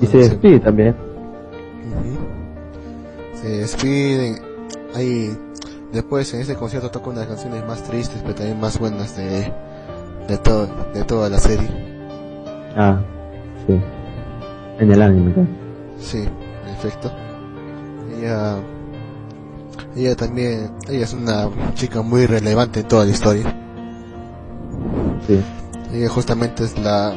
[0.00, 0.96] Y se despide también.
[3.34, 4.40] Se despiden.
[4.94, 5.36] Ahí,
[5.92, 9.16] después en ese concierto toca una de las canciones más tristes, pero también más buenas
[9.16, 9.52] de,
[10.30, 11.68] de, todo, de toda la serie.
[12.76, 13.00] Ah,
[13.66, 13.80] sí.
[14.78, 15.46] En el anime, ¿no?
[15.98, 17.10] Sí, en efecto.
[18.18, 18.56] Ella,
[19.96, 23.54] ella también, ella es una chica muy relevante en toda la historia.
[25.26, 25.40] Sí.
[25.92, 27.12] Ella justamente es la,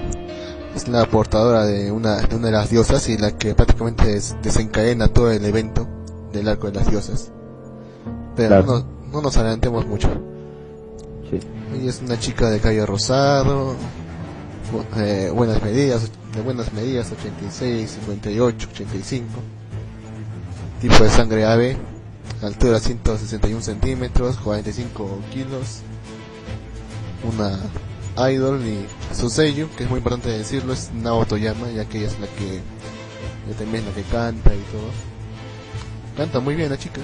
[0.76, 4.36] es la portadora de una, de una de las diosas y la que prácticamente des-
[4.42, 5.88] desencadena todo el evento
[6.32, 7.32] del arco de las diosas.
[8.36, 8.66] Pero Claro.
[8.66, 10.10] no, no nos adelantemos mucho.
[11.30, 11.40] Sí.
[11.74, 13.76] Ella es una chica de cabello rosado,
[14.98, 19.28] eh, buenas medidas, de buenas medidas, 86, 58, 85.
[20.82, 21.78] Tipo de sangre ave,
[22.42, 25.82] altura 161 centímetros, 45 kilos.
[27.24, 27.58] Una
[28.30, 28.86] idol y
[29.16, 32.28] su sello, que es muy importante decirlo, es Nao Toyama, ya que ella es la
[32.28, 32.62] que,
[33.58, 34.90] también es la que canta y todo.
[36.18, 37.02] Canta muy bien la chica.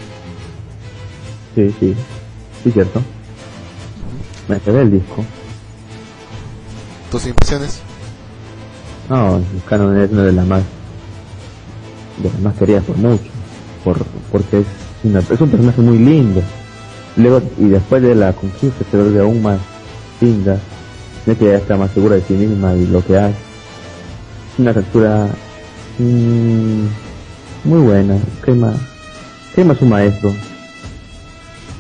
[1.56, 1.96] Sí, sí.
[2.64, 3.02] Sí, cierto.
[4.50, 5.24] Me quedé el disco.
[7.12, 7.80] ¿Tus impresiones?
[9.10, 10.62] No, Canon es una de las más
[12.22, 13.24] de las más queridas por mucho,
[13.84, 13.98] por
[14.32, 14.66] porque es,
[15.04, 16.42] una- es un personaje muy lindo.
[17.16, 19.60] Luego y después de la conquista se vuelve aún más
[20.22, 20.60] linda,
[21.26, 23.36] ya que ya está más segura de sí misma y lo que hace.
[24.54, 25.28] Es una captura
[25.98, 26.84] mm,
[27.64, 28.18] muy buena.
[28.44, 28.74] Quema,
[29.56, 30.34] quema es un maestro.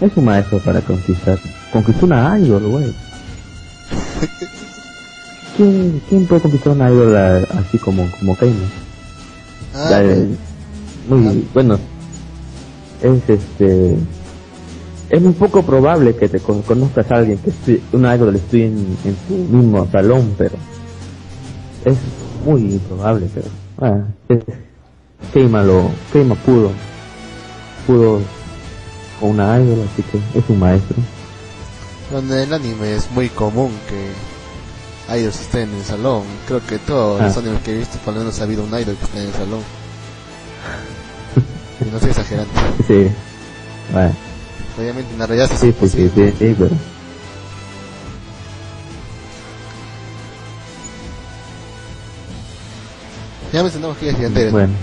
[0.01, 1.37] Es un maestro para conquistar.
[1.71, 2.93] Conquistó una idol, güey.
[5.57, 8.55] ¿Quién, ¿Quién puede conquistar una idol a- así como, como Keima?
[9.75, 10.27] Ah, eh,
[11.07, 11.77] muy bueno
[13.01, 13.95] es este
[15.09, 18.65] es muy poco probable que te con- conozcas a alguien que estudie, una idol estudie
[18.67, 20.55] en, en tu mismo salón pero
[21.85, 21.97] es
[22.45, 23.47] muy improbable pero
[23.79, 24.39] ah, es,
[25.33, 26.71] Keima lo Keima pudo
[27.87, 28.19] pudo
[29.19, 30.97] con una idol así que es un maestro
[32.11, 36.23] Bueno, en el anime es muy común que idols estén en el salón.
[36.47, 37.25] Creo que todos Ah.
[37.25, 39.27] los animes que he visto, por lo menos ha habido un idol que esté en
[39.27, 39.61] el salón.
[41.81, 42.51] y no estoy exagerando.
[42.87, 43.07] sí
[43.93, 44.13] bueno,
[44.77, 46.31] Obviamente en la realidad sí, sí, sí, imposible.
[46.31, 46.75] sí, sí, pero
[53.51, 54.51] Ya mencionamos que es gigantera.
[54.51, 54.73] bueno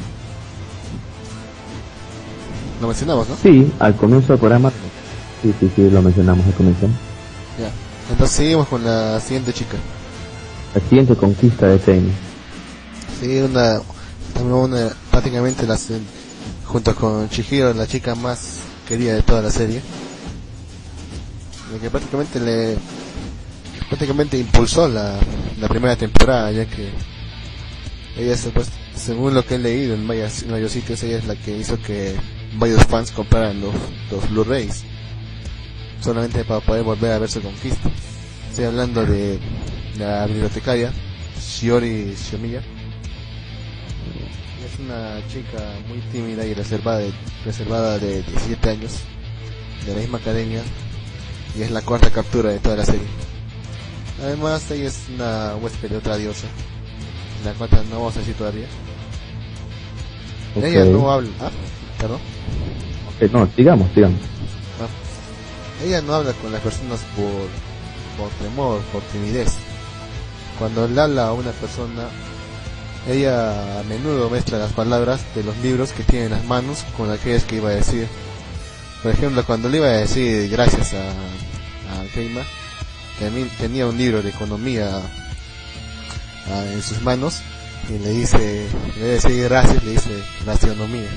[2.81, 3.36] Lo mencionamos, ¿no?
[3.36, 4.70] sí al comienzo del programa
[5.43, 6.89] sí sí sí lo mencionamos al comienzo
[7.59, 7.70] Ya.
[8.11, 9.77] Entonces seguimos con la siguiente chica.
[10.74, 12.12] la siguiente conquista de Keima
[13.20, 13.81] Sí, una,
[14.35, 16.01] también una, prácticamente la, se-
[16.66, 19.81] junto con Chihiro, la chica más querida de toda la serie.
[21.73, 22.77] La que prácticamente le,
[23.89, 25.19] prácticamente impulsó la,
[25.59, 26.91] la primera temporada, ya que
[28.19, 31.37] ella, supuest- según lo que he leído en varios, en varios sitios, ella es la
[31.37, 32.15] que hizo que
[32.59, 33.74] varios fans compraran los,
[34.11, 34.85] los Blu-rays,
[36.01, 37.90] solamente para poder volver a ver su conquista.
[38.51, 39.39] Estoy hablando de
[39.98, 40.93] la bibliotecaria,
[41.39, 42.60] Shiori Shiomiya.
[44.64, 45.59] Es una chica
[45.89, 47.12] muy tímida y reservada de,
[47.44, 49.01] reservada de 17 años,
[49.85, 50.62] de la misma academia,
[51.56, 53.06] y es la cuarta captura de toda la serie.
[54.23, 56.47] Además, ella es una huésped de otra diosa,
[57.44, 58.66] la cual no vamos a decir todavía.
[60.56, 61.51] Ella no habla, ah,
[62.01, 62.20] perdón,
[63.16, 64.36] Ok, no, sigamos, sigamos.
[65.85, 67.48] Ella no habla con las personas por,
[68.19, 69.55] por temor, por timidez.
[70.59, 72.09] Cuando le habla a una persona,
[73.09, 77.11] ella a menudo mezcla las palabras de los libros que tiene en las manos con
[77.11, 78.09] aquellas que iba a decir.
[79.03, 82.43] Por ejemplo, cuando le iba a decir gracias a, a Keima,
[83.59, 85.01] tenía un libro de economía
[86.48, 87.43] ah, en sus manos
[87.89, 88.66] y le dice,
[88.97, 91.09] de decir gracias, le dice gastronomía.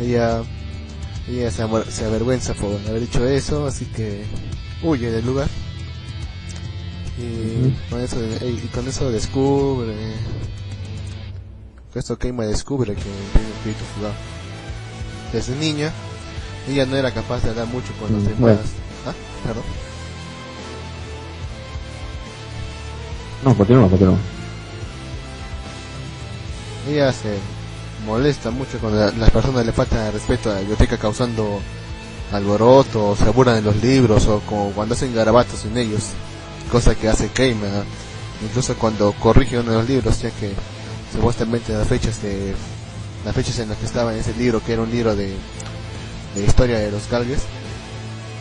[0.00, 0.42] Ella,
[1.28, 4.24] ella se, se avergüenza por haber dicho eso, así que
[4.82, 5.48] huye del lugar
[7.18, 9.94] Y con eso, y con eso descubre.
[11.92, 14.14] Con esto Keima descubre que tiene espíritu fugado.
[15.32, 15.92] Desde niña,
[16.68, 18.40] ella no era capaz de hablar mucho con los Mm, demás.
[18.40, 18.60] bueno.
[19.06, 19.14] Ah,
[19.46, 19.62] perdón.
[23.44, 24.16] No, continúa, continúa.
[26.88, 27.38] Ella se
[28.04, 31.60] molesta mucho cuando la- las personas le faltan respeto a la biblioteca causando
[32.32, 36.08] alboroto, o se aburran de los libros, o como cuando hacen garabatos en ellos,
[36.70, 37.66] cosa que hace Keima,
[38.42, 40.52] incluso cuando corrige uno de los libros, ya que
[41.12, 42.54] supuestamente las fechas de
[43.24, 45.34] las fechas en las que estaba en ese libro, que era un libro de,
[46.34, 47.40] de historia de los galgues,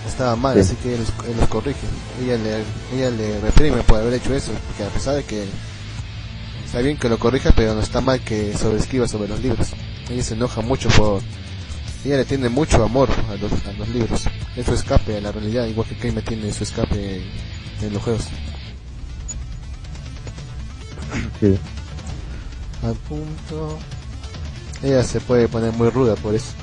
[0.08, 0.60] estaba mal, Sí.
[0.62, 1.06] así que él
[1.40, 1.80] los corrige.
[2.22, 2.64] Ella le,
[2.98, 5.46] ella le reprime por haber hecho eso, porque a pesar de que
[6.74, 9.68] Está bien que lo corrija, pero no está mal que sobreescriba sobre los libros.
[10.10, 11.22] Ella se enoja mucho por...
[12.04, 14.24] Ella le tiene mucho amor a los, a los libros.
[14.56, 18.02] Es su escape a la realidad, igual que Keima tiene su escape en, en los
[18.02, 18.24] juegos.
[21.40, 21.60] Sí.
[22.82, 23.78] Al punto...
[24.82, 26.54] Ella se puede poner muy ruda por eso.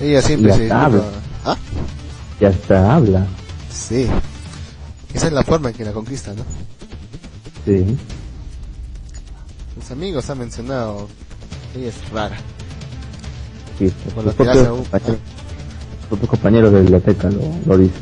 [0.00, 1.02] Ella siempre se disculpa.
[1.44, 1.56] ¿Ah?
[2.40, 3.26] Y hasta habla.
[3.68, 4.06] Sí.
[5.12, 6.44] Esa es la forma en que la conquista, ¿no?
[7.64, 7.96] Sí.
[9.92, 11.08] Amigos han mencionado...
[11.76, 12.36] Ella es rara.
[13.78, 13.92] sí.
[14.14, 15.20] Por Sus lo que hace propios, compañeros,
[16.08, 18.00] propios compañeros de biblioteca lo, lo dicen.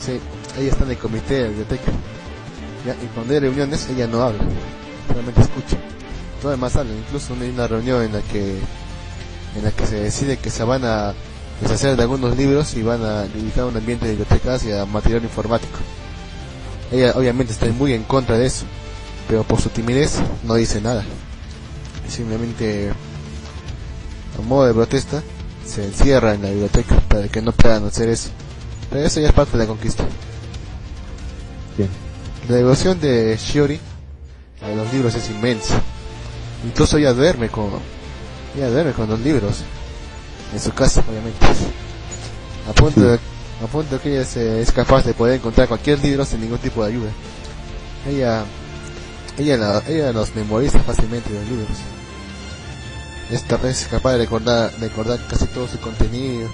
[0.00, 0.20] Sí,
[0.58, 1.92] ella está en el comité de biblioteca.
[2.86, 4.40] Ya, y cuando hay reuniones, ella no habla,
[5.08, 5.76] solamente escucha.
[6.40, 8.58] Todo demás habla, incluso hay una reunión en la que
[9.56, 11.12] en la que se decide que se van a
[11.60, 15.22] deshacer de algunos libros y van a dedicar un ambiente de bibliotecas y a material
[15.22, 15.78] informático.
[16.90, 18.64] Ella obviamente está muy en contra de eso,
[19.28, 21.04] pero por su timidez no dice nada.
[22.08, 22.90] Simplemente,
[24.38, 25.22] a modo de protesta,
[25.66, 28.30] se encierra en la biblioteca para que no puedan hacer eso.
[28.90, 30.04] Pero eso ya es parte de la conquista.
[31.76, 31.86] Sí.
[32.48, 33.78] La devoción de Shiori
[34.62, 35.80] a los libros es inmensa.
[36.64, 37.70] Incluso ella duerme con,
[38.56, 39.58] ella duerme con los libros
[40.52, 41.46] en su casa, obviamente.
[42.68, 46.24] A punto, de, a punto que ella se- es capaz de poder encontrar cualquier libro
[46.24, 47.10] sin ningún tipo de ayuda.
[48.08, 48.44] Ella,
[49.38, 51.78] ella, la- ella los memoriza fácilmente los libros.
[53.30, 56.48] Es, ta- es capaz de recordar, recordar casi todo su contenido.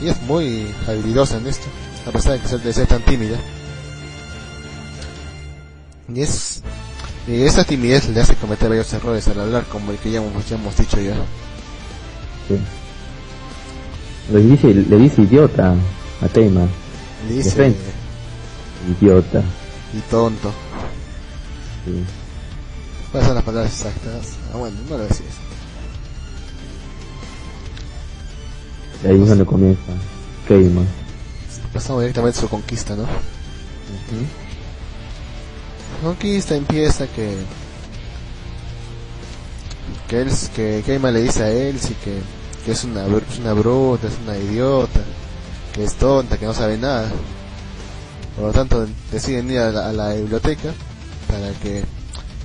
[0.00, 1.66] Y es muy habilidosa en esto,
[2.06, 3.36] a pesar de, que ser, de ser tan tímida.
[6.14, 6.62] Y es
[7.26, 10.48] y esa timidez le hace cometer varios errores al hablar, como el que ya hemos,
[10.48, 11.14] ya hemos dicho ya.
[12.48, 12.58] sí.
[14.32, 15.74] Le dice, le dice idiota
[16.22, 16.66] a Keima.
[17.28, 17.74] Le dice.
[19.00, 19.42] Idiota.
[19.94, 20.52] y tonto.
[21.88, 22.04] Sí.
[23.10, 24.36] ¿Cuáles son las palabras exactas?
[24.52, 25.20] Ah, bueno, no lo decís.
[29.02, 29.80] Y ahí es donde comienza
[30.46, 30.82] Keima.
[31.72, 33.06] Pasamos directamente a su conquista, ¿no?
[36.02, 37.34] Conquista empieza que
[40.08, 42.18] que él que Keima le dice a él sí que,
[42.64, 45.00] que es una es una bruta, es una idiota,
[45.72, 47.08] que es tonta, que no sabe nada.
[48.36, 50.74] Por lo tanto deciden ir a la, a la biblioteca
[51.28, 51.84] para que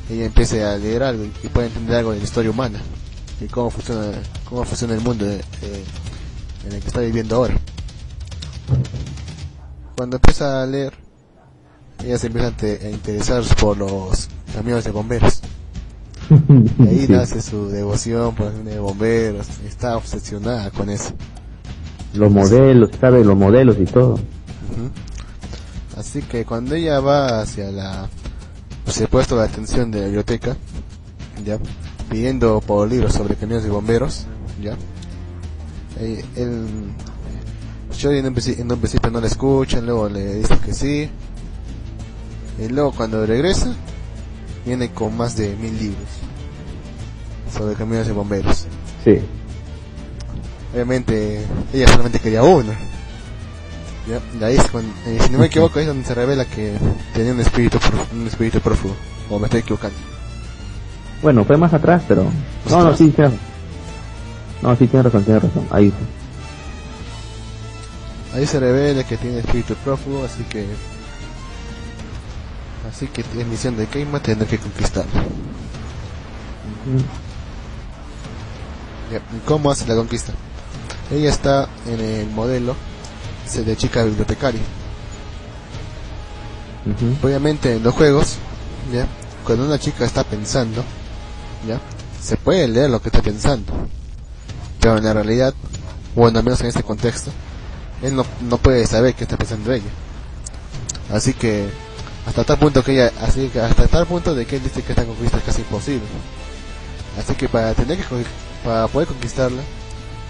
[0.10, 2.80] ella empiece a leer algo y, pueda entender algo de la historia humana
[3.42, 4.12] y cómo funciona
[4.48, 5.84] cómo funciona el mundo eh, eh,
[6.68, 7.56] en el que está viviendo ahora.
[9.96, 10.94] Cuando empieza a leer,
[12.04, 15.42] ella se empieza a inte- a interesar por los camiones de bomberos.
[16.80, 19.48] Y ahí nace su devoción por los camiones de bomberos.
[19.68, 21.14] Está obsesionada con eso.
[22.14, 24.20] Los modelos, sabe los modelos y todo.
[25.98, 28.10] Así que cuando ella va hacia la
[28.86, 30.56] hacia el puesto de atención de la biblioteca,
[31.46, 31.58] ya
[32.10, 34.26] pidiendo por libros sobre camiones de bomberos,
[34.62, 34.76] ya
[36.00, 36.66] eh, él
[37.94, 41.10] Shory en un, princi- en un principio no la escucha, luego le dice que sí,
[42.60, 43.74] y luego cuando regresa
[44.66, 46.08] viene con más de mil libros
[47.56, 48.66] sobre camiones de bomberos.
[49.04, 49.20] Sí.
[50.74, 52.72] Obviamente ella solamente quería uno.
[54.08, 56.78] Ya, ahí es cuando- eh, si no me equivoco, ahí es donde se revela que
[57.14, 57.80] tenía un espíritu,
[58.14, 58.96] un espíritu prófugo.
[59.30, 59.98] O me estoy equivocando.
[61.22, 62.26] Bueno, fue más atrás, pero...
[62.70, 63.34] No, no, sí, tienes
[64.62, 65.68] No, sí, tienes razón, tienes razón.
[65.72, 65.94] Ahí.
[68.34, 70.66] Ahí se revela que tiene espíritu prófugo, así que.
[72.90, 75.12] Así que es misión de Keima tener que conquistarlo.
[79.02, 80.34] ¿y ¿Cómo hace la conquista?
[81.12, 82.76] Ella está en el modelo
[83.46, 84.62] se- de chica bibliotecaria.
[86.86, 87.26] Ujú.
[87.28, 88.36] Obviamente en los juegos,
[88.94, 89.08] ya,
[89.46, 90.84] cuando una chica está pensando,
[91.68, 91.80] ya,
[92.22, 93.72] se puede leer lo que está pensando.
[94.80, 95.54] Pero en la realidad,
[96.16, 97.32] bueno, al menos en este contexto,
[98.02, 99.90] él no, no puede saber qué está pensando ella.
[101.12, 101.70] Así que
[102.28, 104.92] hasta tal punto que ella, así que hasta tal punto de que él dice que
[104.92, 106.04] esta conquista es casi imposible.
[107.18, 108.04] Así que para tener que
[108.64, 109.62] para poder conquistarla,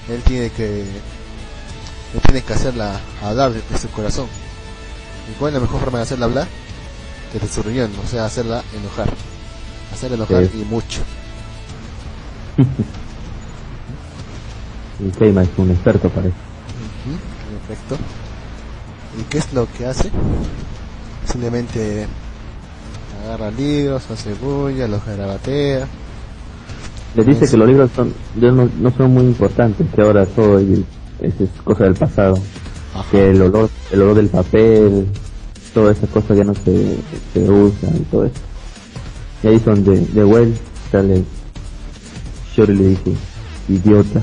[0.10, 0.86] él tiene que
[2.14, 4.28] él tiene que hacerla hablar de, de su corazón.
[5.32, 6.48] ¿Y cuál es la mejor forma de hacerla hablar?
[7.34, 9.10] Desde su riñón, o sea, hacerla enojar.
[9.94, 10.62] Hacerla enojar Sí.
[10.62, 11.02] y mucho.
[15.00, 16.30] Y Keima es un experto parece.
[16.30, 17.12] Ujú,
[17.50, 17.98] en efecto.
[19.20, 20.10] ¿Y qué es lo que hace?
[21.26, 22.08] Simplemente
[23.26, 25.88] agarra libros, hace bulla, los garabatea.
[27.16, 30.66] Le dice que los libros son, no, no son muy importantes, que ahora todo es,
[31.20, 32.38] es- es cosa del pasado.
[32.94, 33.06] Ajá.
[33.12, 35.08] Que el olor, el olor del papel,
[35.74, 36.98] todas esas cosas ya no se,
[37.34, 38.36] se usan y todo eso.
[39.44, 40.54] Y ahí son de, de Well,
[40.92, 41.24] sale
[42.56, 43.14] Shori le dice,
[43.68, 44.22] idiota.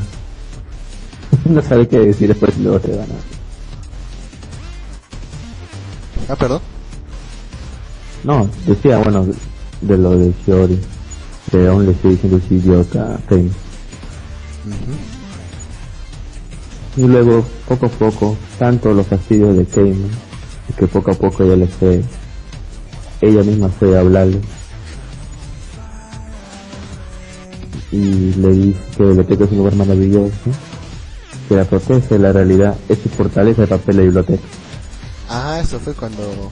[1.46, 3.14] no sabe qué decir después luego se van a...
[6.32, 6.60] Ah, perdón.
[8.22, 9.26] No, decía, bueno,
[9.80, 10.78] de lo de Shiori,
[11.50, 13.50] que aún le estoy diciendo ese idiota Keima.
[17.00, 20.06] Y luego, poco a poco, tanto los fastidios de Keima,
[20.76, 22.02] que poco a poco ella le fue,
[23.22, 24.38] ella misma fue a hablarle.
[27.90, 30.34] Y le dice que la biblioteca es un lugar maravilloso,
[31.48, 34.44] que la protege de la realidad, es su fortaleza de papel la biblioteca.
[35.30, 36.50] Ah, eso fue cuando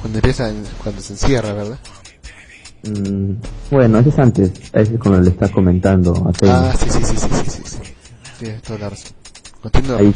[0.00, 0.50] cuando empieza,
[0.82, 1.78] cuando se encierra, ¿verdad?
[2.84, 3.32] Mm,
[3.70, 6.46] bueno, eso es antes, ese es cuando le está comentando a.
[6.48, 7.71] Ah, sí, sí, sí, sí, sí, sí,
[9.98, 10.14] ahí,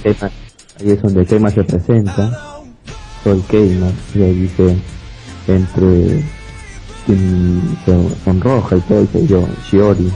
[0.84, 2.62] es donde Keima se presenta,
[3.22, 4.76] soy Keima, y ahí dice,
[5.46, 6.22] entre
[7.06, 10.12] quien se y todo, dice yo, Shiori,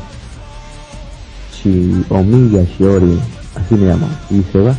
[1.55, 3.21] Shi, Omiya Shiori,
[3.55, 4.75] así me llama, y se va.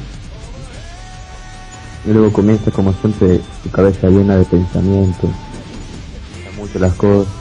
[2.06, 5.30] Y luego comienza como siempre su cabeza llena de pensamientos,
[6.58, 7.32] mucho las cosas.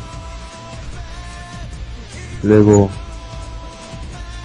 [2.42, 2.88] Luego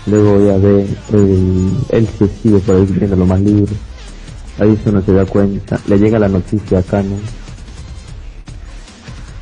[0.08, 2.88] Luego ya ve, el, él se sigue por ahí
[3.26, 3.74] más libre.
[4.60, 5.80] Ahí eso no se da cuenta.
[5.88, 7.16] Le llega la noticia acá, ¿no?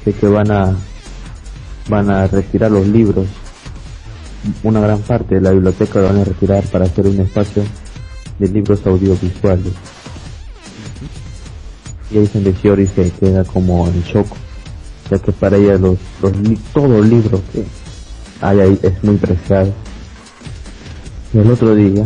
[0.05, 0.75] De que van a,
[1.89, 3.27] van a retirar los libros.
[4.63, 7.63] Una gran parte de la biblioteca lo van a retirar para hacer un espacio
[8.39, 9.73] de libros audiovisuales.
[12.11, 12.29] Y ahí
[12.61, 14.27] Shiori se queda como en shock,
[15.09, 17.63] ya que para ella los, los li- todos los libros que
[18.41, 19.73] hay ahí es muy preciado.
[21.33, 22.03] El otro día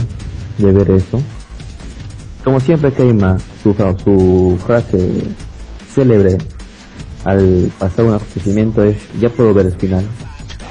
[0.58, 1.22] de ver eso,
[2.44, 3.74] como siempre Keima, su,
[4.04, 5.24] su frase
[5.94, 6.38] célebre
[7.26, 10.06] al pasar un acontecimiento es, ya puedo ver el final.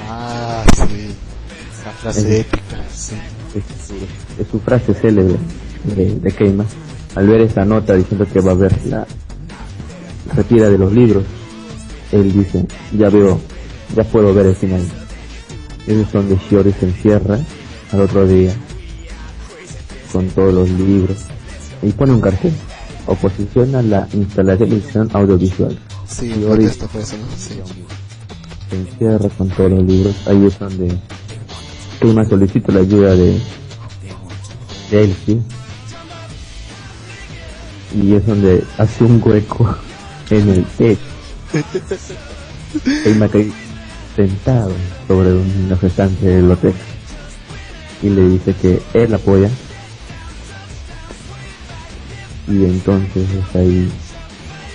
[0.09, 1.13] Ah, sí.
[1.71, 3.15] Esa frase Es- épica, sí.
[3.55, 3.93] Es su,
[4.41, 5.35] es su frase célebre
[5.95, 6.65] de, de Keima.
[7.15, 9.05] Al ver esa nota diciendo que va a ver la
[10.35, 11.23] retira de los libros,
[12.11, 12.65] él dice,
[12.97, 13.39] ya veo,
[13.95, 14.81] ya puedo ver el final.
[15.85, 17.39] Eso es donde Shiori se encierra
[17.91, 18.53] al otro día
[20.11, 21.17] con todos los libros
[21.81, 22.53] y pone un cartel.
[23.05, 25.77] Oposición a la instalación edición audiovisual.
[26.07, 27.23] Sí, Y ahorita- contexto fue eso, ¿no?
[27.37, 27.59] Sí.
[28.69, 30.15] se encierra con todos los libros.
[30.27, 30.97] Ahí es donde
[32.01, 33.39] Keima solicita la ayuda de,
[34.91, 35.39] de Elsie.
[37.95, 39.75] Y es donde hace un hueco
[40.29, 40.99] en el techo.
[43.03, 43.49] Keima cae
[44.17, 44.71] sentado
[45.07, 46.77] sobre un los estantes de la biblioteca.
[48.01, 49.49] Y le dice que él apoya.
[52.47, 53.91] Y entonces es ahí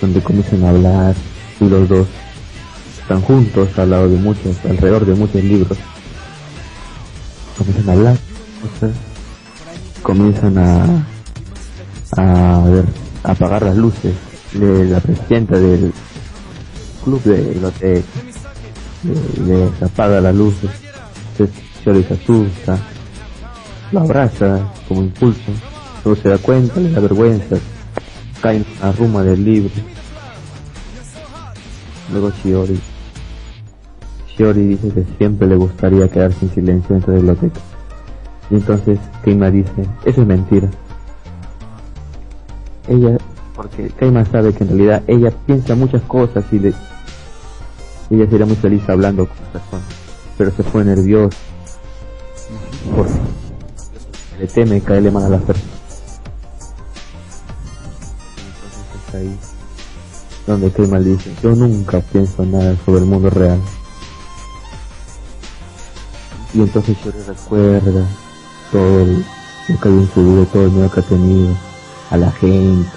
[0.01, 1.15] donde comienzan a hablar
[1.59, 2.07] y los dos
[3.01, 5.77] están juntos al lado de muchos, alrededor de muchos libros.
[7.57, 8.17] Comienzan a hablar,
[10.01, 11.05] comienzan a,
[12.65, 12.85] ver,
[13.23, 14.13] apagar las luces
[14.53, 15.93] de la presidenta del
[17.03, 18.07] club de biblioteca.
[19.03, 20.69] Le, le apaga las luces,
[21.83, 22.79] Shori se asusta,
[23.93, 25.51] lo abraza como impulso,
[26.03, 27.57] luego se da cuenta, le da vergüenza,
[28.41, 28.65] cae en
[28.97, 29.71] ruma del libro.
[32.11, 32.79] Luego Shiori.
[34.35, 37.61] Shiori dice que siempre le gustaría quedarse en silencio dentro de la biblioteca.
[38.49, 40.69] Y entonces Keima dice, eso es mentira.
[42.87, 43.17] Ella,
[43.55, 46.73] porque Keima sabe que en realidad ella piensa muchas cosas y le,
[48.09, 49.85] ella sería muy feliz hablando con personas,
[50.37, 51.37] pero se pone nerviosa
[52.95, 53.13] porque
[54.43, 55.71] le teme caerle mal a las personas.
[58.35, 59.39] Entonces es ahí
[60.45, 63.57] donde Keima dice, yo nunca pienso nada sobre el mundo real.
[66.53, 68.05] Y entonces yo le recuerda
[68.69, 69.25] todo el-
[69.69, 71.55] lo que había en su vida, todo el miedo que ha tenido,
[72.11, 72.89] a la gente,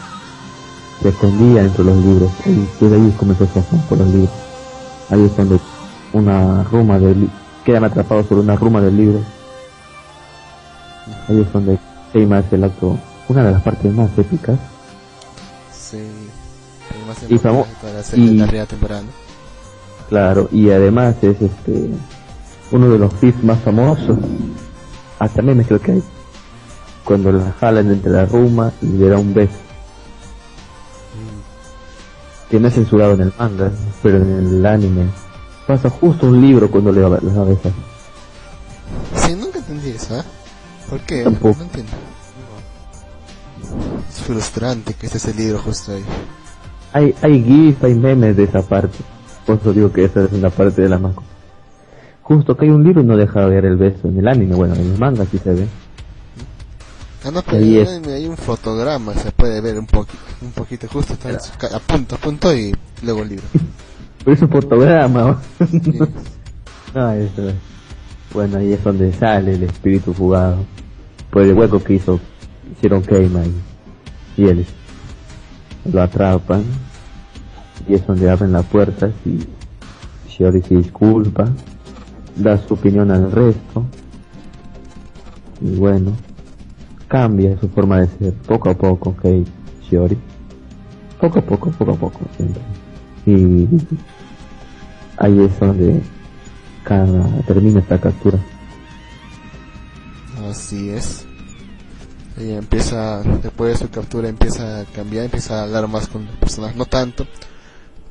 [1.00, 4.30] se escondía entre los libros y desde ahí comenzó su afán por los libros.
[5.10, 5.60] Ahí es donde
[6.12, 7.28] una ruma de
[7.64, 9.35] quedan atrapados por una ruma del libro.
[11.28, 11.78] Ahí es donde
[12.12, 14.58] Keima hace el acto, una de las partes más épicas.
[15.72, 15.98] Sí.
[15.98, 19.02] El más Y famo- importante para hacer y- la primera temporada.
[20.08, 21.90] Claro, y además es este
[22.70, 24.18] uno de los fits más famosos.
[25.18, 26.02] Hasta memes creo que hay.
[27.04, 29.54] Cuando la jalan entre la ruma y le da un beso.
[32.50, 33.70] Que no es censurado en el manga,
[34.02, 35.06] pero en el anime
[35.66, 37.72] pasa justo un libro cuando le da la besas.
[39.16, 40.22] Sí, nunca entendí eso, ¿eh?
[40.90, 41.22] ¿Por qué?
[41.22, 41.56] Tampoco.
[41.58, 41.92] No entiendo.
[44.08, 46.04] Es frustrante que esté ese libro justo ahí.
[46.92, 48.96] Hay, hay gifs, hay memes de esa parte.
[49.44, 51.14] Por eso digo que esa es una parte de la más.
[52.22, 54.74] Justo que hay un libro y no deja ver el beso en el anime, bueno,
[54.74, 55.66] en el manga sí se ve.
[57.24, 57.88] Ah, no, pero Ahí en es.
[57.88, 61.80] el anime hay un fotograma, se puede ver un poquito, un poquito justo, está a
[61.80, 63.44] punto, a punto y luego el libro.
[64.24, 65.40] Pero es un fotograma.
[66.94, 67.54] No, eso es.
[68.36, 70.58] Bueno, ahí es donde sale el espíritu jugado.
[71.30, 72.20] Por el hueco que hizo,
[72.70, 74.66] hicieron Keima y, y él.
[75.90, 76.62] Lo atrapan.
[77.88, 79.38] Y es donde abren la puerta y
[80.28, 81.48] Shiori se disculpa.
[82.36, 83.86] Da su opinión al resto.
[85.62, 86.12] Y bueno,
[87.08, 89.46] cambia su forma de ser poco a poco, Kei
[89.88, 90.18] Shiori.
[91.18, 92.60] Poco a poco, poco a poco, siempre.
[93.24, 93.66] Y
[95.16, 96.02] ahí es donde
[97.46, 98.38] termina esta captura.
[100.48, 101.24] Así es.
[102.38, 106.36] Y empieza, después de su captura empieza a cambiar, empieza a hablar más con las
[106.36, 107.26] personas, no tanto,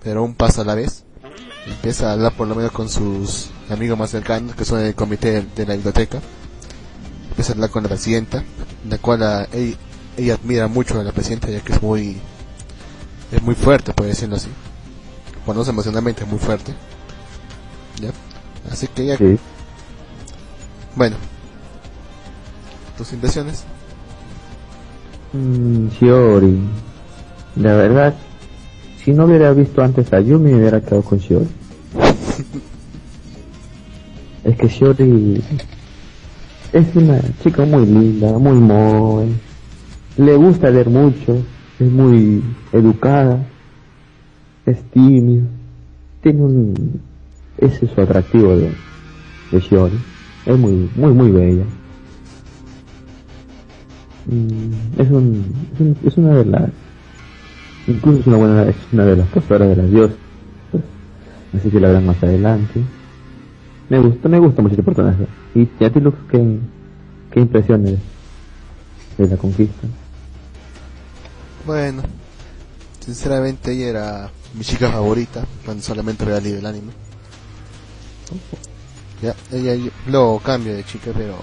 [0.03, 1.03] pero un paso a la vez.
[1.67, 5.45] Empieza a hablar por lo menos con sus amigos más cercanos, que son el comité
[5.55, 6.19] de, la biblioteca.
[7.29, 8.43] Empieza a hablar con la presidenta,
[8.89, 9.47] la cual a-
[10.17, 12.17] ella, admira mucho a la presidenta ya que es muy,
[13.31, 14.49] es muy fuerte, por decirlo así.
[15.47, 16.73] Es emocionalmente es muy fuerte.
[18.01, 18.11] ¿Ya?
[18.71, 19.37] Así que ella, Sí.
[20.95, 21.15] bueno,
[22.97, 23.63] tus impresiones.
[25.33, 26.59] Mm, Shiori.
[27.57, 28.15] La verdad,
[29.03, 31.47] si no hubiera visto antes a Yumi, me hubiera quedado con Shiori.
[34.43, 35.43] es que Shiori
[36.73, 39.27] es una chica muy linda, muy moe.
[40.17, 41.37] Le gusta leer mucho,
[41.79, 43.45] es muy educada,
[44.65, 45.43] es tímida.
[46.21, 47.01] Tiene un...
[47.57, 48.71] Ese es su atractivo de,
[49.51, 49.97] de Shiori.
[50.45, 51.65] Es muy, muy, muy bella.
[54.25, 56.69] Mm, es, un, es, un- es una de las
[57.87, 60.17] incluso es una buena es una de las posedoras de las diosas
[61.55, 62.81] así que la verán más adelante
[63.87, 66.57] me gusta me gusta mucho este personaje y a ti Lux qué,
[67.31, 67.99] qué impresiones
[69.19, 69.87] de la conquista
[71.67, 72.01] Bueno,
[72.99, 76.91] sinceramente ella era mi chica favorita cuando solamente veía el anime.
[79.21, 81.37] Ya, ella yo- luego cambia de chica, pero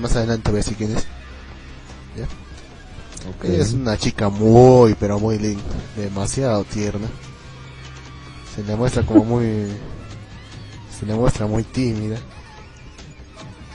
[0.00, 1.04] más adelante voy a decir quién es.
[2.16, 2.26] Ya.
[3.48, 5.62] Ella es una chica muy, pero muy linda,
[5.96, 7.06] demasiado tierna.
[8.54, 9.66] Se le muestra como muy,
[10.98, 12.18] se le muestra muy tímida.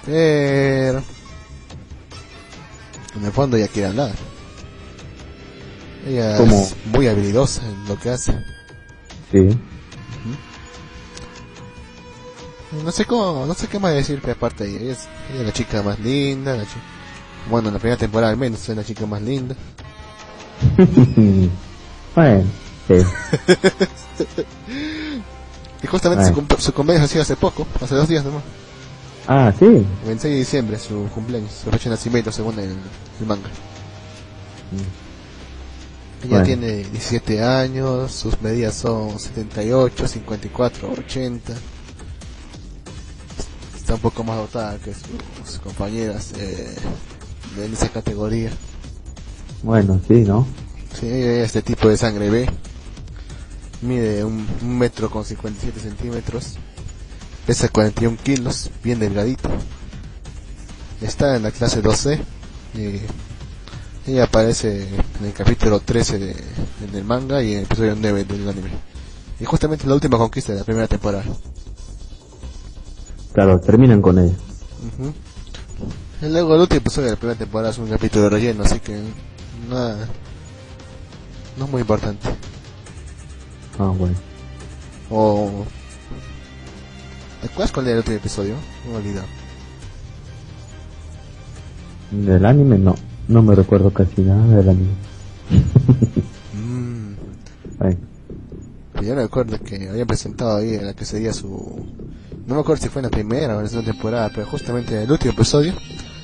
[0.05, 1.01] Pero,
[3.15, 4.13] en el fondo ella quiere hablar.
[6.07, 6.61] Ella ¿Cómo?
[6.61, 8.33] es muy habilidosa en lo que hace.
[9.31, 9.57] sí
[12.71, 14.79] No sé cómo, no sé qué más decir que aparte de ella.
[14.81, 16.79] Ella es, ella es la chica más linda, la chi-
[17.49, 19.55] bueno, en la primera temporada al menos es la chica más linda.
[22.15, 22.43] bueno
[22.87, 22.95] sí
[25.81, 26.33] Y justamente Ay.
[26.33, 28.43] su, su cumpleaños ha sido hace poco, hace dos días nomás.
[29.27, 32.71] ah sí El 26 de diciembre su cumpleaños, su fecha de nacimiento según el,
[33.19, 33.47] el manga.
[36.21, 36.43] Ella Bueno.
[36.45, 41.53] tiene 17 años, sus medidas son 78, 54, 80.
[43.89, 46.75] Está un poco más dotada que sus compañeras eh,
[47.57, 48.51] en esa categoría.
[49.63, 50.45] bueno sí no
[50.93, 52.47] Sí, este tipo de sangre B.
[53.81, 56.57] Mide un, un metro con 57 centímetros.
[57.47, 59.49] Pesa 41 kilos, bien delgadita.
[61.01, 62.21] Está en la clase 12.
[62.75, 64.87] Y ella aparece
[65.19, 66.35] en el capítulo 13 de,
[66.87, 68.69] en el manga y en el episodio 9 del anime.
[69.39, 71.25] Y justamente la última conquista de la primera temporada.
[73.33, 74.33] Claro terminan con ella
[74.79, 75.13] Ujú.
[76.25, 78.79] Y luego el último episodio de la primera temporada es un capítulo de relleno, así
[78.79, 78.97] que
[79.69, 80.07] nada,
[81.57, 82.27] no es muy importante.
[83.77, 84.15] ah bueno
[85.09, 85.65] O...
[87.41, 88.55] ¿Te acuerdas cuál era el último episodio?
[88.85, 89.27] Me he olvidado.
[92.11, 92.95] del anime no
[93.27, 94.93] no me recuerdo casi nada del anime
[96.53, 97.13] Mm.
[99.05, 101.85] yo me acuerdo que había presentado ahí en la que sería su...
[102.49, 104.95] No me acuerdo si fue en la primera o en la segunda temporada, pero justamente
[104.95, 105.71] en el último episodio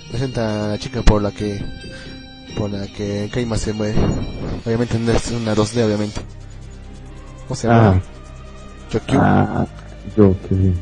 [0.10, 1.64] presenta a la chica por la que
[2.58, 4.00] por la que Keima se muere.
[4.66, 6.22] Obviamente no es una 2D, obviamente.
[7.48, 7.90] ¿Cómo se llama?
[7.92, 8.02] Ah,
[8.92, 9.20] Jokyu.
[9.22, 9.68] ah,
[10.18, 10.74] yo, que sí.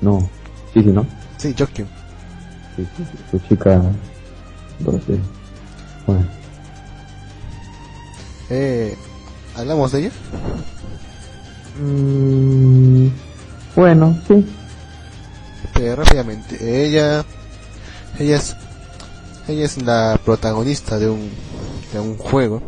[0.00, 0.20] No,
[0.72, 1.06] sí, sí, ¿no?
[1.36, 1.84] Sí, Jokyu.
[2.76, 3.82] Sí, sí, su chica,
[4.78, 5.18] entonces,
[6.06, 6.26] bueno,
[8.48, 8.96] Eh,
[9.56, 10.10] ¿Hablamos de ella?
[11.82, 13.08] mm,
[13.76, 14.44] bueno, sí,
[15.64, 17.24] Este, rápidamente, ella,
[18.18, 18.56] ella es,
[19.48, 21.30] ella es la protagonista de un,
[21.92, 22.62] de un juego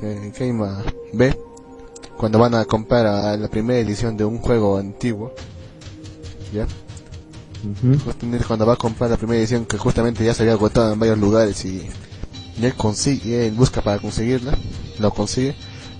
[0.00, 1.36] que Keima ve
[2.16, 5.32] cuando van a comprar a la primera edición de un juego antiguo,
[6.52, 6.66] ya,
[8.04, 10.98] justamente cuando va a comprar la primera edición que justamente ya se había agotado en
[11.00, 11.88] varios lugares y,
[12.58, 14.56] y él consigue, él busca para conseguirla,
[14.98, 15.56] lo consigue,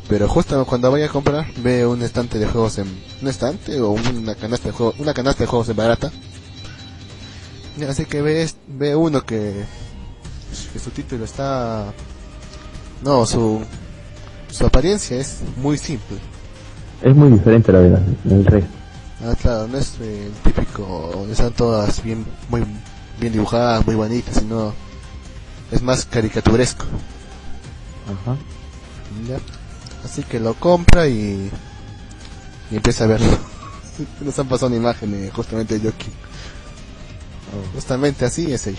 [0.09, 2.87] pero justo cuando vaya a comprar ve un estante de juegos en
[3.23, 6.12] un estante o una canasta de juegos, una canasta de juegos en barata.
[7.89, 9.65] Así que ve, ve uno que,
[10.73, 11.93] que su título está
[13.03, 13.62] no, su
[14.51, 16.19] su apariencia es muy simple.
[17.03, 18.70] es muy diferente la verdad, del resto,
[19.20, 22.62] Ah, claro, no es el típico, están todas bien, muy
[23.19, 24.74] bien dibujadas, muy bonitas, sino
[25.70, 26.85] es más caricaturesco.
[28.07, 28.37] ajá,
[29.28, 29.39] Ya.
[30.07, 31.51] Así que lo compra y,
[32.70, 33.27] y empieza a verlo.
[34.24, 36.07] Nos han pasado una imagen justamente de Yoki.
[37.74, 38.78] Justamente así es ella.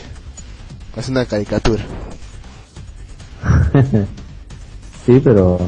[0.95, 1.83] Es una caricatura.
[5.05, 5.59] sí, pero,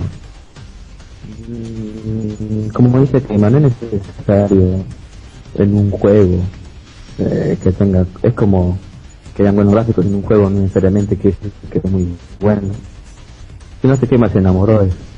[1.50, 4.86] mm, como dice que no es necesario
[5.56, 6.40] en un juego
[7.18, 8.78] eh, que tenga, es como
[9.36, 11.34] que hayan buenos gráficos en un juego, no necesariamente que,
[11.70, 12.74] que es muy bueno.
[13.82, 15.09] Si no sé qué más se enamoró es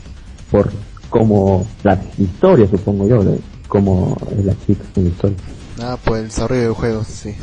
[0.52, 0.70] por
[1.10, 5.38] como la historia, supongo yo, es la chica en la historia.
[5.82, 7.34] Ah, por el desarrollo del juego, sí.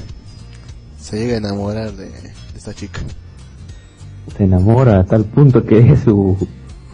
[0.99, 3.01] Se llega a enamorar de, de esta chica.
[4.37, 6.37] Se enamora a tal punto que es su...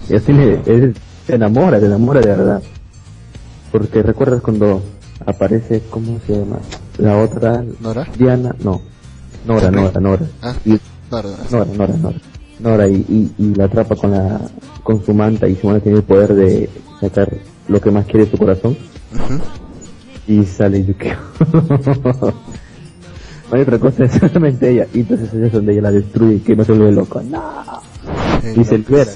[0.08, 0.96] y así le- él
[1.26, 2.62] se enamora, se enamora de verdad.
[3.72, 4.82] Porque recuerdas cuando
[5.26, 6.58] aparece, ¿cómo se llama?
[6.98, 8.06] La otra, ¿Nora?
[8.16, 8.80] Diana, no,
[9.46, 10.26] Nora, Nora, Nora.
[10.42, 10.78] Ah, Y,
[11.10, 11.30] Nora.
[11.50, 12.18] Nora, Nora, Nora.
[12.60, 14.40] Nora y, y, y la atrapa con la
[14.84, 16.70] con su manta y Simona tiene el poder de
[17.00, 17.28] sacar
[17.66, 18.76] lo que más quiere su corazón
[20.26, 21.16] y sale Yukio.
[21.52, 22.34] no
[23.50, 24.86] hay otra cosa, es solamente ella.
[24.92, 27.22] Y entonces es donde ella la destruye que no se vuelve loco.
[27.22, 27.82] ¡No!
[28.56, 29.10] Y se libera.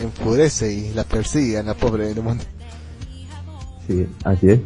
[0.00, 2.44] enfurece y la persigue a la pobre demonio.
[3.86, 4.60] Sí, así es.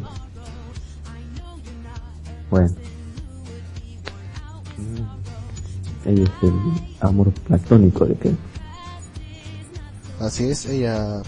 [2.49, 2.69] Bueno.
[4.77, 6.09] Mm.
[6.09, 6.53] Ella es el
[6.99, 8.31] amor platónico de que
[10.19, 11.21] Así es, ella,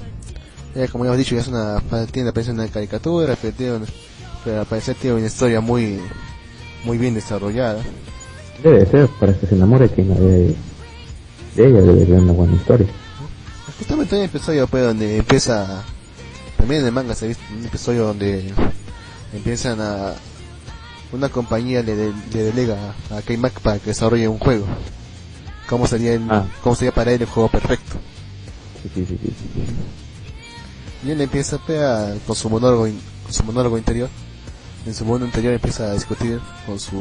[0.75, 1.81] ella como ya hemos dicho, ya es una,
[2.11, 3.79] tiene aparece en una caricatura, pero, tiene
[4.45, 5.99] pero al parecer tiene una historia muy,
[6.85, 7.81] muy bien desarrollada.
[8.63, 10.55] debe de ser para que se enamore que de,
[11.55, 12.87] de ella debe ser una buena historia.
[13.77, 15.83] Justamente hay un episodio pues, donde empieza,
[16.57, 18.51] también en el manga se ha visto un episodio donde
[19.33, 20.13] empiezan a,
[21.11, 24.65] una compañía le, de- le delega a K-Mac para que desarrolle un juego.
[25.69, 26.45] ¿Cómo sería, el, Ah.
[26.63, 27.97] cómo sería para él el juego perfecto?
[28.93, 29.33] Sí, sí, sí,
[31.03, 31.07] sí.
[31.07, 34.09] Y él empieza a- con su monólogo, in- con su monólogo interior.
[34.85, 36.93] En su mundo interior empieza a discutir con sus,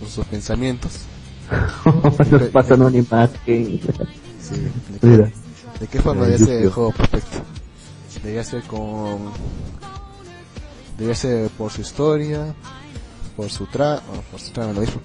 [0.00, 0.92] con sus pensamientos.
[2.30, 3.38] Nos pasan una imagen.
[3.46, 3.80] Sí,
[4.92, 5.30] de, qué, Mira.
[5.80, 7.38] de qué forma debe ser el juego perfecto.
[8.22, 9.30] Debería ser con,
[10.96, 12.54] debería ser por su historia,
[13.36, 14.00] por su tra,
[14.30, 15.00] por su trama, lo mismo,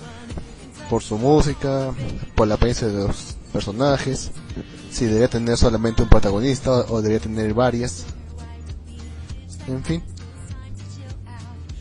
[0.89, 1.91] por su música,
[2.35, 4.31] por la apariencia de los personajes,
[4.91, 8.05] si debería tener solamente un protagonista o debería tener varias.
[9.67, 10.01] En fin.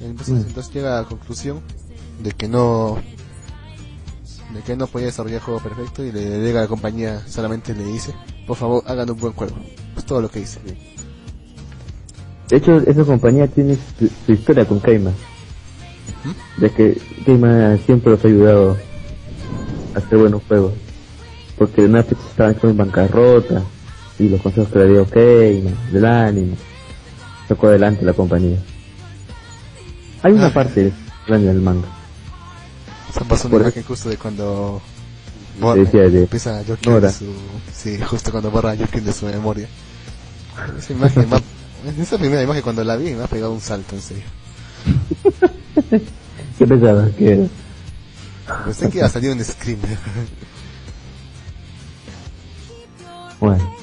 [0.01, 0.49] Entonces, Mm.
[0.49, 1.61] entonces llega a la conclusión
[2.23, 2.99] de que no
[4.55, 7.74] de que no podía desarrollar el juego perfecto y le delega a la compañía solamente
[7.74, 8.15] le dice
[8.47, 9.55] por favor hagan un buen juego
[9.97, 10.59] es todo lo que dice
[12.49, 15.11] De hecho, esa compañía tiene su, su historia con Keima.
[16.57, 18.77] De que Keima siempre los ha ayudado
[19.95, 20.73] a hacer buenos juegos.
[21.59, 23.63] Porque una vez estaban en bancarrota
[24.19, 26.57] y los consejos que le dio Keima, del ánimo,
[27.49, 28.59] sacó adelante la compañía.
[30.23, 30.53] Hay una Ah.
[30.55, 30.93] parte
[31.27, 31.87] grande del manga.
[33.13, 34.81] se pasó una imagen justo de cuando
[35.61, 37.09] Te decía de empieza Nora.
[37.09, 37.27] de su
[37.75, 39.67] sí justo cuando borra Joaquín de su memoria
[40.79, 41.27] esa imagen
[42.01, 44.25] esa primera imagen cuando la vi me ha pegado un salto en serio
[46.59, 47.49] ¿Qué pensabas que
[48.65, 49.99] pensé que iba a salir un screamer
[53.40, 53.74] Bueno.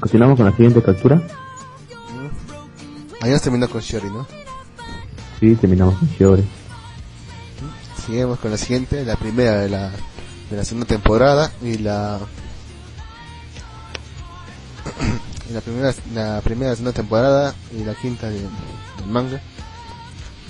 [0.00, 1.22] Continuamos con la siguiente captura.
[3.20, 4.26] Ahí nos terminó con Shiori, ¿no?
[5.40, 6.44] Sí, terminamos con Shiori.
[8.06, 9.90] Seguimos con la siguiente, la primera de la,
[10.50, 12.18] de la segunda temporada y la
[15.48, 19.40] y la primera la primera segunda temporada y la quinta de- del manga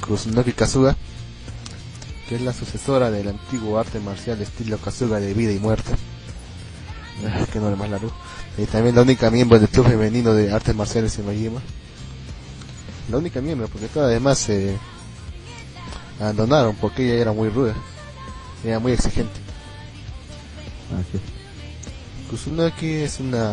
[0.07, 0.97] Kusunoki Kasuga
[2.29, 5.93] que es la sucesora del antiguo arte marcial estilo Kasuga de vida y muerte
[7.53, 8.11] que no más largo
[8.57, 11.61] y también la única miembro del club femenino de artes marciales en Majima
[13.11, 14.77] la única miembro porque todas las demás se
[16.21, 17.75] abandonaron porque ella era muy ruda
[18.65, 19.41] era muy exigente
[20.89, 22.31] Así es.
[22.31, 23.53] Kusunaki es una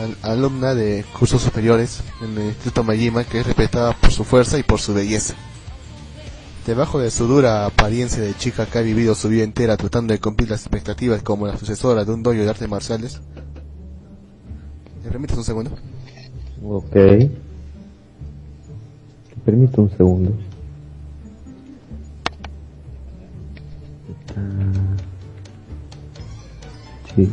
[0.00, 4.58] al- alumna de cursos superiores en el Instituto Majima que es respetada por su fuerza
[4.58, 5.34] y por su belleza.
[6.66, 10.18] Debajo de su dura apariencia de chica que ha vivido su vida entera tratando de
[10.18, 13.20] cumplir las expectativas como la sucesora de un dojo de artes marciales.
[15.04, 15.70] ¿Me permites un segundo?
[16.64, 16.90] Ok.
[16.90, 17.30] Te
[19.44, 20.32] permito un segundo.
[27.14, 27.30] Sí.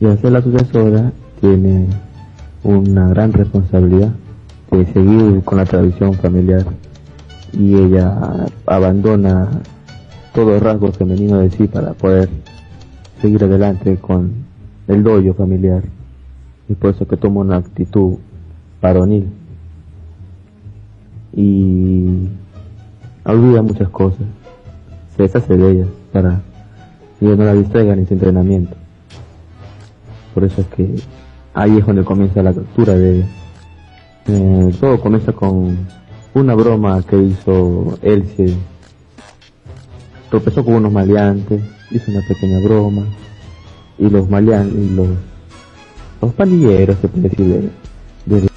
[0.00, 1.86] Y al ser la sucesora tiene
[2.62, 4.12] una gran responsabilidad
[4.70, 6.64] de seguir con la tradición familiar.
[7.52, 9.48] Y ella abandona
[10.32, 12.28] todo el rasgo femenino de sí para poder
[13.20, 14.30] seguir adelante con
[14.86, 15.82] el doyo familiar.
[16.68, 18.18] Y por eso que toma una actitud
[18.80, 19.26] varonil.
[21.34, 22.28] Y
[23.24, 24.26] olvida muchas cosas.
[25.16, 26.40] Se deshace de ellas para
[27.18, 28.76] que no la distraigan en su entrenamiento
[30.34, 30.94] por eso es que
[31.54, 33.24] ahí es donde comienza la captura de
[34.26, 35.78] eh, todo comienza con
[36.34, 38.54] una broma que hizo Elsie.
[40.30, 43.06] Tropezó con unos maleantes, hizo una pequeña broma.
[43.98, 45.08] Y los maleantes, y los,
[46.20, 47.70] los pandilleros, se puede decir,
[48.26, 48.48] de, de-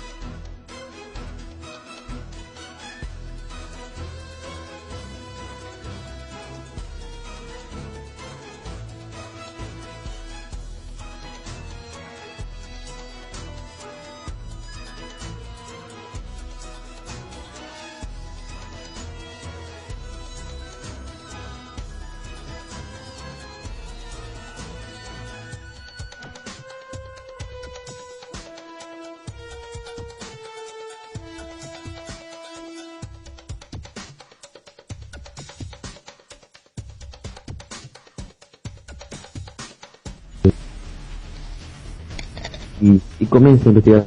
[43.41, 44.05] comienza a investigar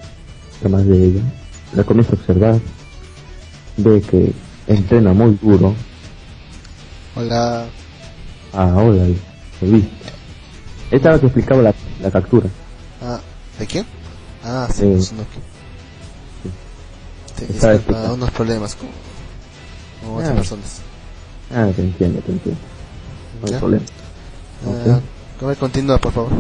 [0.71, 1.21] más de ella,
[1.75, 2.61] la comienza a observar,
[3.77, 4.33] ve que
[4.69, 5.75] entrena muy duro.
[7.17, 7.67] Hola.
[8.53, 9.07] Ah, hola,
[9.61, 9.91] lo viste.
[10.93, 12.49] Esta era que explicaba la, la, captura.
[13.03, 13.19] Ah,
[13.59, 13.85] ¿de quién?
[14.45, 15.19] Ah, sí, eh, no, sí.
[18.13, 18.89] Unos problemas con,
[20.01, 20.35] con otras ah.
[20.37, 20.81] personas.
[21.53, 22.61] Ah, te entiendo, te entiendo.
[23.43, 23.85] No hay problema.
[24.65, 25.01] Ah,
[25.43, 25.57] okay.
[25.57, 26.31] Continúa, por favor.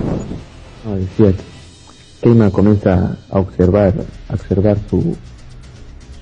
[0.86, 1.53] Ah, 17
[2.24, 3.92] Keyman comienza a observar,
[4.30, 5.14] a observar su,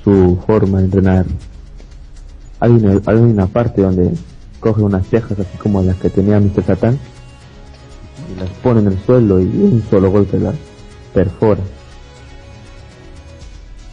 [0.03, 1.27] su forma de entrenar.
[2.59, 4.11] Hay una, parte donde
[4.59, 6.65] coge unas cejas así como las que tenía Mr.
[6.65, 6.99] Satan
[8.35, 10.57] y las pone en el suelo y un solo golpe las
[11.15, 11.63] perfora.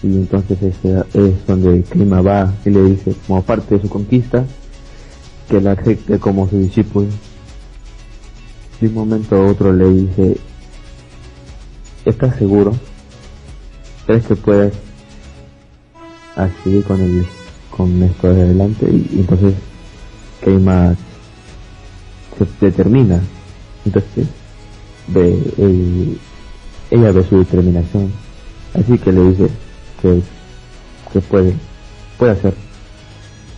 [0.02, 4.46] Y entonces ese es donde Klima va y le dice, como parte de su conquista,
[5.48, 7.06] que la acepte como su discípulo.
[8.82, 10.38] De un momento a otro le dice,
[12.06, 12.76] ¿estás seguro?
[14.06, 14.74] ¿Crees que puedes
[16.64, 17.26] seguir con el
[17.76, 18.90] con esto de adelante?
[18.90, 19.54] Y, entonces
[20.42, 20.96] Keima
[22.38, 23.22] se determina.
[23.86, 24.28] Entonces
[25.08, 25.38] ve,
[26.92, 28.12] ella ve su determinación.
[28.74, 29.50] Así que le dice
[30.02, 30.22] que,
[31.12, 31.54] que puede,
[32.18, 32.54] puede hacer.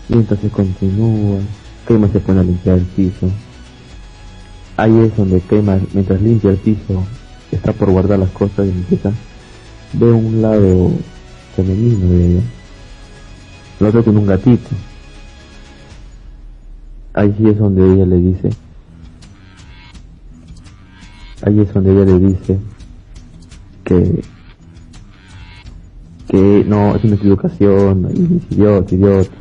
[0.09, 1.39] Y entonces continúa.
[1.87, 3.29] Keima se pone a limpiar el piso.
[4.77, 7.03] Ahí es donde Keima, mientras limpia el piso,
[7.51, 9.11] está por guardar las cosas y empieza,
[9.93, 10.91] ve un lado
[11.55, 12.41] femenino de ella.
[13.79, 14.69] Lo otro con un gatito.
[17.13, 18.49] Ahí sí es donde ella le dice,
[21.45, 22.57] ahí es donde ella le dice
[23.83, 24.23] que
[26.31, 29.31] que no, es una equivocación, dice, idiota, idiota.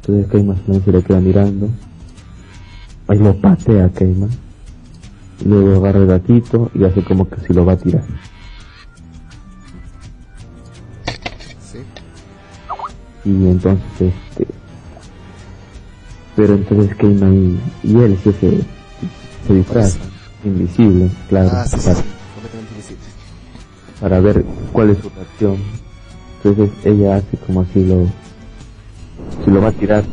[0.00, 1.68] Entonces Keima se le queda mirando.
[3.08, 4.26] Ahí lo patea Keima.
[5.44, 8.02] Luego agarra el gatito y hace como que si lo va a tirar.
[11.72, 11.78] Sí.
[13.24, 13.84] y entonces
[14.32, 14.46] este
[16.36, 18.60] pero entonces Keima y, y él sí se,
[19.46, 20.00] se disfrazan
[20.44, 22.02] invisible claro Ah, sí, para, sí,
[22.34, 23.04] completamente invisible.
[24.00, 25.56] para ver cuál es su reacción
[26.42, 28.06] entonces ella hace como si lo
[29.44, 30.04] si lo va a tirar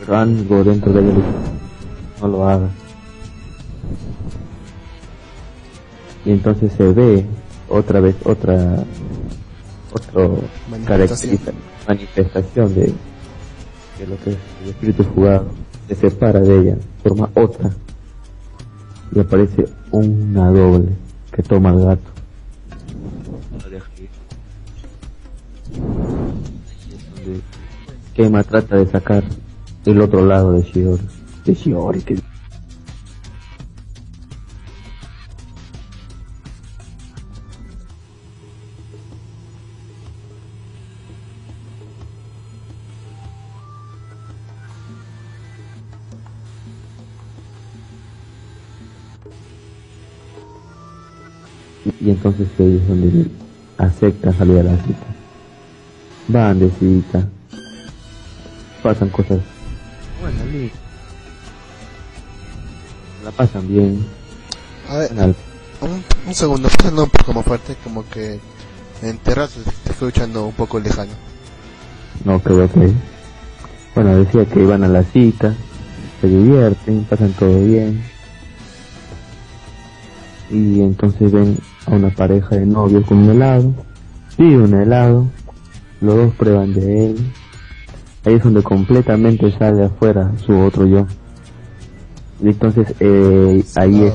[0.00, 1.22] pero algo dentro de dice,
[2.22, 2.68] no lo haga
[6.28, 7.24] y entonces se ve
[7.70, 8.84] otra vez otra
[9.90, 12.74] otro Manifestación.
[12.74, 15.46] de, de lo que es el espíritu jugado.
[15.88, 17.70] Se separa de ella forma otra.
[19.14, 20.90] Y aparece una doble
[21.32, 22.10] que toma al gato.
[28.12, 29.24] Keima trata de sacar
[29.86, 31.02] el otro lado de Shiori.
[31.46, 32.18] De Shiori que
[52.00, 53.26] y, entonces es donde
[53.76, 55.06] acepta salir a la cita.
[56.28, 57.26] Van de cita,
[58.82, 59.38] pasan cosas.
[60.20, 60.70] Bueno,
[63.24, 64.04] la pasan bien,
[64.88, 65.34] A ver, al-
[65.80, 68.38] un, un segundo, pasando un poco más fuerte, como que
[69.02, 71.12] en te fue escuchando un poco lejano.
[72.24, 72.92] no creo que
[73.94, 75.54] bueno decía que iban a la cita,
[76.20, 78.02] se divierten, pasan todo bien.
[80.50, 81.58] Y entonces ven
[81.90, 83.74] a una pareja de novios con un helado,
[84.36, 85.26] pide un helado,
[86.00, 87.32] los dos prueban de él,
[88.24, 91.06] ahí es donde completamente sale afuera su otro yo.
[92.40, 94.14] Y entonces eh, ahí es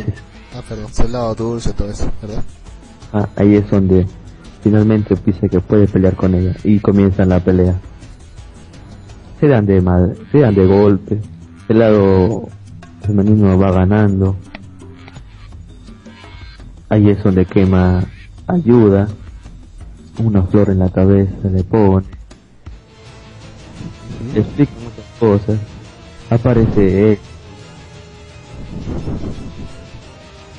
[0.55, 2.43] Ah, perdón, salado, dulce, todo eso, ¿verdad?
[3.11, 4.05] ah, ahí es donde
[4.61, 7.75] finalmente dice que puede pelear con ella y comienzan la pelea.
[9.39, 11.19] Se dan de madre, se dan de golpe,
[11.67, 12.47] el lado
[13.01, 14.35] femenino va ganando.
[16.93, 18.03] Ahí es donde quema
[18.45, 19.07] ayuda,
[20.19, 22.05] una flor en la cabeza le pone,
[24.35, 25.59] explica muchas cosas,
[26.29, 27.19] aparece él.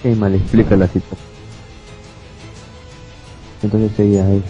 [0.02, 1.28] Quema le explica la situación.
[3.62, 4.42] Entonces ella es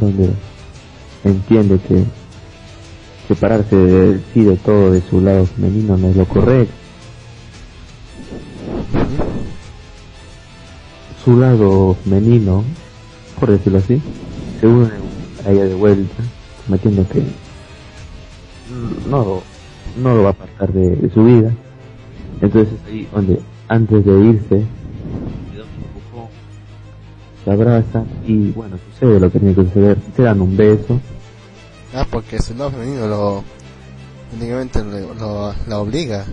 [0.00, 0.30] donde
[1.22, 2.02] entiende que
[3.28, 6.72] separarse de sí de todo de su lado femenino no es lo correcto.
[11.28, 12.64] Su lado femenino,
[13.38, 14.00] por decirlo así,
[14.58, 14.88] se une
[15.46, 16.22] a ella de vuelta,
[16.68, 17.22] metiendo que
[19.10, 19.42] no,
[20.02, 21.52] no lo va a apartar de, de su vida.
[22.40, 24.64] Entonces es ahí donde antes de irse,
[27.44, 30.98] se abrazan y bueno, sucede lo que tiene que suceder, se dan un beso
[31.94, 33.44] Ah, porque su lado femenino lo.
[34.34, 36.24] únicamente lo, lo- la obliga.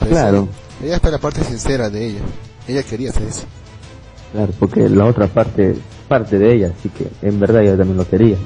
[0.00, 0.48] Pues, Claro.
[0.82, 2.20] Ella está la parte sincera de ella.
[2.66, 3.42] Ella quería hacer eso.
[4.32, 5.76] Claro, porque la otra parte,
[6.06, 8.36] parte de ella, así que en verdad ella también lo quería.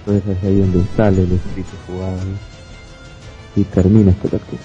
[0.00, 2.18] Entonces es ahí donde sale el espíritu jugado
[3.56, 4.60] y termina este capítulo.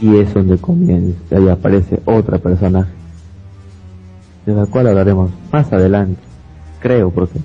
[0.00, 2.92] Y es donde comienza, ahí aparece otra personaje,
[4.44, 6.20] de la cual hablaremos más adelante,
[6.80, 7.38] creo, porque...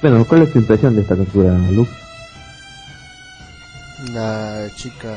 [0.00, 1.90] Bueno, ¿cuál es tu impresión de esta captura, Luke?
[4.14, 5.14] La chica.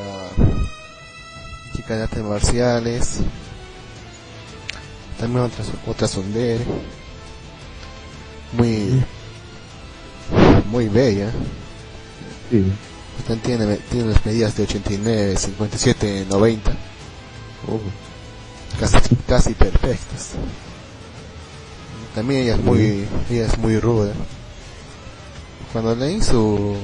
[1.74, 3.22] chica de artes marciales.
[5.24, 6.66] También otra, otra sondere.
[8.52, 9.02] Muy.
[10.70, 11.32] muy bella.
[12.52, 12.66] Sí,
[13.42, 16.72] tiene, tiene las medidas de 89, 57, 90.
[18.78, 20.32] Casi, casi perfectas.
[22.14, 24.12] También ella es muy, ella es muy ruda.
[25.72, 26.76] Cuando leí su,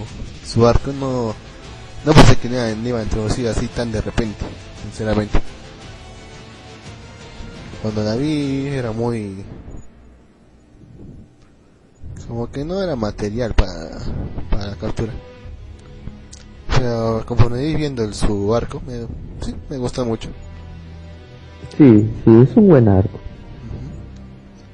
[0.47, 1.35] su arco no,
[2.05, 4.45] no pensé que le iba a introducir así tan de repente,
[4.83, 5.41] sinceramente.
[7.81, 9.43] Cuando la vi era muy,
[12.27, 13.89] como que no era material para,
[14.49, 15.13] para la captura.
[16.77, 19.05] Pero conforme iba viendo el, su arco, me,
[19.45, 20.29] sí, me gustó mucho.
[21.77, 23.19] sí, sí, es un buen arco.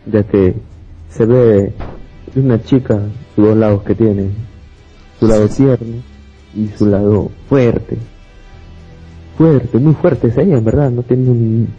[0.06, 0.56] ya que
[1.10, 1.74] se ve
[2.36, 3.00] una chica
[3.36, 4.30] sus dos lados que tiene
[5.20, 6.02] su lado tierno
[6.54, 7.98] y su lado fuerte
[9.38, 11.70] fuerte muy fuerte es ella en verdad no tiene un,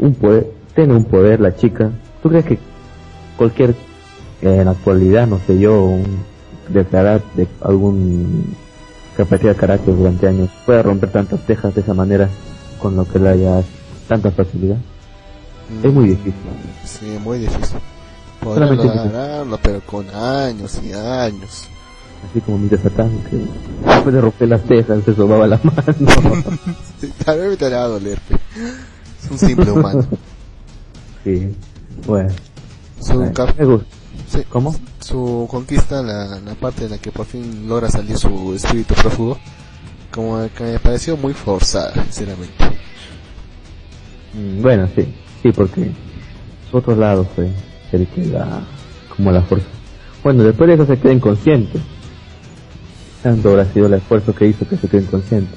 [0.00, 1.90] un poder tiene un poder la chica
[2.22, 2.58] tú crees que
[3.36, 3.74] cualquier
[4.42, 6.04] en la actualidad no sé yo un
[6.68, 8.54] de carácter de algún
[9.16, 12.28] capacidad de carácter durante años pueda romper tantas tejas de esa manera
[12.80, 13.62] con lo que le haya
[14.08, 14.78] tanta facilidad
[15.84, 16.34] es muy difícil
[16.84, 17.78] Sí, muy difícil.
[18.40, 21.68] Que- lograrlo, pero con años y años.
[22.28, 23.36] Así como mi desatán, que
[23.86, 25.82] después de romper las cejas se sobaba la mano.
[27.24, 28.18] Tal vez te va a doler.
[29.24, 30.04] Es un simple humano.
[31.24, 31.54] sí,
[32.06, 32.30] bueno.
[33.00, 33.54] Su, me gusta.
[34.28, 34.74] sí, ¿Cómo?
[35.00, 39.38] su conquista, la, la parte en la que por fin logra salir su espíritu prófugo,
[40.12, 42.52] como que me pareció muy forzada, sinceramente.
[44.34, 45.90] Mm, Bueno, sí, sí, porque
[46.70, 47.50] su otro lado fue
[47.92, 48.32] el que
[49.16, 49.66] como la fuerza.
[50.22, 51.78] Bueno, después de eso se queda inconsciente.
[53.22, 55.54] Tanto habrá sido el esfuerzo que hizo que se quede inconsciente.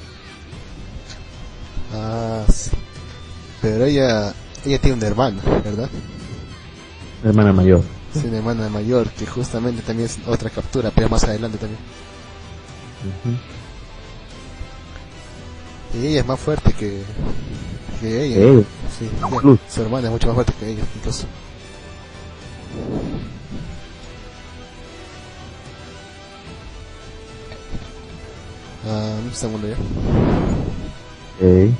[1.92, 2.70] Ah, sí.
[3.64, 4.34] Pero ella,
[4.66, 5.88] ella tiene una hermana, ¿verdad?
[7.22, 7.82] La hermana mayor.
[8.12, 11.80] Sí, una hermana mayor, que justamente también es otra captura, pero más adelante también.
[13.24, 13.34] Ujú.
[15.98, 17.00] Y ella es más fuerte que,
[18.02, 18.36] que ella.
[18.36, 18.64] Ella.
[18.98, 21.24] Sí, ella- su hermana es mucho más fuerte que ella, incluso.
[28.86, 29.76] Ah, un segundo ya.
[31.40, 31.74] Ok.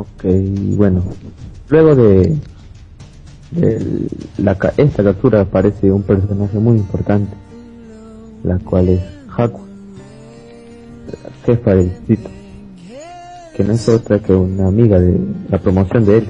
[0.00, 0.24] Ok,
[0.76, 1.04] bueno.
[1.68, 2.34] Luego de,
[3.50, 4.08] de
[4.78, 7.36] esta captura aparece un personaje muy importante,
[8.42, 9.02] la cual es
[9.36, 9.60] Haku,
[11.44, 12.30] jefa del distrito,
[13.54, 15.20] que no es otra que una amiga de
[15.50, 16.28] la promoción de él.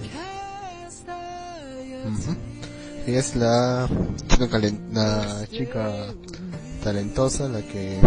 [3.07, 3.89] Ella es la
[5.49, 6.07] chica
[6.83, 8.01] talentosa, la que...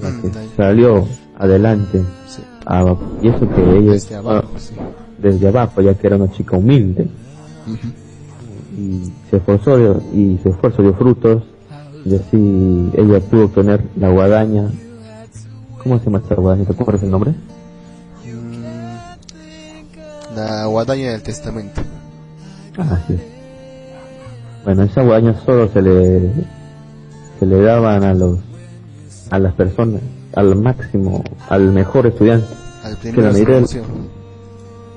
[0.00, 1.06] la que Mm, salió
[1.38, 4.74] adelante Sí, a- y eso que ella desde abajo, sí.
[5.18, 7.08] desde abajo ya que era una chica humilde
[7.66, 8.80] Ujú.
[8.80, 9.78] y se esforzó
[10.12, 11.42] y su esfuerzo dio frutos
[12.04, 14.70] y así ella pudo obtener la guadaña
[15.82, 16.64] ¿cómo se llama esta guadaña?
[16.64, 17.32] ¿te acuerdas el nombre?
[18.24, 21.80] Mm, La guadaña del testamento.
[22.78, 22.98] Ah,
[24.64, 26.30] bueno esa guadaña solo se le
[27.38, 28.38] se le daban a los
[29.34, 30.00] a las personas
[30.34, 32.46] al máximo al mejor estudiante
[32.82, 33.84] Al la de su mayoría promoción.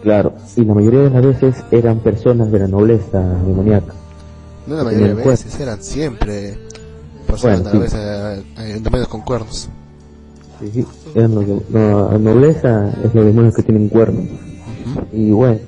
[0.03, 3.93] Claro, y la mayoría de las veces eran personas de la nobleza demoníaca.
[4.67, 6.57] No la que mayoría de tenían veces, eran siempre
[7.25, 7.95] personas Bueno, de sí.
[7.97, 8.35] la
[8.65, 9.69] eh, demonios con cuernos.
[10.59, 10.85] Sí, sí,
[11.15, 14.25] eran los de- no, la nobleza es los demonios que tienen cuernos.
[15.13, 15.59] Y bueno,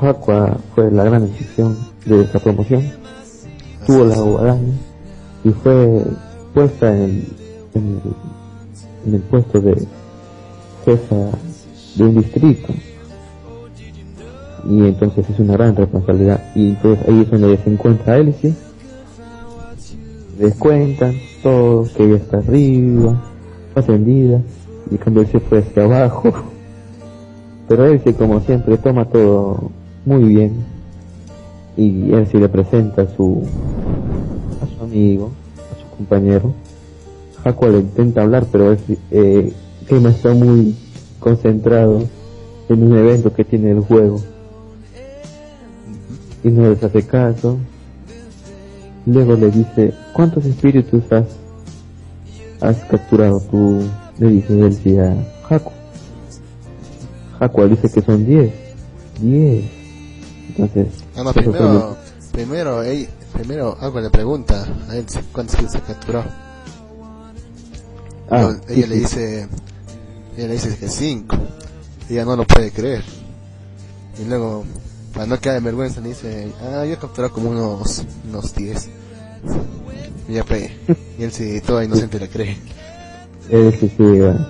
[0.00, 1.76] Hakua fue la gran excepción
[2.06, 2.82] de esa promoción.
[3.86, 4.72] Tuvo la guadaña
[5.44, 6.02] y fue
[6.54, 7.26] puesta en el,
[7.74, 8.00] en
[9.12, 9.86] el, puesto de
[10.84, 11.16] jefa
[11.96, 12.72] de un distrito.
[14.68, 16.40] Y entonces es una gran responsabilidad.
[16.54, 18.54] Y entonces ahí es donde se encuentra Elsie.
[20.38, 23.22] Les cuentan todo, que ella está arriba,
[23.74, 24.40] ascendida,
[24.90, 26.32] y cuando él se fue hacia abajo.
[27.68, 29.70] Pero Elsie como siempre toma todo
[30.04, 30.52] muy bien.
[31.76, 33.42] Y Elsie le presenta a su,
[34.60, 35.30] a su amigo,
[35.72, 36.52] a su compañero.
[37.44, 39.52] Hakua le intenta hablar, pero Elsie, eh,
[39.88, 40.76] Keima está muy
[41.18, 42.04] concentrado
[42.68, 44.20] en un evento que tiene el juego.
[46.44, 47.58] Y no les hace caso.
[49.06, 51.26] Luego le dice, ¿cuántos espíritus has,
[52.60, 53.82] has capturado tú?
[54.18, 55.16] Le dice Elsie a
[55.48, 55.72] Haku.
[57.40, 58.52] Haku dice que son 10.
[59.20, 59.64] 10.
[60.50, 61.32] Entonces, Ah, no,
[62.32, 62.82] primero,
[63.32, 66.30] primero, algo le pregunta a él cuántos kilos ha capturado.
[68.30, 69.48] Ah, sí, ella le dice,
[70.36, 71.36] ella le dice que cinco.
[72.08, 73.02] Ella no lo puede creer.
[74.20, 74.64] Y luego,
[75.14, 78.88] para no quedar en vergüenza, le dice, ah, yo he capturado como unos, unos 10.
[80.28, 80.44] Y ya
[81.18, 82.56] y él sí, todo inocente le cree.
[83.50, 84.46] Él sí, sí, bueno.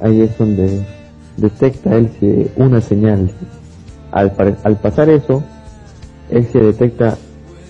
[0.00, 0.86] ahí es donde
[1.36, 3.30] detecta él sí una señal.
[4.12, 5.44] Al, al pasar eso,
[6.30, 7.18] él se detecta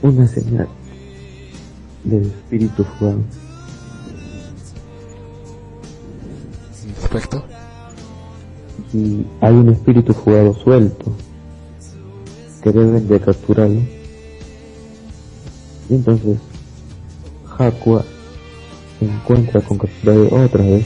[0.03, 0.69] una señal
[2.05, 3.19] del espíritu jugado.
[7.17, 7.43] Perfecto.
[8.93, 11.13] Y hay un espíritu jugado suelto
[12.63, 13.81] que deben de capturarlo.
[15.89, 16.37] Y entonces
[17.59, 18.05] Hakua
[18.99, 20.85] se encuentra con Katsuragi otra vez.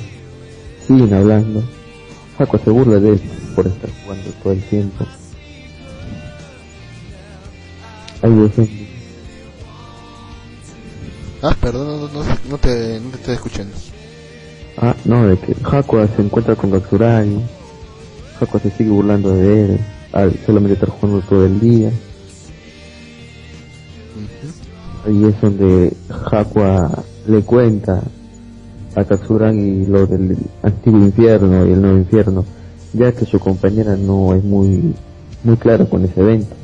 [0.87, 1.65] Siguen hablando.
[2.39, 3.21] Hakua se burla de él
[3.57, 5.05] por estar jugando todo el tiempo.
[8.23, 8.89] Defiende.
[11.43, 13.75] Ah, perdón, no, no, no te, no te estoy escuchando.
[14.83, 17.39] Ah, no, de que Hakua se encuentra con Katsuragi.
[18.41, 19.81] Hakua se sigue burlando de él.
[20.13, 21.91] Al solamente estar jugando todo el día.
[24.17, 25.11] Ujú.
[25.11, 28.03] Ahí es donde Hakua le cuenta
[28.95, 32.47] a Katsuragi lo del antiguo infierno y el nuevo infierno,
[32.95, 34.95] ya que su compañera no es muy,
[35.45, 36.57] muy clara con ese evento.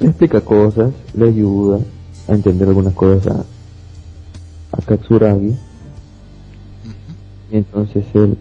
[0.00, 1.78] Le explica cosas, le ayuda
[2.28, 3.44] a entender algunas cosas a,
[4.76, 5.56] a Katsuragi, y
[7.50, 8.36] entonces él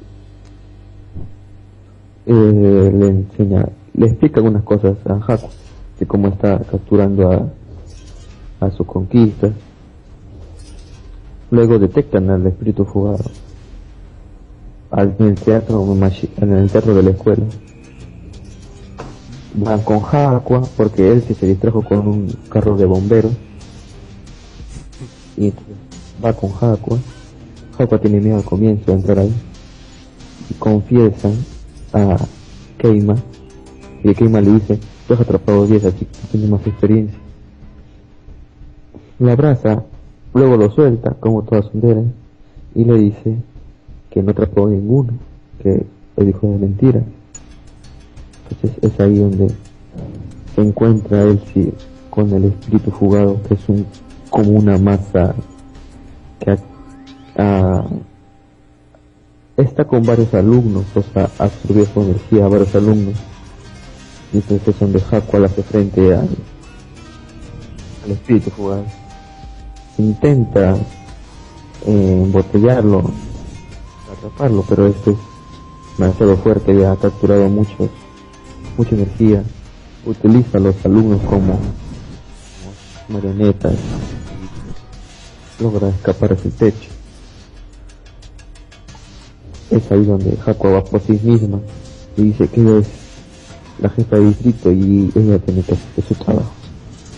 [2.25, 5.47] eh, le enseña, le explica algunas cosas a Haku,
[5.99, 9.51] de cómo está capturando a, a sus conquistas.
[11.51, 13.23] Luego detectan al espíritu fugado
[14.91, 15.95] al, en el teatro
[16.37, 17.43] en el teatro de la escuela.
[19.55, 23.31] Van con Hakua porque él se distrajo con un carro de bomberos.
[25.37, 25.53] Y
[26.23, 26.97] va con Hakua.
[27.77, 29.33] Hakua tiene miedo al comienzo de entrar ahí.
[30.49, 31.33] Y confiesan
[31.93, 32.17] a
[32.77, 33.15] Keima.
[34.03, 37.17] Y Keima le dice, tú has atrapado 10 así que tienes más experiencia.
[39.19, 39.83] Le abraza,
[40.33, 42.03] luego lo suelta, como todas sonderas,
[42.75, 43.35] y le dice
[44.09, 45.13] que no atrapó ninguno,
[45.63, 45.85] que
[46.17, 47.01] le dijo de mentira.
[48.49, 49.47] Entonces es ahí donde
[50.53, 51.71] se encuentra él sí,
[52.09, 53.85] con el espíritu jugado, que es un
[54.29, 55.33] como una masa
[56.39, 56.57] que ha-
[59.57, 63.15] está con varios alumnos, o sea, absorbió su energía a varios alumnos.
[64.33, 66.29] Y entonces es donde Haku le hace frente al,
[68.07, 68.85] espíritu jugado.
[69.97, 70.75] Intenta
[71.85, 73.11] eh, embotellarlo,
[74.11, 75.17] atraparlo, pero este es
[75.97, 77.89] demasiado fuerte, ya ha capturado muchos,
[78.77, 79.43] mucha energía.
[80.05, 81.57] Utiliza a los alumnos como,
[83.07, 83.73] marionetas
[85.59, 86.94] logra escapar el techo.
[89.75, 91.59] Es ahí donde Haku va por sí misma
[92.15, 92.89] y dice que ella es
[93.81, 96.51] la jefa de distrito y ella tiene que hacer su trabajo.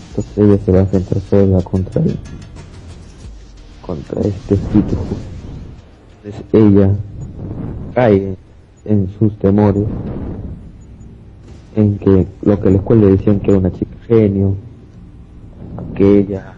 [0.09, 2.17] Entonces ella se va a enfrentar sola contra él,
[3.85, 4.95] contra este espíritu.
[6.23, 6.95] Entonces ella
[7.93, 8.35] cae
[8.85, 9.85] en sus temores,
[11.75, 14.55] en que lo que la escuela le decían que era una chica genio,
[15.93, 16.56] que ella,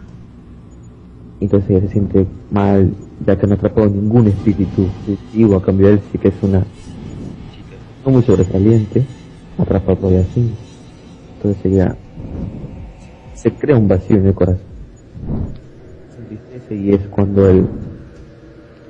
[1.41, 2.93] entonces ella se siente mal,
[3.25, 6.35] ya que no ha atrapado ningún espíritu positivo, a cambio de él sí que es
[6.41, 6.65] una
[8.05, 9.05] no muy sobresaliente,
[9.57, 10.51] atraparlo y así.
[11.35, 11.95] Entonces ella
[13.33, 14.69] se crea un vacío en el corazón.
[16.69, 17.67] Y es cuando el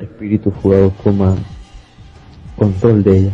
[0.02, 1.36] espíritu jugado toma
[2.58, 3.32] control de ella.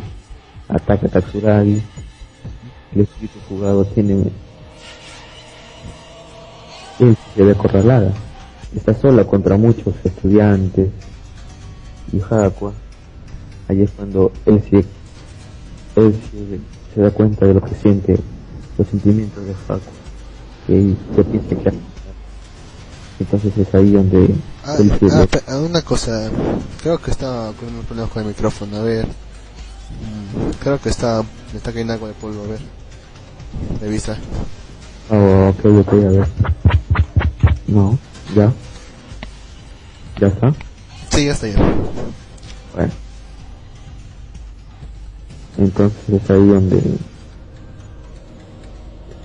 [0.67, 1.81] Ataca a Katsuragi.
[2.93, 4.25] El espíritu jugado tiene...
[6.99, 8.13] Él se ve acorralada.
[8.76, 10.89] Está sola contra muchos estudiantes
[12.11, 12.73] y Hakua.
[13.68, 14.85] Ahí es cuando él sí,
[15.95, 16.15] él
[16.93, 18.18] se da cuenta de lo que siente,
[18.77, 19.80] los sentimientos de Hakua.
[20.68, 21.73] Y se piensa que
[23.18, 24.35] entonces es ahí donde
[24.65, 26.30] Ah, él se ah, ah, una cosa,
[26.81, 29.06] creo que estaba con unos problemas con el micrófono, a ver.
[29.06, 32.60] Mm, Creo que está, me está cayendo algo de polvo, a ver.
[33.80, 34.18] Revisa.
[35.10, 36.27] Oh, ok, ok, a ver.
[37.68, 37.97] No,
[38.35, 38.52] ya.
[40.19, 40.53] ¿Ya está?
[41.09, 41.57] Sí, ya está ya.
[42.73, 42.91] Bueno.
[45.57, 46.81] Entonces es ahí donde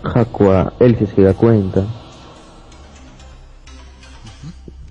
[0.03, 1.87] Hakua, él se da cuenta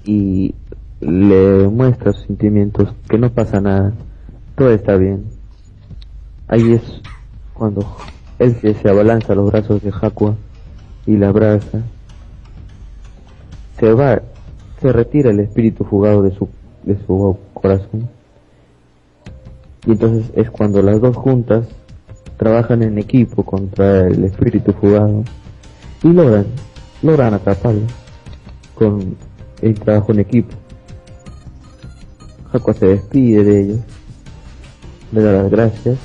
[0.04, 0.54] y
[1.00, 3.94] le muestra sus sentimientos que no pasa nada,
[4.56, 5.26] todo está bien.
[6.48, 6.82] Ahí es
[7.54, 7.86] cuando
[8.40, 10.36] él se, abalanza a los brazos de Hakua
[11.06, 11.82] y la abraza.
[13.80, 14.22] Se va,
[14.82, 16.48] se retira el espíritu jugado de su,
[16.84, 18.10] de su corazón.
[19.86, 21.68] Y entonces es cuando las dos juntas
[22.38, 25.24] trabajan en equipo contra el espíritu jugado
[26.04, 26.46] y logran,
[27.02, 27.88] logran atraparlo
[28.76, 29.18] con
[29.62, 30.56] el trabajo en equipo.
[32.52, 33.80] Hakua se despide de ellos,
[35.12, 35.98] le da las gracias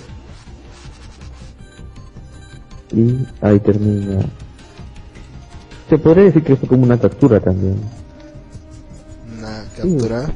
[2.92, 4.20] y ahí termina.
[5.88, 7.76] Se podría decir que fue como una captura también.
[9.76, 10.26] Captura.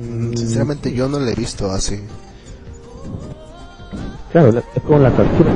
[0.00, 2.00] Mm, Sinceramente yo no la he visto así.
[4.32, 5.52] Claro, la- es como la captura.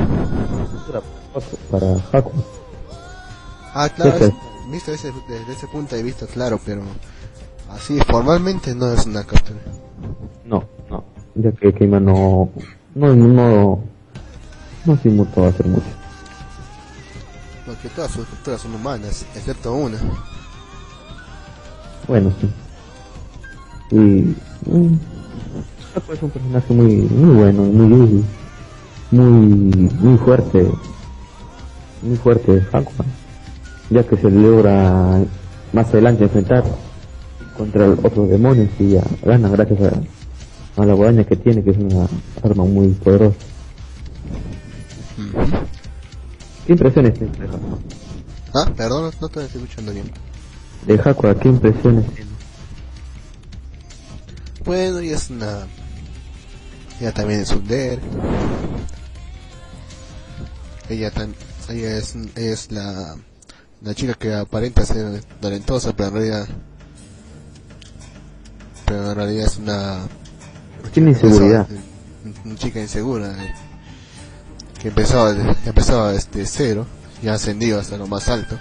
[1.70, 2.32] para Hakua.
[3.74, 4.32] Ah, claro, es-
[4.70, 6.82] visto ese, desde ese punto de vista, claro, pero
[7.70, 9.58] así formalmente no es una captura.
[10.44, 11.04] No, no,
[11.36, 12.50] ya que Keima no,
[12.94, 13.80] no, no,
[14.84, 15.84] no se inmutó a hacer mucho.
[17.66, 19.98] Porque todas sus capturas son humanas, excepto una.
[22.08, 22.48] Bueno, sí.
[23.90, 23.96] Y
[24.70, 24.98] mm,
[25.94, 28.24] Hakua es un personaje muy, muy bueno, muy,
[29.10, 29.26] muy,
[30.00, 30.70] muy fuerte,
[32.02, 33.04] muy fuerte Hakua.
[33.90, 35.20] ya que se logra
[35.72, 36.64] más adelante enfrentar
[37.56, 41.78] contra otros demonios y ya gana gracias a, a la guadaña que tiene, que es
[41.78, 42.06] una
[42.42, 43.36] arma muy poderosa.
[46.66, 47.78] ¿Qué impresiones tienes de Hakua?
[48.54, 50.10] Ah, perdón, no te estoy escuchando bien.
[50.86, 52.04] De Hakua, ¿qué impresiones?
[54.64, 55.66] Bueno, ella es una.
[57.00, 58.00] Ella también es un der.
[60.88, 61.34] Ella, tam-
[61.68, 63.16] ella es, ella es la,
[63.82, 66.48] la chica que aparenta ser talentosa, pero en realidad.
[68.86, 70.00] Pero en realidad es una.
[70.92, 71.66] Tiene inseguridad.
[72.24, 73.44] Una, una chica insegura.
[73.44, 73.54] eh,
[74.80, 75.34] Que empezaba,
[75.66, 76.86] empezaba desde cero
[77.22, 78.58] y ha ascendido hasta lo más alto.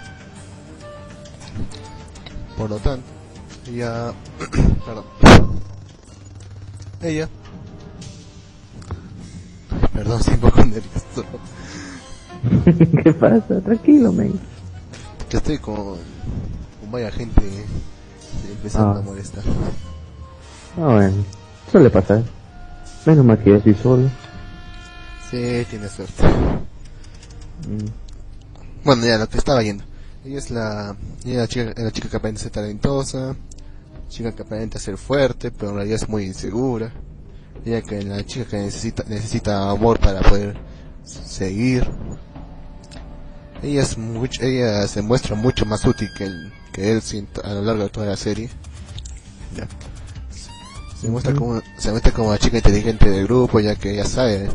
[2.58, 3.06] Por lo tanto,
[3.68, 4.12] ella.
[4.84, 5.04] perdón.
[7.00, 7.28] Ella.
[9.94, 11.24] Perdón, estoy un poco nervioso.
[13.04, 13.60] ¿Qué pasa?
[13.60, 14.38] Tranquilo, men.
[15.28, 15.76] Que estoy con,
[16.80, 17.42] con vaya gente
[18.50, 18.98] empezando Ah.
[18.98, 19.44] a molestar.
[20.76, 21.24] Ah, bueno,
[21.70, 22.24] suele pasar.
[23.06, 24.10] Menos mal que yo estoy solo.
[25.30, 26.24] Sí, tiene suerte.
[27.68, 27.86] Mm.
[28.84, 29.84] Bueno, ya lo que estaba yendo.
[30.28, 33.34] Ella es la, ella es la chica, es la chica que aparenta ser talentosa,
[34.10, 36.92] chica que aparenta ser fuerte, pero en realidad es muy insegura.
[37.64, 40.54] Ella que la chica que necesita, necesita amor para poder
[41.02, 41.88] seguir.
[43.62, 47.02] Ella es mucho, ella se muestra mucho más útil que él, que él
[47.42, 48.50] a lo largo de toda la serie.
[49.56, 49.66] Ya.
[51.00, 54.50] Se muestra como, se muestra como la chica inteligente del grupo, ya que ella sabe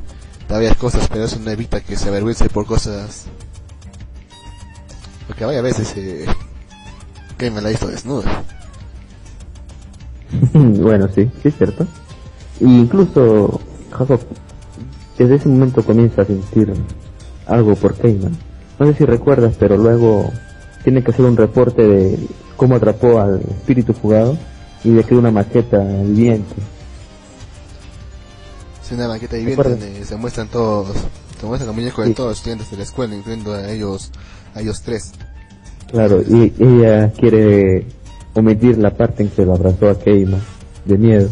[0.48, 3.26] varias cosas, pero eso no evita que se avergüence por cosas
[5.34, 6.26] porque vaya veces eh,
[7.40, 8.44] que me la hizo desnuda.
[10.54, 11.88] bueno, sí, sí es cierto.
[12.60, 13.60] Y incluso
[13.92, 14.20] Jacob
[15.18, 16.72] desde ese momento comienza a sentir
[17.48, 18.38] algo por Cayman.
[18.78, 20.32] No sé si recuerdas, pero luego
[20.84, 22.20] tiene que hacer un reporte de
[22.56, 24.38] cómo atrapó al espíritu fugado
[24.84, 26.54] y le creó una maqueta viviente.
[28.86, 30.96] Es una maqueta viviente donde se muestran todos,
[31.40, 32.16] se muestran los muñecos de Sí.
[32.16, 34.12] todos los estudiantes de la escuela, incluyendo a ellos,
[34.54, 35.12] a ellos tres.
[35.92, 37.86] Claro, y ella quiere
[38.34, 40.40] omitir la parte en que lo abrazó a Keima,
[40.86, 41.30] de miedo.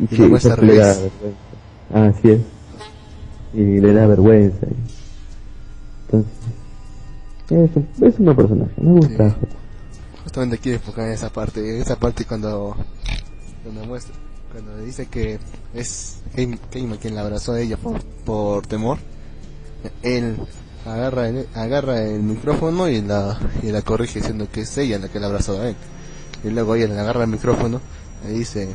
[0.00, 1.08] Y, Y que eso le da vergüenza.
[1.94, 2.40] Así es.
[3.54, 4.66] Y le da vergüenza.
[6.06, 6.32] Entonces,
[7.50, 9.30] es, un- es un buen personaje, me gusta.
[9.30, 9.36] Sí.
[10.24, 12.76] Justamente quiero enfocar en esa parte, esa parte cuando,
[13.62, 14.14] cuando muestra,
[14.52, 15.38] cuando dice que
[15.74, 18.98] es Keim- Keima quien la abrazó a ella por, por temor,
[20.02, 20.36] él
[20.86, 25.08] agarra el, agarra el micrófono y la, y la corrige diciendo que es ella la
[25.08, 25.76] que la abrazó a él.
[26.44, 27.80] Y luego ella le agarra el micrófono
[28.28, 28.68] y dice,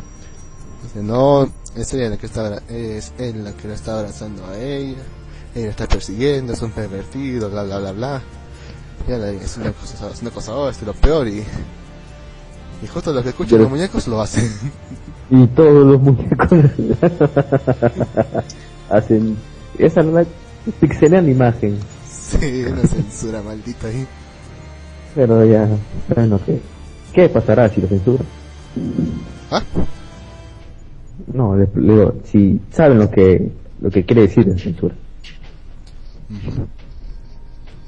[0.83, 4.57] dice no, es ella la que está, es él la que la está abrazando a
[4.57, 5.01] ella,
[5.53, 8.21] ella la está persiguiendo, es un pervertido, bla bla bla bla.
[9.07, 11.43] Es una cosa, es una cosa, oh, es lo peor y,
[12.83, 14.49] y justo lo que escuchan Pero- los muñecos lo hacen.
[15.29, 16.47] Y todos los muñecos
[18.89, 19.37] hacen
[19.77, 20.25] esa la
[20.79, 21.77] pixelan la imagen,
[22.39, 24.05] sí, una censura maldita ahí.
[25.15, 25.67] pero ya,
[26.13, 26.59] bueno, ¿qué,
[27.13, 28.23] qué pasará si lo censura?
[29.51, 29.63] ¿Ah?
[31.33, 34.95] No, le, le digo, si saben lo que lo que quiere decir la censura.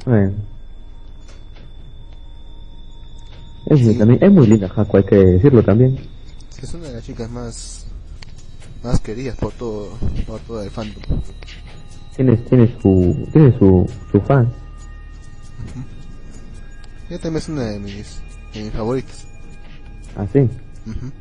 [0.05, 0.33] Bueno.
[3.65, 3.99] Es, muy- Sí.
[3.99, 5.97] también, es muy linda Jaco, hay que decirlo también.
[6.61, 7.85] Es una de las chicas más
[8.83, 9.89] más queridas por todo
[10.25, 11.01] por todo el fandom.
[12.19, 14.51] Tiene, tiene su tiene su, su fan.
[17.09, 18.19] Ella también es una de mis,
[18.53, 19.25] de mis favoritas.
[20.17, 20.39] Así.
[20.39, 21.11] Ujú.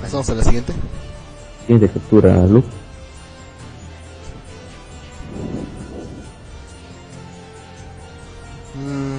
[0.00, 0.72] Pasamos a la siguiente.
[1.66, 2.68] Siguiente captura, Luke.
[8.76, 9.18] Mm,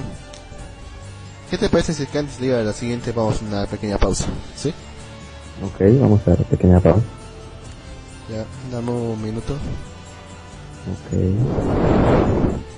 [1.50, 4.26] ¿Qué te parece si antes de ir a la siguiente vamos a una pequeña pausa?
[4.56, 4.74] ¿Sí?
[5.64, 7.19] Ok, vamos a la pequeña pausa.
[8.30, 9.54] Ya, dame un minuto.
[10.86, 12.69] Ok.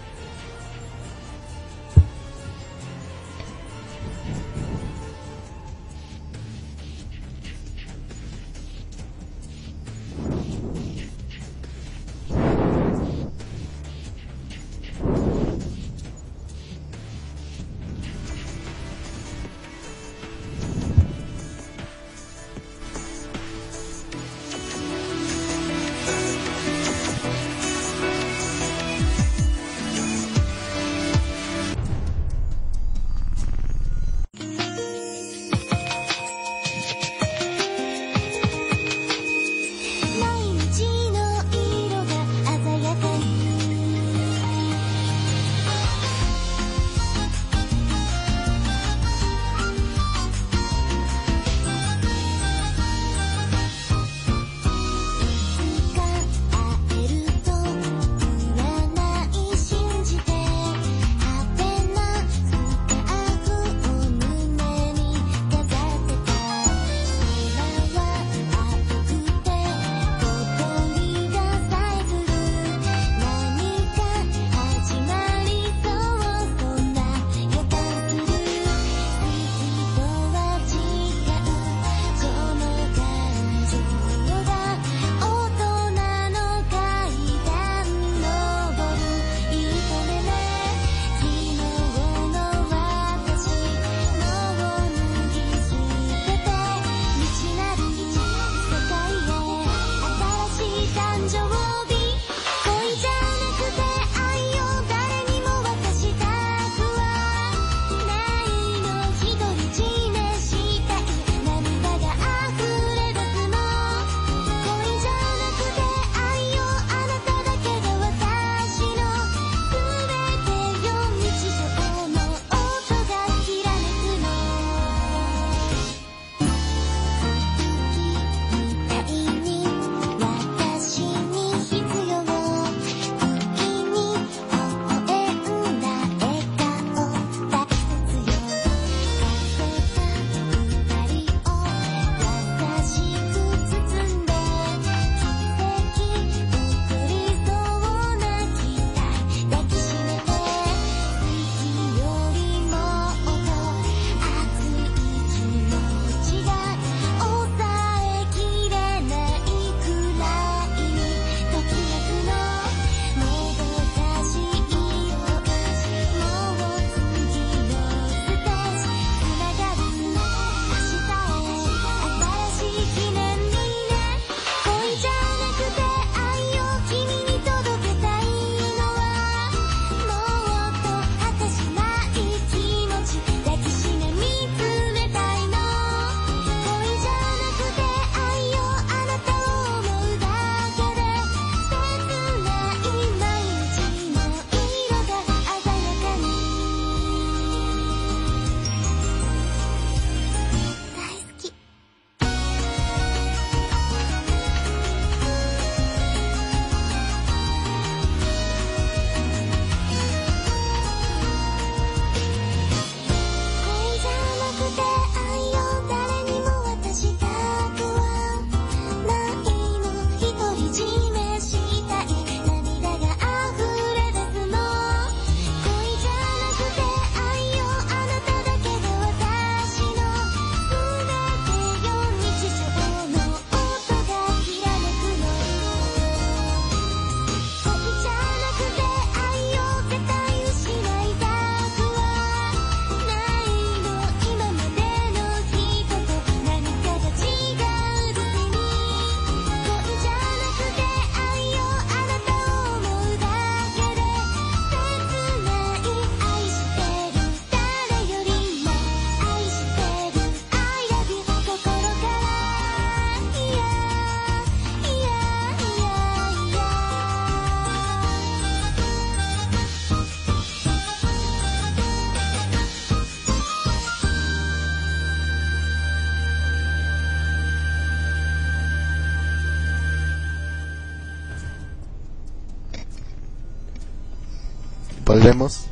[285.32, 285.66] Volvemos.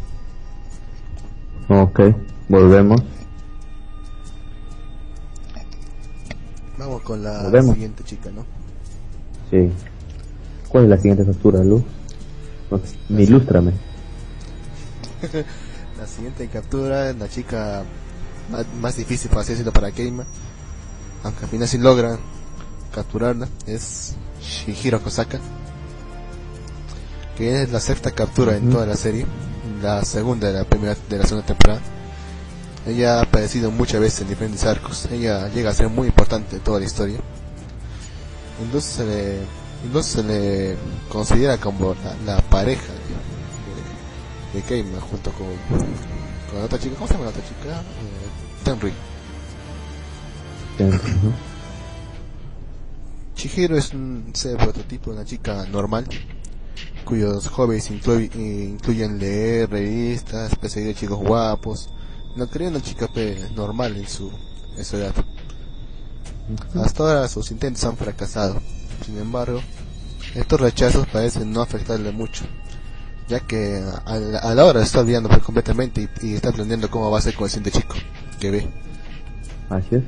[1.69, 2.01] Ok,
[2.49, 3.01] volvemos.
[6.79, 7.75] Vamos con la Volvemos.
[7.75, 8.45] siguiente chica, ¿no?
[9.51, 9.71] Sí.
[10.69, 11.83] ¿Cuál es la siguiente captura, Luz?
[12.71, 12.81] No,
[13.11, 13.73] me ilústrame.
[15.99, 17.83] La siguiente captura, la chica
[18.51, 20.25] más, más difícil para decirlo para Keima,
[21.23, 22.19] aunque al final sí logran
[22.95, 25.39] capturarla, es Shihiro Kosaka,
[27.37, 29.27] que es la sexta captura en toda la serie,
[29.81, 31.81] la segunda de la primera de la segunda temporada.
[32.87, 36.63] Ella ha aparecido muchas veces en diferentes arcos, ella llega a ser muy importante en
[36.63, 37.19] toda la historia.
[38.65, 40.77] Incluso se le, se le
[41.09, 41.95] considera como
[42.27, 42.93] la, la pareja
[44.53, 45.47] de, de, Keima junto con,
[46.51, 47.81] con la otra chica, ¿cómo se llama la otra chica?
[47.81, 48.93] Eh, Tenri.
[50.79, 51.33] Ujú.
[53.35, 56.07] Chihiro es un ser prototipo de una chica normal,
[57.11, 61.91] cuyos hobbies incluyen leer revistas, perseguir chicos guapos.
[62.37, 64.31] No creo una chica pe- normal en su,
[64.77, 65.13] en su edad.
[66.75, 68.61] Hasta ahora sus intentos han fracasado.
[69.05, 69.61] Sin embargo,
[70.35, 72.45] estos rechazos parecen no afectarle mucho,
[73.29, 77.11] ya que a, la- a la hora estar olvidando completamente y, y está aprendiendo cómo
[77.11, 77.95] va a ser con el siguiente chico
[78.39, 78.69] que ve.
[79.69, 80.03] Así es.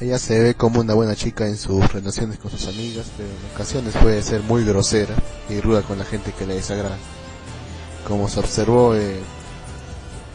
[0.00, 3.54] Ella se ve como una buena chica en sus relaciones con sus amigas, pero en
[3.54, 5.14] ocasiones puede ser muy grosera
[5.48, 6.96] y ruda con la gente que le desagrada.
[8.06, 9.16] Como se observó eh,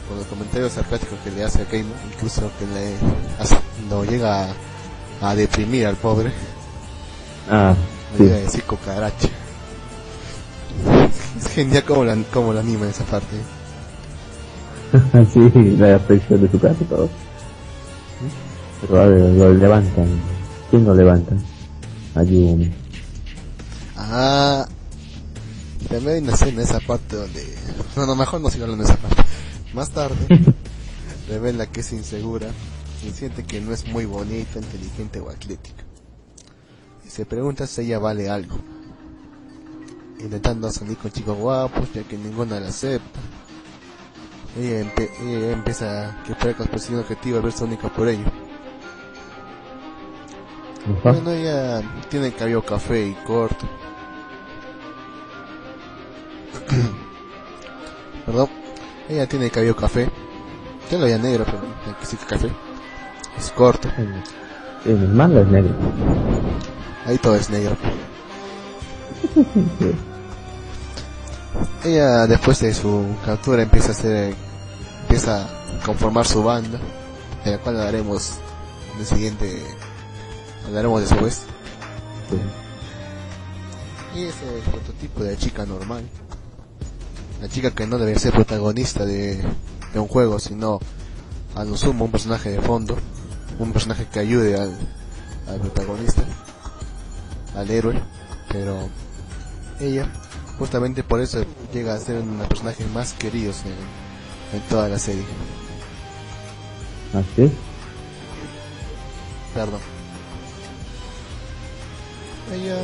[0.08, 2.96] con los comentarios sarcásticos que le hace a Keimo, incluso que le
[3.40, 3.60] hace-
[3.90, 6.32] lo llega a, a deprimir al pobre,
[7.50, 7.76] Ah,
[8.18, 8.24] sí.
[8.24, 9.30] llega a decir cucaracha.
[11.40, 13.36] Es genial como la, como la anima en esa parte.
[15.34, 17.10] sí, la afección de su casa todo.
[18.82, 20.08] Pero a ver, lo levantan.
[20.70, 21.36] ¿Quién lo levanta?
[22.16, 22.74] Ayúdame.
[23.96, 24.68] Ah,
[25.90, 27.46] una escena en esa parte donde...
[27.96, 29.24] No, no, mejor no sigo hablando de esa parte.
[29.74, 30.16] Más tarde,
[31.30, 32.48] revela que es insegura
[33.06, 35.84] y siente que no es muy bonita, inteligente o atlética.
[37.06, 38.58] Y se pregunta si ella vale algo.
[40.20, 43.20] Intentando salir con chicos guapos, ya que ninguna la acepta.
[44.60, 48.26] Ella, empe- ella empieza a que conseguir un objetivo al verse única por ello.
[51.04, 53.68] Bueno, ella tiene el cabello café y corto.
[58.26, 58.50] Perdón.
[59.10, 60.10] Ella tiene el cabello café.
[60.90, 61.60] Tiene ya negro, pero
[62.04, 62.50] sí que café.
[63.38, 63.88] Es corto.
[63.98, 64.24] En
[64.86, 65.74] el manga es negro.
[67.06, 67.76] Ahí todo es negro.
[71.84, 74.36] Ella después de su captura empieza a hacer,
[75.02, 75.48] empieza a
[75.86, 76.80] conformar su banda,
[77.44, 78.38] de la cual hablaremos
[78.94, 79.64] en el siguiente,
[80.66, 81.44] hablaremos después.
[84.16, 86.04] Y es el prototipo de la chica normal.
[87.42, 89.42] La chica que no debe ser protagonista de,
[89.94, 90.80] de un juego, sino
[91.56, 92.98] a lo sumo un personaje de fondo,
[93.60, 94.78] un personaje que ayude al,
[95.48, 96.24] al protagonista,
[97.56, 98.02] al héroe,
[98.50, 98.90] pero
[99.80, 100.08] ella,
[100.60, 104.88] justamente por eso llega a ser uno de los personajes más queridos en, en toda
[104.88, 105.24] la serie.
[107.14, 107.52] Así.
[109.54, 109.80] Perdón.
[112.54, 112.76] Ella,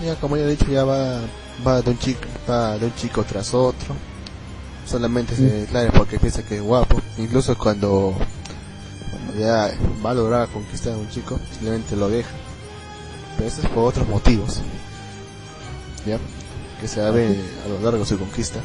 [0.00, 1.20] ella como ya he dicho, ya va,
[1.66, 3.94] va de un chico, va de un chico tras otro.
[4.86, 7.00] Solamente se claro porque piensa que es guapo.
[7.18, 8.14] Incluso cuando,
[9.10, 9.72] cuando ya
[10.04, 12.30] va a lograr conquistar a un chico, simplemente lo deja.
[13.36, 14.60] Pero eso es por otros motivos.
[16.06, 16.18] ¿Ya?
[16.80, 18.60] Que se ve a lo largo de su conquista.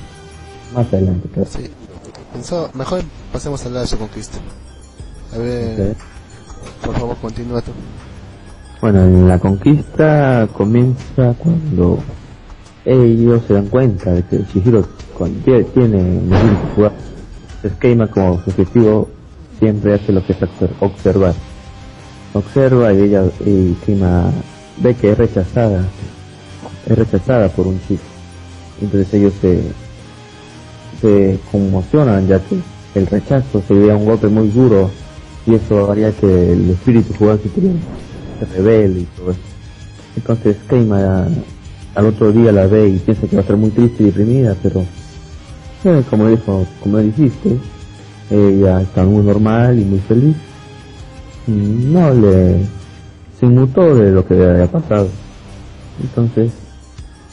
[0.73, 1.49] Más adelante, claro.
[1.49, 1.71] Sí.
[2.33, 4.37] Pensó, mejor pasemos a hablar de su conquista.
[5.33, 5.95] A ver,
[6.83, 7.71] por favor, continúa tú.
[8.81, 11.99] Bueno, en la conquista comienza cuando
[12.85, 14.85] ellos se dan cuenta de que Shihiro
[15.73, 16.21] tiene
[16.75, 16.93] jugar
[17.61, 19.09] esquema como su objetivo
[19.59, 21.33] siempre hace lo que es obser- observar.
[22.33, 24.31] Observa y ella y Kima
[24.77, 25.83] ve que es rechazada,
[26.87, 28.03] es rechazada por un chico.
[28.81, 29.61] Entonces ellos se,
[31.01, 32.57] se conmocionan ya que
[32.95, 34.89] el rechazo se veía un golpe muy duro
[35.45, 37.79] y eso haría que el espíritu que tenían
[38.39, 39.39] se rebelde y todo eso.
[40.15, 41.27] Entonces Keima
[41.95, 44.55] al otro día la ve y piensa que va a estar muy triste y deprimida,
[44.61, 44.85] pero
[45.83, 47.57] eh, como dijo, como dijiste,
[48.29, 50.35] ella está muy normal y muy feliz.
[51.47, 52.65] Y no le
[53.39, 55.07] se inmutó de lo que le había pasado.
[56.01, 56.51] Entonces,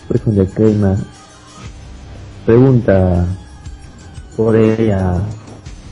[0.07, 0.97] por eso de Keima
[2.45, 3.27] pregunta
[4.37, 5.21] por ella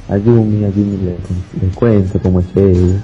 [0.08, 1.16] a Yumi, a Yumi le,
[1.60, 3.00] le cuenta cómo es ella.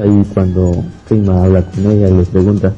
[0.00, 2.72] Ahí cuando Keima habla con ella y le pregunta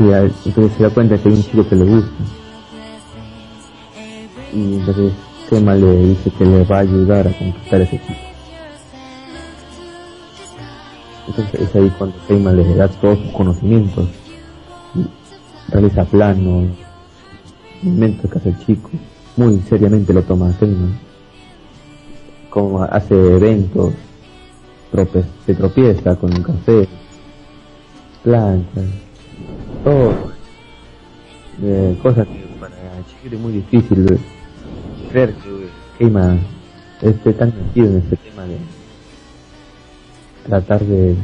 [0.00, 2.10] a- entonces se da cuenta que hay un chico que le gusta.
[4.52, 5.12] Y entonces
[5.48, 8.14] Kema le dice que le va a ayudar a conquistar a ese chico.
[11.28, 14.08] Entonces es ahí cuando Keima le da todos sus conocimientos.
[15.68, 16.68] Realiza planos,
[17.82, 18.90] movimientos que hace el chico.
[19.36, 20.88] Muy seriamente lo toma Keima.
[22.50, 23.92] Como hace eventos,
[24.92, 26.88] trope- se tropieza con café,
[28.22, 28.80] plancha,
[29.84, 30.14] todo.
[31.62, 32.74] Eh, cosas que para
[33.08, 34.18] Chihiro es muy difícil
[35.10, 35.68] creer que
[35.98, 36.36] Keima
[37.02, 38.58] esté tan metido en este tema de
[40.46, 41.16] tratar de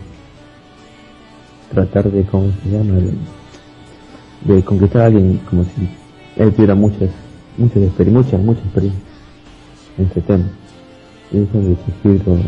[1.72, 2.94] tratar de cómo se llama
[4.44, 5.88] de, conquistar a alguien como si
[6.36, 7.10] él tuviera muchas
[7.56, 8.34] muchas exper- muchas
[8.64, 9.02] experiencias
[9.98, 10.44] en este tema
[11.32, 12.38] y eso Chihiro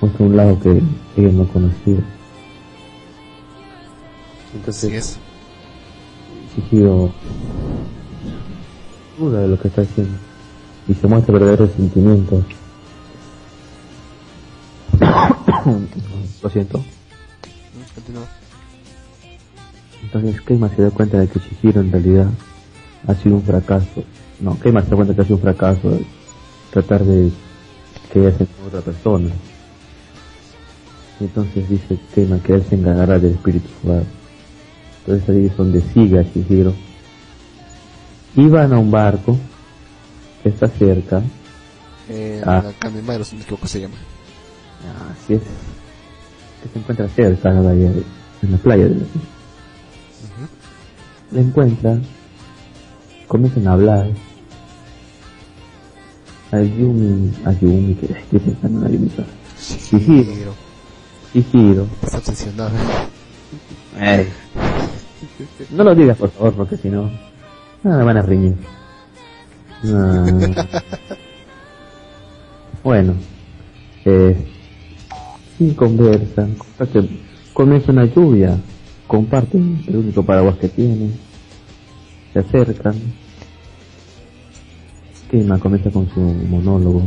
[0.00, 0.82] muestra un lado que
[1.16, 2.20] ellos no conocían
[4.54, 5.18] entonces es.
[6.54, 7.12] Chihiro
[9.18, 10.16] duda de lo que está haciendo
[10.88, 12.44] y se muestra verdaderos sentimientos.
[16.42, 16.82] lo siento.
[17.94, 18.26] Continúa.
[20.02, 22.28] Entonces Keima se da cuenta de que Chihiro en realidad
[23.06, 24.02] ha sido un fracaso.
[24.40, 25.98] No, Keima se da cuenta que ha sido un fracaso
[26.72, 27.30] tratar de
[28.12, 29.30] que ella sea otra persona.
[31.20, 34.04] Y entonces dice Keima que él se encargará del espíritu jugado.
[35.06, 36.24] Entonces ahí es donde sigue a.
[38.36, 39.36] Iban a un barco
[40.42, 41.22] que está cerca.
[42.08, 42.62] Eh, Ah.
[42.64, 43.94] la Canemaro, si no me equivoco, se llama.
[45.12, 45.40] Así es.
[46.62, 48.04] Que se encuentra cerca de la bahía de-
[48.42, 49.04] en la playa de la
[51.32, 51.98] La encuentra,
[53.28, 54.08] comienzan a hablar.
[56.50, 59.06] A Yumi, a Yumi, que estoy pensando en la
[61.34, 61.44] Yumi.
[61.44, 61.50] Chihiro.
[61.50, 61.86] Chihiro.
[62.02, 62.70] Está obsesionado.
[63.98, 64.28] Ey.
[65.70, 67.10] No lo digas por favor, porque si no,
[67.82, 68.56] me van a riñir.
[69.84, 70.26] Ah.
[72.84, 73.14] bueno,
[74.04, 74.46] eh,
[75.58, 77.20] hasta que
[77.52, 78.58] comienza una lluvia,
[79.06, 81.14] comparten el único paraguas que tienen,
[82.32, 82.94] se acercan.
[85.30, 87.02] Keima comienza con su monólogo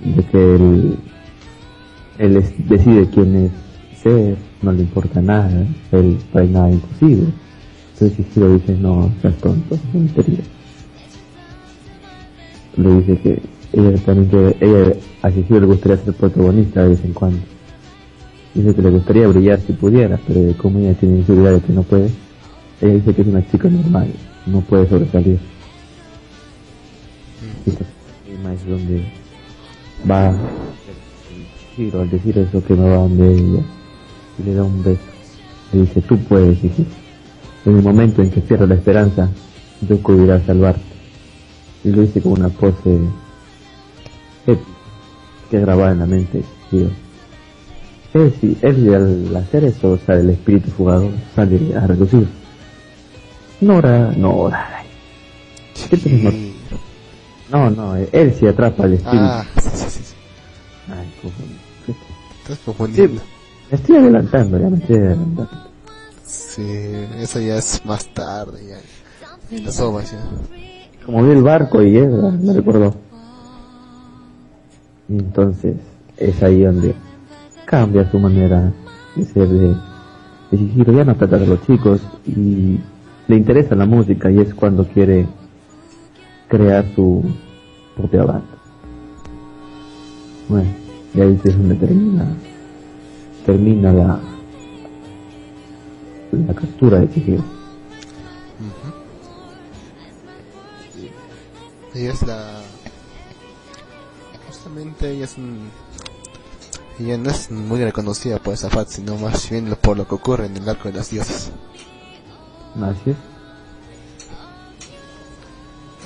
[0.00, 0.98] de que él,
[2.20, 3.50] él es- decide quién es
[4.02, 7.28] ser, no le importa nada, él no hay nada imposible.
[7.94, 10.40] Entonces Chihiro dice, no, seas tonto, es tontería.
[12.76, 13.42] Le dice que
[13.72, 14.92] ella también quiere, ella,
[15.22, 17.38] a Chihiro le gustaría ser protagonista de vez en cuando.
[18.54, 21.82] Dice que le gustaría brillar si pudiera, pero como ella tiene inseguridad de que no
[21.84, 22.10] puede,
[22.82, 24.08] ella dice que es una chica normal,
[24.46, 25.38] no puede sobresalir.
[27.66, 27.86] Y entonces,
[28.26, 29.04] Keima es donde
[30.10, 30.34] va
[31.76, 33.62] Chihiro al decir eso que me va donde ella
[34.38, 35.00] y le da un beso.
[35.72, 36.90] Le dice, tú puedes, Chihiro.
[37.66, 39.28] En el momento en que cierra la esperanza,
[39.86, 40.80] yo acudiré a salvarte.
[41.84, 42.98] Y lo dice con una pose
[44.46, 44.68] épica
[45.50, 46.90] que es grabada en la mente Chihiro.
[48.14, 52.26] Él, sí, él al hacer eso, sea, el espíritu jugador sale a reducir.
[53.60, 54.82] Nora, Nora.
[55.90, 55.96] ¿Qué?
[55.96, 56.32] Chihiro.
[57.52, 59.18] No, no, él sí atrapa al espíritu.
[59.24, 60.02] Ah, sí, sí, sí.
[60.04, 60.14] sí.
[60.88, 61.59] Ay, cómo- ¿qué-
[62.50, 63.22] Estás confundiendo.
[63.70, 65.48] Me estoy adelantando, ya me estoy adelantando.
[66.24, 66.66] Sí,
[67.18, 69.56] eso ya es más tarde, ya.
[69.56, 70.18] En las ovas, ya.
[71.06, 72.92] Como vi el barco y él me recordó.
[75.08, 75.76] Y entonces
[76.16, 76.94] es ahí donde
[77.66, 78.72] cambia su manera
[79.14, 79.68] de ser de,
[80.50, 80.92] de Chihiro.
[80.92, 82.80] Ya no trata de los chicos y
[83.28, 85.24] le interesa la música y es cuando quiere
[86.48, 87.22] crear su
[87.96, 88.58] propia banda.
[90.48, 90.79] Bueno,
[91.14, 92.26] y ahí es donde termina,
[93.44, 94.20] termina la,
[96.32, 97.44] la captura de Chihiro.
[101.94, 102.60] Ella es la...
[104.46, 105.70] Justamente ella es un...
[107.00, 110.46] Ella no es muy reconocida por esa fat, sino más bien por lo que ocurre
[110.46, 111.50] en el arco de las diosas.
[112.76, 113.16] Así.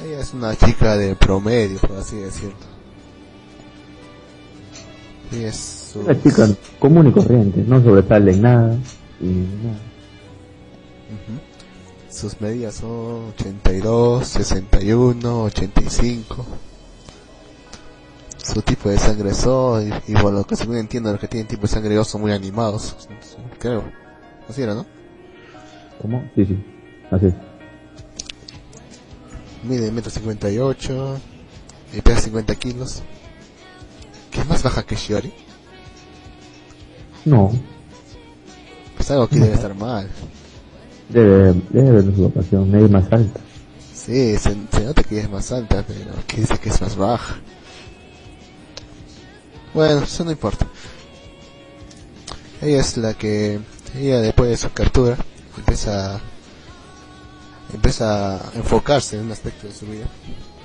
[0.04, 2.73] Ella es una chica de promedio, por así decirlo.
[5.32, 5.92] Y es.
[5.94, 8.76] Una chica común y corriente, no sobresale en nada
[9.20, 9.78] y nada.
[12.10, 16.46] Sus medidas son 82, 61, 85.
[18.38, 21.28] Su tipo de sangre es O y, y por lo que según entiendo los que
[21.28, 23.08] tienen tipo de sangre O son muy animados.
[23.58, 23.84] Creo.
[24.48, 24.86] Así era, ¿no?
[26.00, 26.30] ¿Cómo?
[26.34, 26.64] Sí, sí.
[27.10, 27.34] Así es.
[29.64, 31.16] Mide metro 58
[31.96, 33.02] y pesa 50 kilos.
[34.34, 35.32] ¿Qué es más baja que Shiori?
[37.24, 37.52] No,
[38.96, 40.10] Pues algo aquí debe estar mal.
[41.08, 43.40] Debe, debe haber su vocación, medio más alta.
[43.94, 47.36] Sí, se, se nota que es más alta, pero aquí dice que es más baja.
[49.72, 50.66] Bueno, eso no importa.
[52.62, 53.60] Ella es la que,
[53.96, 55.16] ella después de su captura,
[55.56, 56.20] empieza,
[57.72, 60.06] empieza a enfocarse en un aspecto de su vida.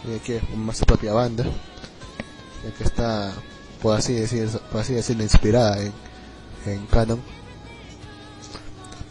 [0.07, 3.33] Ella quiere formar su propia banda, ya que está,
[3.81, 5.93] por así decir, por así decirlo, inspirada en,
[6.65, 7.19] en Canon.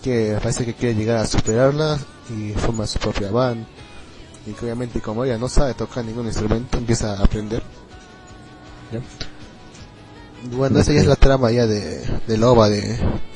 [0.02, 1.98] Que parece que quiere llegar a superarla
[2.30, 3.66] y forma su propia banda
[4.46, 7.62] y que obviamente como ella no sabe tocar ningún instrumento empieza a aprender
[10.56, 12.80] bueno esa ya es la trama ya de, de Loba de,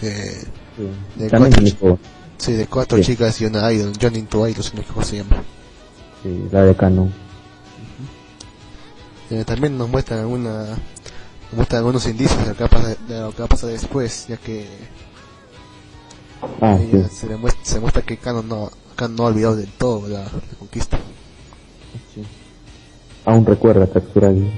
[0.00, 0.46] de
[0.76, 0.88] Sí.
[1.16, 1.98] De También cuatro-
[2.38, 3.04] sí de cuatro Sí.
[3.04, 5.42] chicas y una idol Johnny into Idol no cómo se llama
[6.22, 7.12] sí, la de Canon.
[9.30, 10.76] Eh, también nos muestran alguna
[11.52, 13.48] nos muestran algunos indicios de lo que va a pasar, de lo que va a
[13.48, 14.66] pasar después ya que
[16.60, 16.88] Ah, sí.
[16.92, 20.08] ella se, le muestra, se muestra que Canon no, Canon no ha olvidado del todo
[20.08, 20.98] la, la conquista
[22.14, 22.24] sí.
[23.24, 24.32] Aún recuerda capturar.
[24.32, 24.50] Ujú.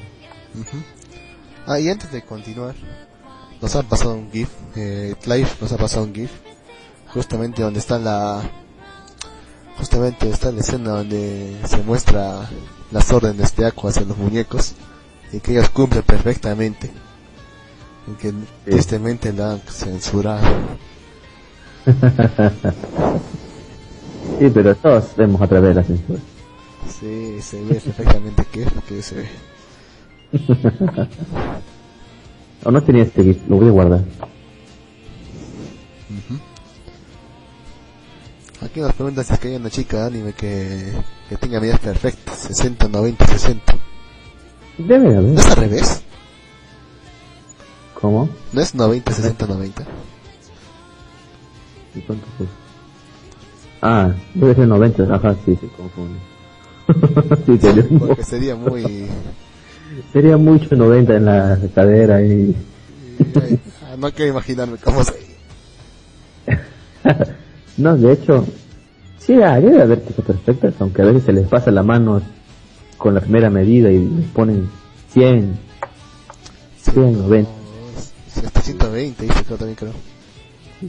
[1.66, 2.74] Ah, y antes de continuar,
[3.60, 6.30] nos han pasado un GIF, eh, Clive nos ha pasado un GIF,
[7.12, 8.40] justamente donde está la,
[9.78, 12.48] justamente está la escena donde se muestra
[12.90, 14.72] las órdenes de Aqua hacia los muñecos,
[15.34, 16.90] y que ellos cumplen perfectamente,
[18.06, 18.32] y que
[18.64, 20.46] tristemente la han censurado.
[24.38, 26.18] Sí, pero todos vemos a través de la censura.
[26.98, 29.28] Sí, se ve perfectamente qué es lo que se ve.
[32.64, 34.04] O no tenía este GIF, lo voy a guardar.
[38.62, 40.90] Aquí nos preguntan si es que hay una chica de anime que,
[41.28, 43.83] que tenga medidas perfectas, 60, 90, 60.
[44.78, 45.38] Debe ¿No haber.
[45.38, 46.02] es al revés?
[48.00, 48.28] ¿Cómo?
[48.52, 49.84] ¿No es 90, 60, 90?
[51.94, 52.46] ¿Y cuánto fue?
[53.80, 55.14] Ah, debe ser 90.
[55.14, 56.18] Ajá, sí, se confunde.
[57.46, 59.06] sí, sería, Porque sería muy...
[60.12, 62.54] sería mucho 90 en la cadera y...
[63.40, 65.14] ay, ah, no quiero imaginarme cómo se...
[67.76, 68.44] no, de hecho,
[69.18, 72.20] sí, ah, debe haber tipos perfectas, aunque a veces se les pasa la mano
[72.96, 74.70] con la primera medida y les ponen
[75.12, 75.58] 100,
[76.80, 77.50] 100, 90.
[78.44, 79.92] Hasta 120, dice creo también creo.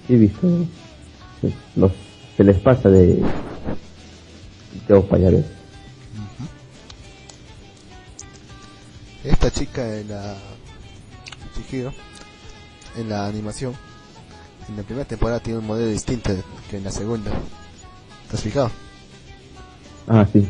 [0.08, 0.48] Sí, visto.
[1.76, 1.92] los,
[2.36, 3.22] se les pasa de...
[4.88, 5.46] de opa, ya ves.
[9.24, 10.36] Esta chica en la...
[11.56, 11.94] Chihiro,
[12.98, 13.74] en la animación,
[14.68, 16.32] en la primera temporada tiene un modelo distinto
[16.70, 17.32] que en la segunda.
[18.30, 18.72] ¿Te has fijado?
[20.08, 20.48] Ah, sí,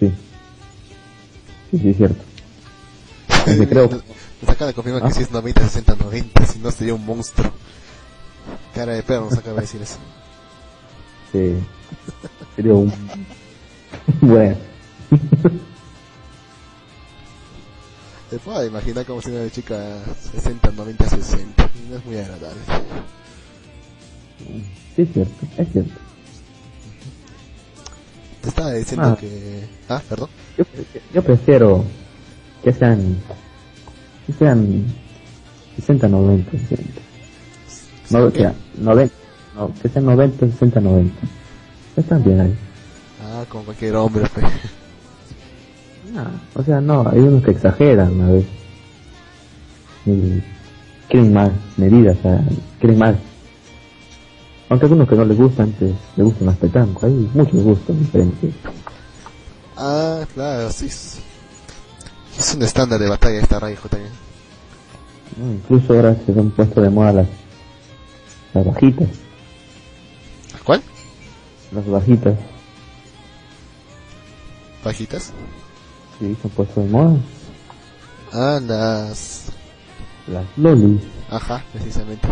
[0.00, 0.12] sí.
[1.70, 2.22] Sí, sí, es cierto.
[3.46, 3.88] Ese creo.
[3.88, 5.08] Nos acaban de confirmar Ah.
[5.08, 7.50] que si es 90, 60, 90, si no sería un monstruo.
[8.74, 9.96] Cara de perro nos acaba de decir eso.
[11.32, 11.54] Sí.
[12.54, 12.92] Sería un...
[14.20, 14.56] bueno.
[18.30, 20.00] Te puedo imaginar como si una chica
[20.32, 21.70] 60, 90, 60.
[21.74, 22.60] y No es muy agradable.
[24.96, 25.92] Sí, es cierto, es cierto.
[28.42, 29.16] Te estaba diciendo Ah.
[29.18, 29.64] que...
[29.88, 30.28] Ah, perdón.
[30.56, 30.64] Yo,
[31.14, 31.84] yo prefiero
[32.62, 33.16] que sean...
[34.26, 34.84] que sean
[35.76, 37.00] 60, 90, 60.
[38.10, 39.14] No, sea, 90,
[39.56, 41.14] no, que sean 90, 60, 90.
[41.96, 42.54] Están bien ahí.
[43.22, 44.46] Ah, como cualquier hombre, pues.
[46.16, 48.50] Ah, o sea, no, hay unos que exageran a veces.
[50.06, 50.42] Y
[51.08, 52.44] quieren más medidas, o sea,
[52.80, 53.16] quieren más.
[54.68, 57.06] Aunque algunos que no les gustan, pues, les gusta más petanco.
[57.06, 58.54] Hay muchos gustos diferentes.
[59.76, 60.86] Ah, claro, sí.
[60.86, 64.12] Es un estándar de batalla esta Raijo también.
[65.36, 65.52] ¿no?
[65.52, 67.28] Incluso ahora se han puesto de moda las,
[68.54, 69.08] las bajitas.
[70.64, 70.82] ¿Cuál?
[71.72, 72.34] Las bajitas.
[74.84, 75.32] ¿Bajitas?
[76.18, 77.16] Sí, se han puesto de moda.
[78.32, 79.46] Ah, las...
[80.26, 81.02] Las lolis.
[81.30, 82.26] Ajá, precisamente.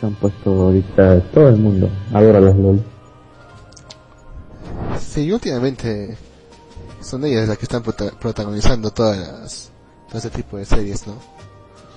[0.00, 1.88] Se han puesto ahorita todo el mundo.
[2.12, 2.82] Adora las lolis.
[5.00, 6.16] Sí, últimamente
[7.00, 9.70] son ellas las que están prota- protagonizando todas las,
[10.08, 11.14] todo ese tipo de series, ¿no?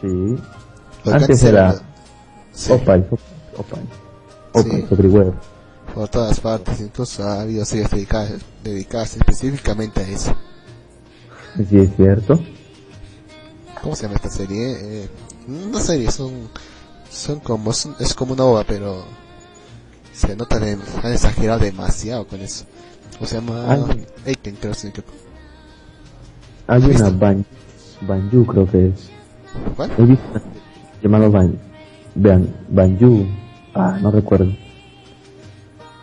[0.01, 0.41] Sí.
[1.11, 1.81] Antes era
[2.53, 3.07] Sí, Opal.
[3.57, 3.87] Opal.
[4.53, 4.81] Opal, Sí.
[5.93, 8.33] por todas partes, incluso ha habido series dedicadas,
[8.63, 10.35] dedicadas específicamente a eso.
[11.69, 12.39] Sí, es cierto.
[13.81, 15.03] ¿Cómo se llama esta serie?
[15.03, 15.09] Eh,
[15.47, 16.49] no serie, son,
[17.09, 19.03] son como, son- es como una ova, pero
[20.19, 20.73] se nota de,
[21.03, 22.65] han exagerado demasiado con eso.
[23.21, 23.85] O se llama Ah.
[24.25, 25.05] Aiken, creo, sí, creo.
[26.67, 27.45] Hay una Ban,
[28.01, 29.09] Banju, creo que es.
[29.75, 29.91] ¿Cuál?
[29.97, 30.41] He visto
[31.01, 31.57] llamado Ban,
[32.15, 33.25] Ban, Banju.
[33.73, 34.51] Ah, no recuerdo.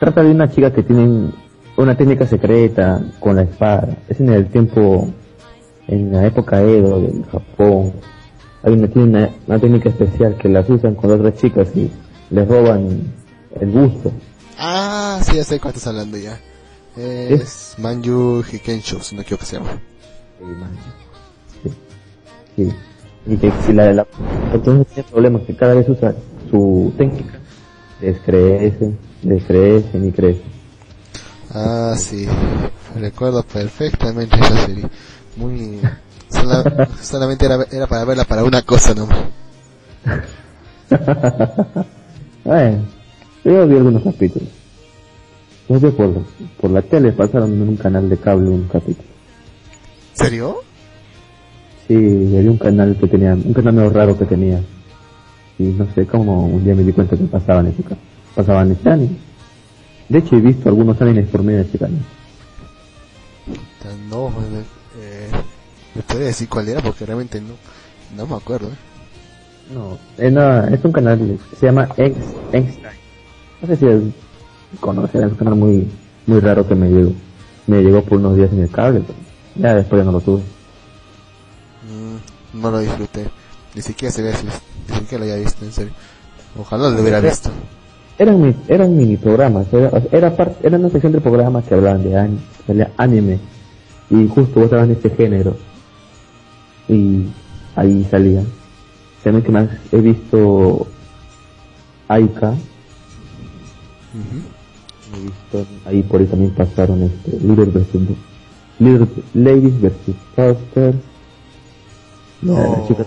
[0.01, 1.31] trata de una chica que tiene
[1.77, 3.97] una técnica secreta con la espada.
[4.09, 5.09] Es en el tiempo,
[5.89, 7.93] en la época Edo del Japón.
[8.63, 11.91] Hay una, tiene una, una técnica especial que las usan con otras chicas y
[12.31, 13.13] les roban
[13.61, 14.13] el gusto.
[14.59, 16.39] Ah, sí, ya sé cuál estás hablando ya.
[16.97, 19.73] Es Manju Hikensho, si no quiero que se llama.
[20.39, 20.71] Sí, man.
[22.57, 22.73] Sí.
[23.27, 24.07] Y que si la, la
[24.55, 26.15] entonces tiene problemas que cada vez usa
[26.51, 27.39] su técnica,
[28.01, 30.43] descrecen, descrecen y crecen.
[31.53, 32.27] Ah, sí.
[32.95, 34.87] Recuerdo perfectamente esa serie.
[35.37, 35.81] Muy...
[36.31, 39.19] sola- solamente era, era para verla para una cosa nomás.
[42.45, 42.85] Bueno,
[43.55, 44.49] yo vi algunos capítulos.
[45.69, 46.15] No sé por,
[46.61, 49.09] por la tele pasaron en un canal de cable un capítulo.
[50.15, 50.57] ¿Serio?
[51.89, 54.61] Sí, había un canal que tenía, un canal medio raro que tenía.
[55.59, 57.83] Y no sé cómo un día me di cuenta que pasaban ese
[58.35, 59.17] pasaban ese anime.
[60.09, 62.01] De hecho he visto algunos animes por medio de ese canal.
[64.11, 64.29] No,
[64.99, 65.29] eh,
[65.95, 66.81] ¿me podría decir cuál era?
[66.81, 67.55] Porque realmente no,
[68.17, 68.69] no me acuerdo.
[68.69, 69.73] ¿eh?
[69.73, 72.75] No, es, una- es un canal, que se llama Einstein.
[73.67, 74.03] No sé si es,
[74.81, 75.89] conocer, es un canal muy,
[76.27, 77.13] muy raro que me llegó.
[77.67, 79.19] Me llegó por unos días en el cable, pero
[79.57, 80.43] ya después ya no lo tuve.
[81.91, 83.27] Mm, no lo disfruté.
[83.75, 84.47] Ni siquiera se así,
[84.89, 85.93] ni siquiera lo había visto, en serio.
[86.59, 87.51] Ojalá lo hubiera visto.
[88.19, 92.03] Eran, mi- eran mini programas, era, era, par- era una sección de programas que hablaban
[92.03, 93.39] de an- de anime
[94.09, 95.55] y justo votaban este género
[96.89, 97.27] y
[97.75, 98.43] ahí salía.
[99.23, 100.87] También que más he visto
[102.09, 102.55] Aika,
[104.19, 105.17] Ujú.
[105.17, 108.03] he visto ahí por ahí también pasaron este Little versus
[108.79, 110.95] Little Ladies versus Buster,
[112.43, 112.85] la, la No.
[112.89, 113.05] chica,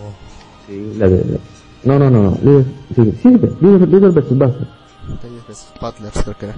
[0.67, 1.39] sí, la de,
[1.83, 2.65] no no no, no Little,
[2.95, 4.67] sí, sí, Little, Little versus Buster.
[5.23, 6.55] Ellos ves Butlers, creo que era.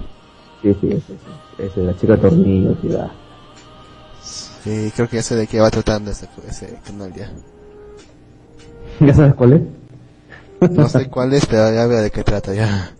[0.62, 3.10] Sí, sí, ese, ese, la chica tornillos y va.
[4.22, 7.30] Sí, creo que ya sé de qué va tratando ese, ese canal ya.
[9.00, 10.70] ¿Ya sabes cuál es?
[10.70, 12.94] No sé cuál es, pero ya veo de qué trata ya.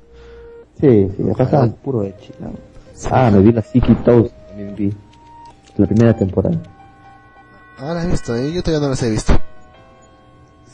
[0.83, 2.51] Sí, sí, acá estaban puro de chica.
[3.09, 4.93] Ah, me vi la Siki Toast, también vi.
[5.77, 6.61] La primera temporada.
[7.79, 8.53] Ah, he visto, ¿eh?
[8.53, 9.33] yo todavía no las he visto.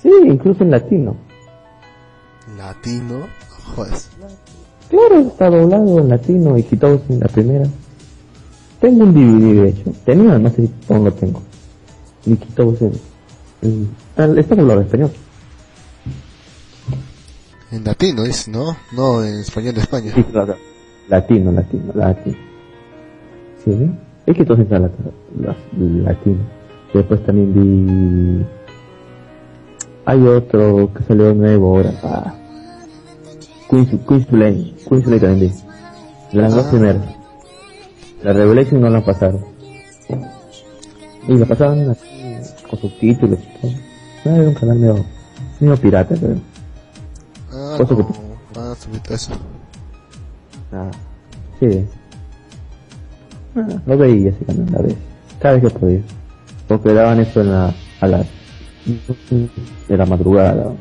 [0.03, 1.15] Sí, incluso en latino.
[2.57, 3.27] Latino,
[3.77, 3.93] joder.
[4.89, 7.67] Claro, está doblado en latino y Toast en la primera.
[8.81, 9.93] Tengo un DVD de hecho.
[10.07, 11.43] Tenía, no sé si aún lo tengo.
[12.25, 15.11] Nikki Toast en, está doblado en español.
[17.71, 18.77] En latino es, ¿no?
[18.93, 20.13] No en español de España.
[20.15, 20.57] Sí, claro.
[21.09, 22.37] Latino, latino, latino.
[23.65, 23.91] Sí,
[24.27, 24.91] es que todos están
[25.79, 26.39] latino.
[26.95, 28.47] Después también vi...
[30.07, 31.93] Hay otro que salió nuevo ahora.
[32.03, 32.35] Ah.
[33.69, 34.27] Queen's, Queen's.
[34.89, 36.37] Queen's Blade también vi.
[36.39, 37.03] Las dos primeras.
[38.23, 39.45] La Revelation no la pasaron.
[41.29, 41.95] Y la pasaban
[42.71, 43.39] con subtítulos.
[44.25, 45.05] Ah, era un canal medio,
[45.61, 46.37] medio pirata, pero...
[47.59, 48.11] Ah, Cosa que- no,
[48.57, 49.33] ah, subí todo eso.
[50.73, 50.91] Ah,
[51.59, 51.85] sí.
[53.57, 54.99] Ah, lo veía ese canal a veces.
[55.41, 56.01] Cada vez que podía.
[56.69, 58.27] Porque daban eso en la, a las
[59.89, 60.73] de la madrugada.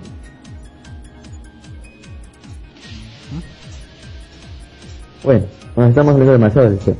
[5.23, 6.97] Bueno, nos estamos hablando demasiado del tema.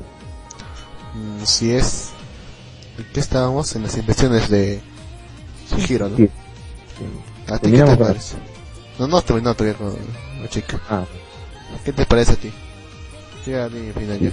[1.15, 2.09] Mm, si es...
[2.97, 3.75] ¿En qué estábamos?
[3.75, 4.81] En las inversiones de
[5.69, 6.17] Shihiro, ¿no?
[6.17, 6.29] Sí.
[7.47, 8.35] ¿A ti qué te parece?
[8.99, 9.93] No, no terminó todavía con
[10.41, 10.79] la chica.
[10.89, 11.05] Ah,
[11.85, 12.51] ¿Qué te parece a ti?
[13.93, 14.29] Final ya.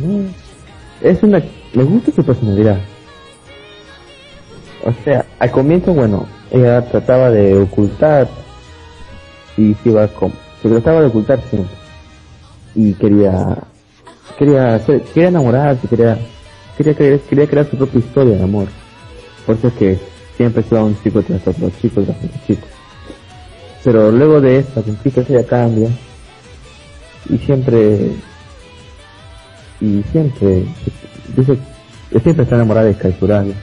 [0.00, 0.24] ¿no?
[1.00, 1.42] Es una...
[1.72, 2.78] Me gusta su personalidad.
[4.84, 8.28] O sea, al comienzo, bueno, ella trataba de ocultar
[9.56, 10.32] y se iba con...
[10.62, 11.74] Se trataba de ocultar siempre.
[12.74, 13.58] Y quería...
[14.38, 16.18] Quería hacer, quería enamorarse, quería...
[16.76, 18.66] Quería, crear- quería crear su propia historia de amor.
[19.46, 19.98] Por eso es que
[20.36, 22.66] siempre se va un chico tras otro chico tras otro chico.
[23.84, 25.90] Pero luego de esta conquista ella cambia.
[27.28, 28.12] Y siempre
[29.80, 30.64] y siempre
[31.36, 31.58] dice
[32.22, 33.54] siempre está enamorada de Kaizuragi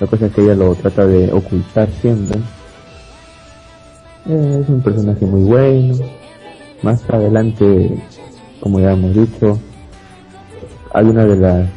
[0.00, 2.38] la cosa es que ella lo trata de ocultar siempre.
[4.28, 5.96] Eh, es un personaje muy bueno.
[6.82, 7.98] Más adelante
[8.60, 9.58] como ya hemos dicho
[10.92, 11.68] hay una de las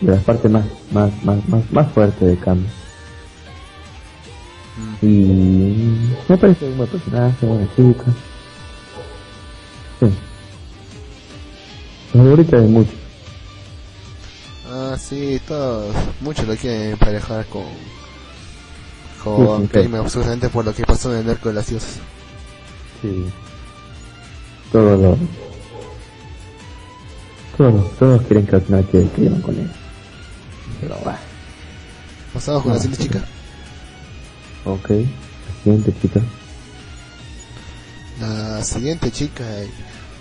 [0.00, 2.68] de las partes más más más más, más fuertes de cambio
[5.04, 8.04] y me parece un buen personaje buena chica
[10.00, 10.06] sí
[12.12, 12.94] favorita de muchos
[14.76, 17.62] Ah, sí, todos, muchos lo quieren emparejar con
[19.24, 21.98] con Sí, sí, Kaime, absolutamente por lo que pasó en el arco de las diosas.
[23.00, 23.24] Sí.
[24.70, 25.18] Todo lo...
[27.56, 29.70] Todos, todos quieren que que escriban con él.
[30.80, 31.18] Pero bueno,
[32.34, 33.24] Pasamos con la siguiente chica.
[34.64, 34.90] Ok.
[34.90, 36.20] La siguiente chica.
[38.20, 39.44] La siguiente chica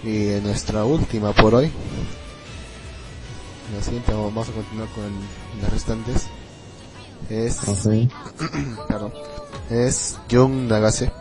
[0.03, 1.71] y, y nuestra última por hoy.
[3.75, 5.11] La siguiente vamos a continuar con
[5.61, 6.27] las restantes.
[7.29, 8.09] Es, Ok.
[8.87, 9.13] perdón,
[9.69, 11.11] es Jung Nagase,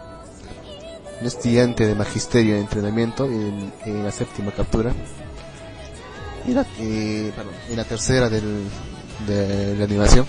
[1.20, 4.92] un estudiante de magisterio de entrenamiento en, en la séptima captura.
[6.46, 8.64] Y la, y, perdón, y la tercera del,
[9.26, 10.26] de la animación.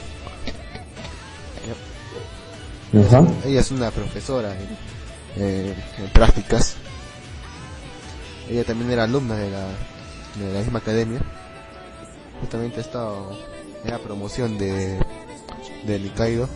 [2.94, 3.26] Ajá.
[3.46, 4.56] Ella es una profesora
[5.36, 6.76] en, en prácticas.
[8.50, 9.68] Ella también era alumna de la,
[10.40, 11.20] de la misma academia.
[12.42, 13.38] Justamente ha estado
[13.84, 15.00] en la promoción de,
[15.86, 16.48] de Nikaido.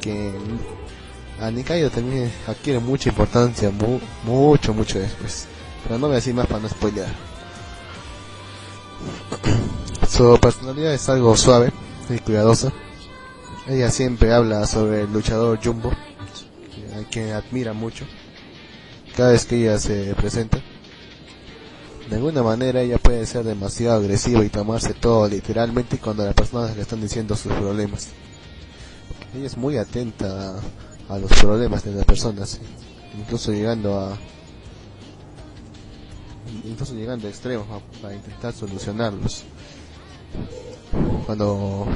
[0.00, 0.32] Que
[1.40, 5.46] a Nikaido también adquiere mucha importancia, mu- mucho, mucho después.
[5.82, 7.08] Pero no voy a decir más para no spoilear.
[10.08, 11.72] Su personalidad es algo suave
[12.08, 12.72] y cuidadosa.
[13.70, 18.04] Ella siempre habla sobre el luchador Jumbo, a quien admira mucho,
[19.16, 20.58] cada vez que ella se presenta.
[22.08, 26.74] De alguna manera ella puede ser demasiado agresiva y tomarse todo literalmente cuando las personas
[26.74, 28.08] le están diciendo sus problemas.
[29.36, 30.56] Ella es muy atenta
[31.08, 32.58] a, a los problemas de las personas,
[33.16, 34.18] incluso llegando a
[36.64, 37.68] incluso llegando a extremos
[38.02, 39.44] para intentar solucionarlos.
[41.24, 41.86] Cuando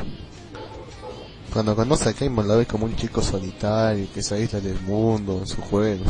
[1.54, 5.38] cuando conoce a Cayman la ve como un chico solitario que se aísla del mundo
[5.38, 6.08] en sus juegos.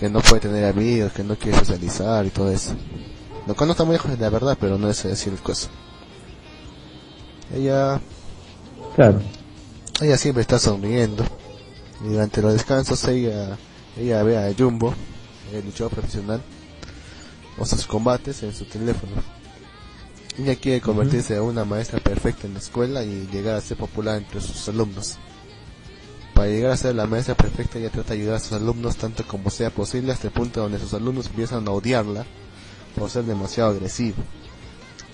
[0.00, 2.74] Que no puede tener amigos, que no quiere socializar y todo eso.
[3.46, 5.68] Lo cual no está muy lejos de la verdad, pero no es decir el cosa.
[7.54, 8.00] Ella,
[8.96, 9.20] Claro.
[10.02, 11.24] ella siempre está sonriendo.
[12.04, 13.56] Y durante los descansos ella,
[13.96, 14.92] ella ve a Jumbo,
[15.52, 16.42] el luchador profesional,
[17.56, 19.12] o sus combates en su teléfono.
[20.38, 24.18] Ella quiere convertirse en una maestra perfecta en la escuela y llegar a ser popular
[24.18, 25.16] entre sus alumnos.
[26.34, 29.24] Para llegar a ser la maestra perfecta, ella trata de ayudar a sus alumnos tanto
[29.26, 32.24] como sea posible hasta el punto donde sus alumnos empiezan a odiarla
[32.98, 34.16] por ser demasiado agresiva.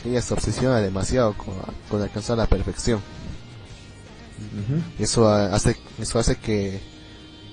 [0.07, 1.55] Ella se obsesiona demasiado con,
[1.91, 3.01] con alcanzar la perfección.
[4.99, 6.81] Eso ha- hace, eso hace que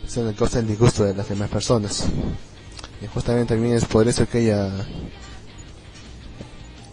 [0.08, 2.06] se le cause el disgusto de las demás personas.
[3.02, 4.72] Y justamente también es por eso que ella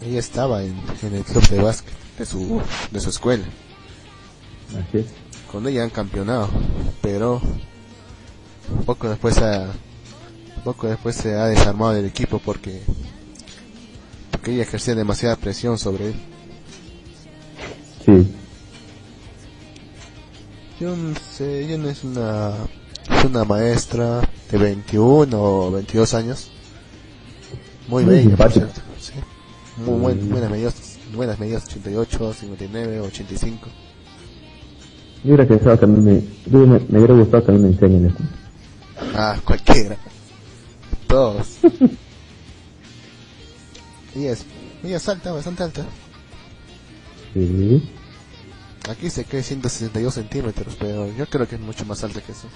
[0.05, 2.61] ella estaba en, en el club de básquet de su,
[2.91, 3.43] de su escuela.
[4.71, 5.05] Así es.
[5.51, 6.49] Con ella han campeonado,
[7.01, 7.41] pero
[8.85, 9.71] poco después ha,
[10.63, 12.81] poco después se ha desarmado del equipo porque
[14.31, 16.15] porque ella ejercía demasiada presión sobre él.
[18.05, 18.31] Sí.
[20.79, 22.53] Jun, se, Jun es una
[23.17, 26.49] es una maestra de 21 o 22 años.
[27.87, 28.65] Muy Muy bella, por simpática.
[28.73, 28.81] cierto.
[29.77, 30.31] Muy buen- Mm.
[30.31, 33.67] buenas medidas, buenas medidas 88, 59, 85.
[35.23, 38.23] Yo hubiera pensado que me, yo me, me hubiera gustado que me enseñen esto.
[39.15, 39.97] Ah, cualquiera.
[41.07, 41.57] Todos.
[44.15, 44.45] y es,
[44.83, 45.85] ella es alta, bastante alta.
[47.33, 47.89] Sí.
[48.89, 52.47] Aquí se cree 162 centímetros, pero yo creo que es mucho más alta que eso.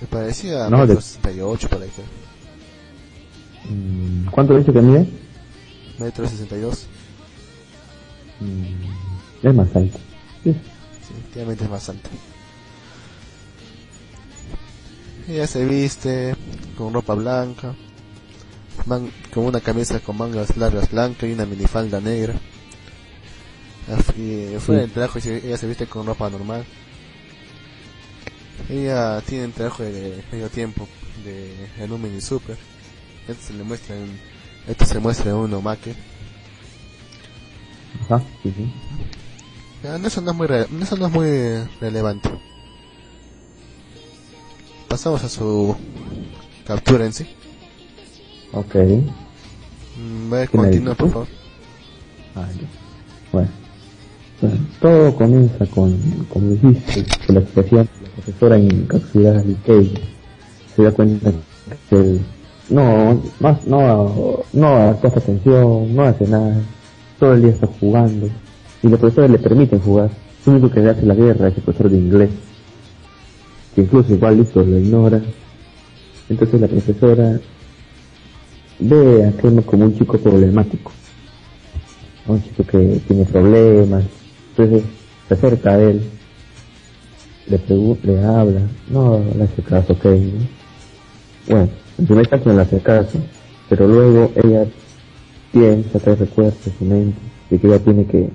[0.00, 1.90] Me parecía No, de- metro 68 por ahí.
[3.68, 5.08] Mm, ¿Cuánto dice que mide?
[5.98, 6.86] Metro 62.
[8.40, 9.98] Mm, es más alto.
[10.44, 10.52] Sí.
[10.52, 12.10] Sí, efectivamente es más alta.
[15.28, 16.36] Ella se viste
[16.76, 17.74] con ropa blanca,
[18.86, 22.34] man- con una camisa con mangas largas blancas y una minifalda negra.
[24.16, 26.64] Y fuera del trabajo ella se viste con ropa normal.
[28.68, 30.88] Ella tiene un trabajo de medio tiempo
[31.24, 32.56] de, en un mini super.
[33.28, 34.18] Esto se le muestra en,
[34.68, 35.94] esto se muestra en un omake.
[38.04, 38.72] Ajá, sí, sí.
[39.82, 40.46] No, eso no es muy
[40.82, 42.30] eso no es muy relevante.
[44.88, 45.76] Pasamos a su
[46.66, 47.26] captura en sí.
[48.52, 48.74] Ok.
[49.96, 51.28] Mm, a ver, ¿Qué me continúa, dices por favor.
[52.34, 52.68] Ah, ya.
[53.32, 53.48] Bueno.
[54.40, 55.98] Bueno, todo comienza con,
[56.30, 59.94] como dijiste, con la expresión de la profesora en capturar al Kei.
[60.74, 61.32] Se da cuenta
[61.88, 62.20] que él
[62.68, 66.60] no, no, no, no presta atención, no hace nada,
[67.18, 68.28] todo el día está jugando,
[68.82, 70.10] y los profesores le permiten jugar.
[70.44, 72.30] Lo único que le hace la guerra es el profesor de inglés,
[73.74, 75.20] que incluso igual listo lo ignora.
[76.28, 77.40] Entonces la profesora
[78.78, 80.92] ve a Kemo como un chico problemático.
[82.26, 84.04] Un chico que tiene problemas,
[84.50, 84.82] entonces
[85.28, 86.02] se acerca a él,
[87.46, 90.10] le pregunta, le habla, no le hace caso, ¿no?
[91.48, 91.68] Bueno,
[92.28, 93.18] caso no le hace caso,
[93.68, 94.66] pero luego ella
[95.52, 97.18] piensa, trae recuerdos en su mente,
[97.50, 98.30] de que ella tiene que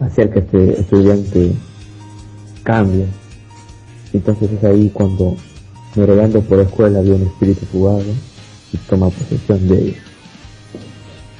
[0.00, 1.52] hacer que este estudiante
[2.62, 3.06] cambie.
[4.12, 5.36] Entonces es ahí cuando,
[5.94, 8.02] merodeando por la escuela, había un espíritu fugado
[8.72, 10.02] y toma posesión de ella.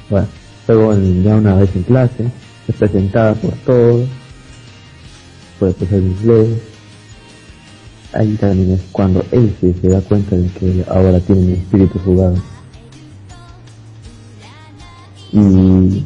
[0.09, 0.27] Bueno,
[0.67, 2.31] luego ya una vez en clase,
[2.67, 4.07] es presentada por todos,
[5.59, 6.74] por el profesor de inglés.
[8.15, 11.99] Ahí también es cuando él se, se da cuenta de que ahora tiene un espíritu
[11.99, 12.35] fugado.
[15.33, 16.05] Y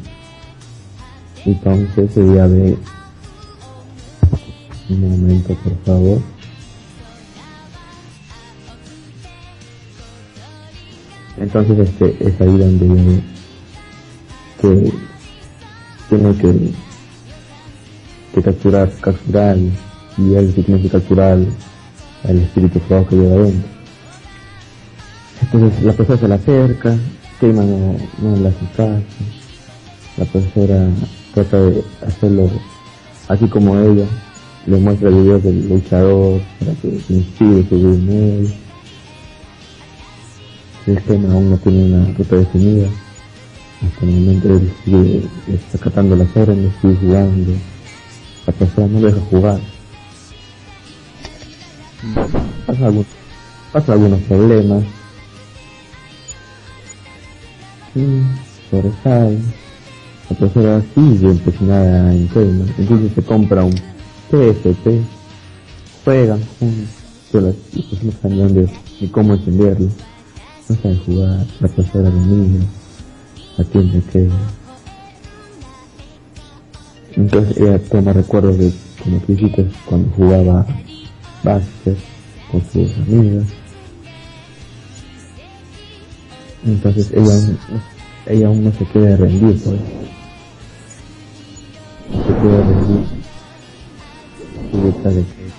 [1.45, 2.77] entonces se debe ver
[4.89, 6.21] un momento por favor.
[11.38, 13.23] Entonces este es ahí donde viene
[14.59, 14.93] que
[16.09, 16.71] tiene que,
[18.33, 19.57] que capturar, capturar
[20.17, 21.38] y él sí tiene que capturar
[22.23, 23.69] al espíritu fugado que lleva adentro.
[25.41, 26.98] Entonces la profesora se le acerca,
[27.39, 27.95] Keima no,
[28.48, 29.03] hace caso,
[30.17, 30.89] la profesora
[31.33, 32.49] trata de hacerlo
[33.30, 34.06] así como ella,
[34.65, 38.53] le muestra videos del luchador para que se inspire, que vive en él.
[40.88, 42.88] El tema aún no tiene una ruta definida.
[43.85, 47.53] Hasta el momento él sigue está acatando las órdenes, sigue jugando.
[48.45, 49.59] La profesora no deja jugar.
[52.65, 53.05] Pasa, algún,
[53.73, 54.83] pasa algunos problemas.
[57.93, 58.21] Sí,
[58.71, 59.37] sobresale.
[60.29, 62.65] La profesora sigue empecinada en tema.
[62.77, 63.73] Incluso se compra un
[64.29, 65.01] PSP.
[66.05, 66.87] Juegan juntos.
[67.31, 68.69] Pero las las personas cambian de,
[69.01, 69.89] de cómo entenderlo.
[70.69, 71.45] No saben jugar.
[71.59, 72.65] La profesora lo mira.
[73.57, 74.29] Atiende que...
[77.15, 78.71] Entonces ella toma recuerdos de
[79.03, 80.65] como dijiste cuando jugaba
[81.43, 81.98] básquet
[82.51, 83.48] con sus amigas.
[86.66, 87.59] Entonces ella aún,
[88.26, 89.80] ella aún no se quiere rendir, pues.
[92.11, 93.08] No se quiere rendir.
[94.72, 95.50] Y de que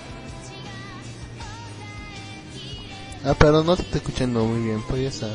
[3.23, 4.81] Ah, pero no te estoy escuchando muy bien.
[4.81, 5.27] ¿Podrías ah,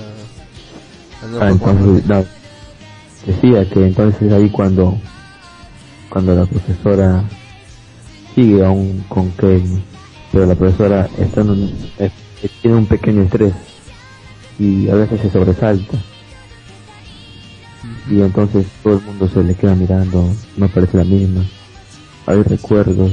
[1.23, 2.25] hablar Ah, más entonces, no.
[3.27, 4.99] Decía que entonces es ahí cuando,
[6.11, 7.25] cuando la profesora
[8.35, 9.83] sigue aún con Kevin,
[10.37, 11.91] pero la profesora está en un,
[12.61, 13.55] tiene un pequeño estrés
[14.59, 15.97] y a veces se sobresalta.
[18.11, 21.43] Y entonces todo el mundo se le queda mirando, no parece la misma,
[22.27, 23.13] hay recuerdos,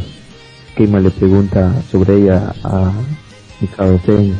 [0.76, 2.92] Keima le pregunta sobre ella a
[3.62, 4.36] Mikado Sensei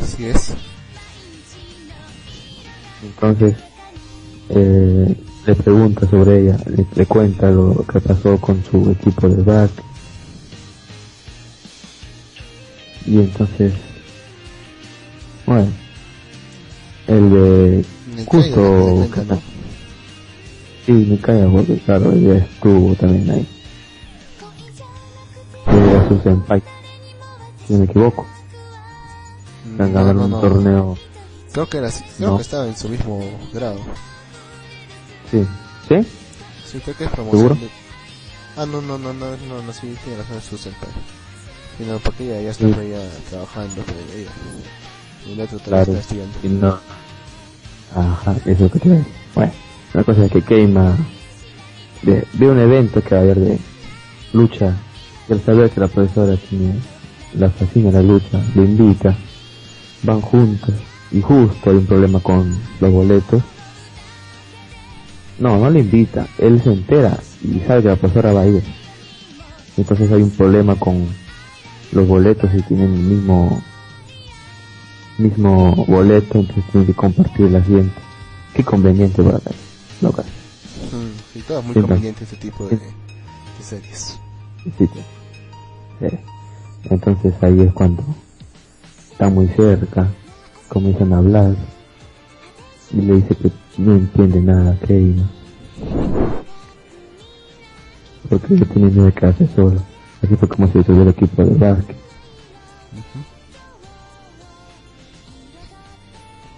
[0.00, 0.54] Así es.
[3.02, 3.56] Entonces,
[4.50, 9.42] eh, le pregunta sobre ella, le, le cuenta lo que pasó con su equipo de
[9.42, 9.84] básquet.
[13.06, 13.72] Y entonces,
[15.46, 15.68] bueno,
[17.06, 17.84] el de
[18.26, 19.40] justo ¿no?
[20.84, 23.48] sí, me cae porque claro, ella estuvo también ahí.
[25.68, 26.62] Era su senpai,
[27.66, 28.26] si no me equivoco.
[29.78, 30.40] No, ganar no, un no.
[30.40, 30.98] torneo,
[31.52, 32.02] Creo que era así.
[32.16, 32.36] Creo No.
[32.36, 33.20] que estaba en su mismo
[33.52, 33.78] grado.
[35.30, 35.46] Sí,
[35.88, 36.06] ¿sí?
[36.70, 37.40] Sí, creo que es promoción.
[37.48, 37.54] ¿Seguro?
[37.60, 37.70] de-
[38.58, 40.88] Ah, no, no, no, no, no, no, sí, tiene razón, es su senpai.
[41.76, 42.88] Sí, no, porque ella ya estaba Sí.
[42.90, 44.30] ya trabajando, pero ella.
[45.26, 46.38] Y el otro Claro, está estudiando.
[46.42, 46.78] y no.
[47.94, 49.04] Ajá, eso es lo que digo.
[49.34, 49.52] Bueno,
[49.92, 50.96] la cosa es que Keima
[52.02, 53.58] ve, ve un evento que va a haber de
[54.32, 54.74] lucha
[55.28, 56.74] y al saber que la profesora tiene
[57.34, 59.14] la fascina la lucha, le invita,
[60.02, 60.74] van juntos
[61.12, 63.42] y justo hay un problema con los boletos.
[65.38, 68.62] No, no le invita, él se entera y sabe que la profesora va a ir.
[69.76, 71.06] Entonces hay un problema con
[71.92, 73.62] los boletos y tienen el mismo
[75.18, 78.00] mismo boleto, entonces tienen que compartir el asiento.
[78.54, 79.50] Qué conveniente para acá,
[80.00, 80.22] loca.
[80.22, 82.78] Mm, sí, todo es muy conveniente este tipo de,
[83.62, 84.18] series.
[84.78, 84.88] Sí.
[86.00, 86.08] Sí.
[86.90, 88.04] Entonces ahí es cuando
[89.10, 90.08] está muy cerca,
[90.68, 91.56] comienzan a hablar
[92.92, 95.24] y le dice que no entiende nada, Keima.
[98.28, 99.80] Porque ella tiene miedo de quedarse sola.
[100.22, 101.96] Así fue como se subió el equipo de básquet.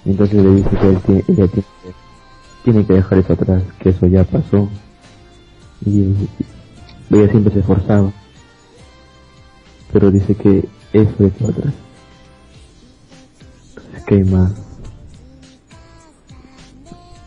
[0.05, 1.51] Entonces le dice que él tiene, ella tiene,
[1.83, 1.95] que-
[2.65, 4.69] tiene que dejar eso atrás, que eso ya pasó.
[5.85, 6.29] Y, y
[7.11, 8.11] ella siempre se esforzaba.
[9.93, 11.75] Pero dice que eso ya quedó atrás.
[13.77, 14.68] Entonces Keima hizo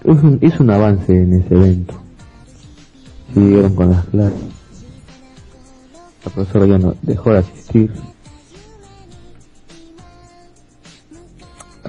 [0.03, 1.93] un, hizo un avance en ese evento.
[3.33, 4.39] Siguieron con las clases.
[6.25, 7.91] La profesora ya no dejó de asistir.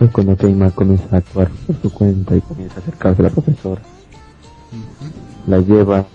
[0.00, 3.30] Es cuando Keima comienza a actuar por su cuenta y comienza a acercarse a la
[3.30, 3.82] profesora.
[5.46, 6.06] La lleva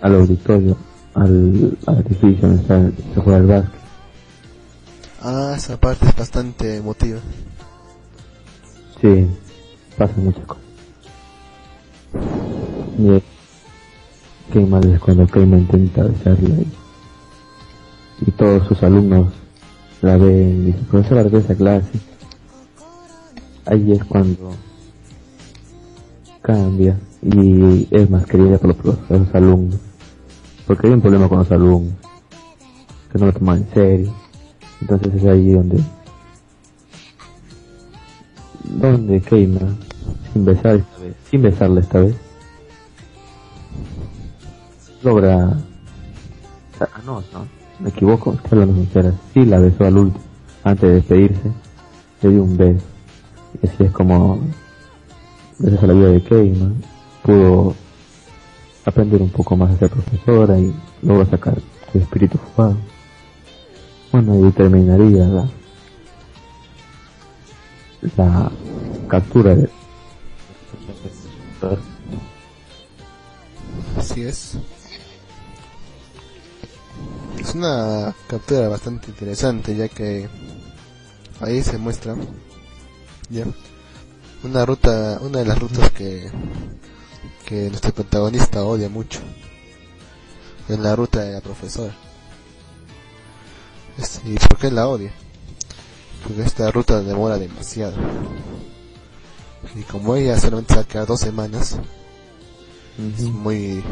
[0.00, 0.76] al auditorio,
[1.14, 3.80] al, al edificio donde está, se juega el básquet.
[5.22, 7.18] Ah, esa parte es bastante emotiva.
[9.00, 9.26] Sí,
[9.96, 10.67] pasan muchas cosas.
[12.98, 13.22] Y es
[14.52, 16.66] Keima es cuando Keima intenta besarla y,
[18.26, 19.32] y todos sus alumnos
[20.00, 22.00] la ven y dicen, profesora, de esa clase.
[23.66, 24.52] Ahí es cuando
[26.40, 29.78] cambia y es más querida por los, por los alumnos.
[30.66, 31.94] Porque hay un problema con los alumnos,
[33.12, 34.14] que no lo toman en serio.
[34.80, 35.82] Entonces es ahí donde
[38.64, 39.60] donde Keima,
[40.32, 42.16] sin besar esta vez, sin besarla esta vez,
[45.02, 45.56] logra...
[46.80, 47.46] Ah, no, no,
[47.80, 50.24] me equivoco, estoy hablando sincera, sí la besó al último,
[50.64, 51.52] antes de despedirse,
[52.22, 52.84] le dio un beso.
[53.62, 54.38] Y así es como,
[55.58, 56.72] gracias a la vida de Keima,
[57.22, 57.74] pudo
[58.84, 61.58] aprender un poco más a ser profesora y logró sacar
[61.92, 62.76] su espíritu fugado.
[64.12, 65.48] Bueno, y terminaría la,
[68.16, 68.50] la
[69.08, 69.68] captura de
[73.96, 74.52] Así es.
[77.40, 80.28] Es una captura bastante interesante ya que
[81.40, 82.14] ahí se muestra
[83.30, 83.44] ya
[84.42, 86.30] una ruta, una de las rutas que
[87.46, 89.20] que nuestro protagonista odia mucho.
[90.68, 91.94] Es la ruta de la profesora.
[93.96, 95.10] Es- ¿Y por qué la odia?
[96.22, 97.96] Porque esta ruta demora demasiado.
[99.74, 101.76] Y como ella solamente se va a quedar dos semanas,
[103.16, 103.82] es muy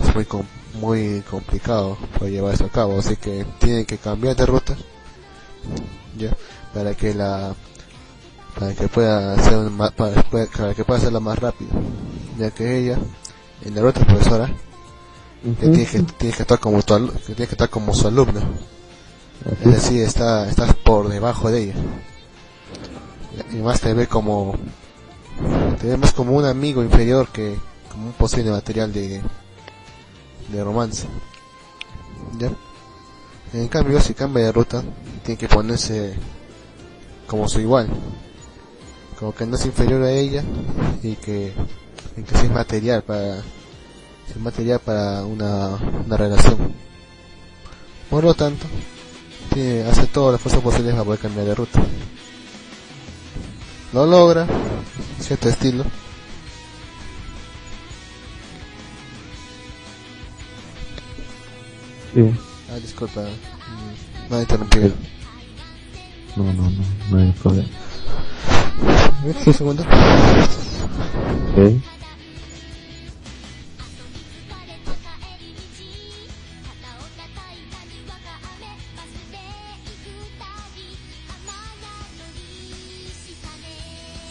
[0.00, 2.98] es muy com- muy complicado para llevar eso a cabo.
[2.98, 4.76] Así que tienen que cambiar de ruta
[6.16, 6.30] ya
[6.74, 7.54] para que la
[8.58, 11.70] para que pueda hacer un ma- para, para que pueda hacerla más rápido.
[12.38, 12.98] Ya que ella
[13.64, 14.50] en la ruta profesora
[15.42, 18.40] que tiene que tiene que estar como tu que tiene que estar como su alumno.
[19.60, 21.74] Es decir está estás por debajo de ella.
[23.52, 24.54] Y más te ve como
[25.80, 27.56] te ve más como un amigo inferior que
[27.90, 29.20] como un posible material de
[30.50, 31.06] de romance.
[33.52, 34.82] En cambio si cambia de ruta
[35.24, 36.14] tiene que ponerse
[37.26, 37.88] como su igual.
[39.18, 40.42] Como que no es inferior a ella
[41.02, 41.52] y que
[42.16, 46.74] es material para es material para una, una relación.
[48.08, 48.66] Por lo tanto
[49.52, 51.82] tiene, hace todo el esfuerzo posible para poder cambiar de ruta
[53.92, 54.46] lo logra
[55.20, 55.84] cierto estilo
[62.14, 62.20] Sí.
[62.70, 64.92] ah disculpa mm, no he interrumpido
[66.36, 67.68] No, no, no, no hay problema.
[69.46, 69.82] un segundo
[71.52, 71.82] Ok.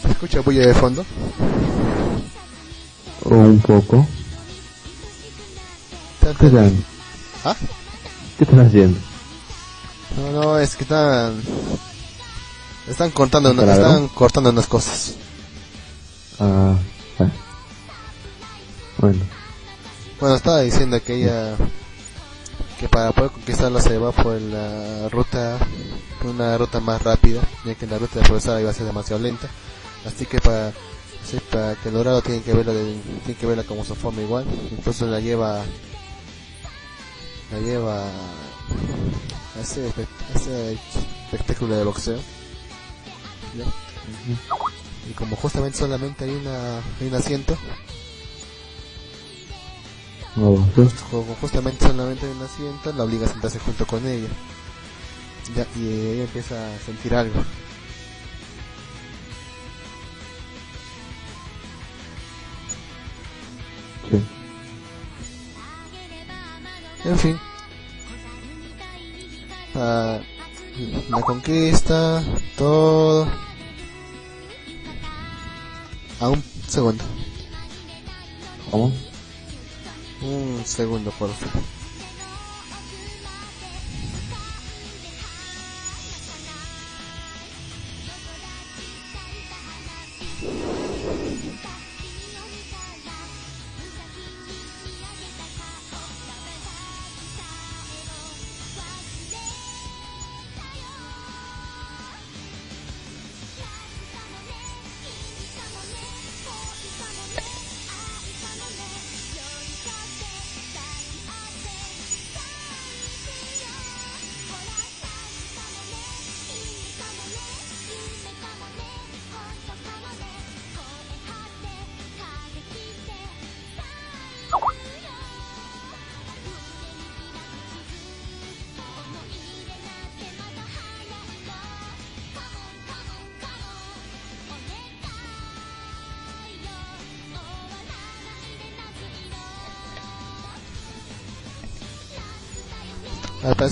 [0.02, 1.04] ¿Se escucha bulla de fondo?
[3.24, 4.06] O un poco.
[6.38, 6.84] ¿Qué están,
[7.44, 7.56] ¿Ah?
[8.38, 8.98] ¿Qué están haciendo?
[10.16, 11.40] No, no, es que están...
[12.88, 15.14] Están cortando, están cortando unas cosas.
[16.38, 16.74] Ah,
[17.18, 17.28] ah.
[18.98, 19.24] Bueno,
[20.20, 21.56] Bueno, estaba diciendo que ella...
[22.78, 25.58] Que para poder conquistarla se va por la ruta...
[26.24, 29.48] Una ruta más rápida, ya que la ruta de profesora iba a ser demasiado lenta.
[30.06, 30.72] Así que para...
[31.24, 34.46] sí, para que lograrlo tienen que verla de- tienen que verla como su forma igual.
[34.70, 35.64] Incluso la lleva...
[37.50, 38.04] La lleva...
[39.56, 40.72] A ese, espe- a ese
[41.24, 42.24] espectáculo de boxeo.
[43.52, 43.64] ¿ya?
[45.08, 47.56] Y como justamente solamente hay una hay un asiento,
[50.34, 50.88] no, sí.
[51.10, 54.28] como justamente solamente hay un asiento, la obliga a sentarse junto con ella.
[55.54, 57.44] Ya, y ella empieza a sentir algo.
[67.04, 67.38] En fin.
[69.74, 70.20] Ah,
[71.08, 72.22] la conquista,
[72.56, 73.26] todo.
[76.20, 77.02] A un segundo.
[78.70, 78.92] ¿Cómo?
[80.22, 81.71] Un segundo, por favor.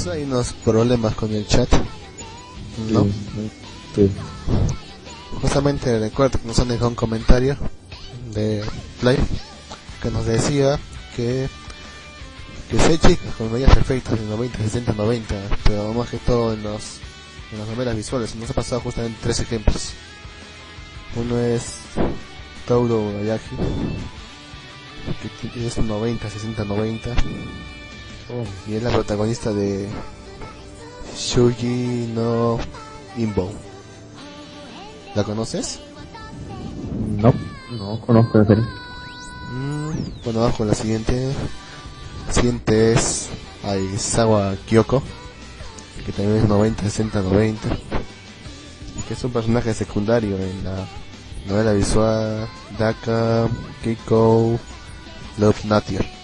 [0.00, 1.68] Parecer hay unos problemas con el chat.
[2.90, 3.04] ¿No?
[3.04, 3.50] Sí,
[3.94, 4.10] sí.
[5.42, 7.58] Justamente recuerdo que nos han dejado un comentario
[8.32, 8.64] de
[9.02, 9.22] Live
[10.02, 10.78] que nos decía
[11.14, 11.48] que
[12.70, 16.62] que seis chicas con medidas perfectas en 90, 60, 90, pero más que todo en
[16.62, 17.00] los
[17.52, 18.34] en las novelas visuales.
[18.36, 19.90] Nos ha pasado justamente tres ejemplos.
[21.14, 21.74] Uno es
[22.66, 23.56] Tauro Ayaki,
[25.52, 27.14] que es un 90, 60, 90,
[28.66, 29.88] y es la protagonista de
[31.16, 32.58] Shuji no
[33.16, 33.50] Inbo.
[35.14, 35.80] ¿La conoces?
[37.16, 37.34] No,
[37.72, 38.64] no conozco la serie.
[39.52, 39.90] Mm,
[40.24, 41.32] bueno, vamos con la siguiente.
[42.26, 43.28] La siguiente es
[43.64, 45.02] Aizawa Kyoko,
[46.06, 47.68] que también es 90, 60, 90.
[48.98, 50.86] Y que es un personaje secundario en la
[51.48, 53.48] novela visual Daka
[53.82, 54.58] Keiko
[55.38, 56.19] Love Nature.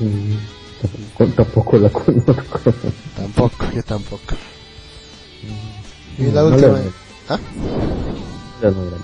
[0.00, 0.34] Mm,
[0.82, 2.72] tampoco, tampoco la conozco.
[3.16, 4.34] Tampoco, yo tampoco.
[6.18, 7.38] Y la No última, la- ¿ah?
[8.62, 8.96] novela.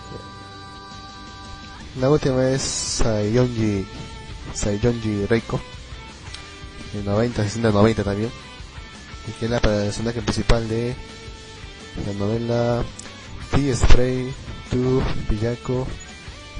[2.01, 3.85] la última es Saiyonji,
[4.55, 5.60] Saiyonji Reiko,
[6.93, 8.31] de 90, 60, 90 también.
[9.28, 10.94] Y que es la personaje principal de
[12.07, 12.83] la novela
[13.51, 14.33] Tea Spray
[14.70, 15.85] to Piyaku,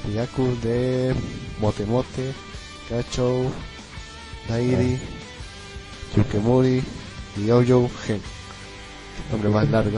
[0.05, 1.15] Piyaku de
[1.59, 2.33] Motemote,
[2.89, 3.45] Gacho,
[4.51, 4.99] Nairi,
[6.13, 6.83] Yukemuri
[7.37, 8.19] y Oyo Gen.
[9.31, 9.97] Nombre más largo.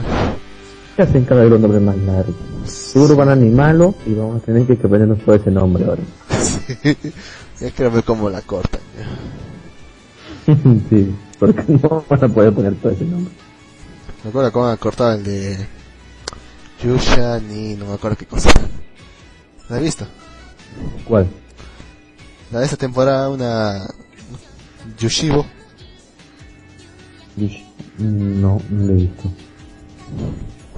[0.94, 2.36] ¿Qué hacen cada vez los nombres más largos?
[2.64, 6.02] Seguro van a animarlo y vamos a tener que aprendernos todo ese nombre ahora.
[7.60, 8.80] ya quiero ver cómo la cortan.
[10.88, 13.32] sí, porque no van a poder poner todo ese nombre.
[14.22, 15.66] Me acuerdo cómo han cortado el de
[16.80, 18.50] Yusha ni no me acuerdo qué cosa.
[19.68, 20.06] ¿La has visto?
[21.04, 21.26] ¿Cuál?
[22.52, 23.84] La de esta temporada una
[24.98, 25.46] Yushibo.
[27.36, 27.64] Yush-
[27.98, 29.22] No, no lo he visto.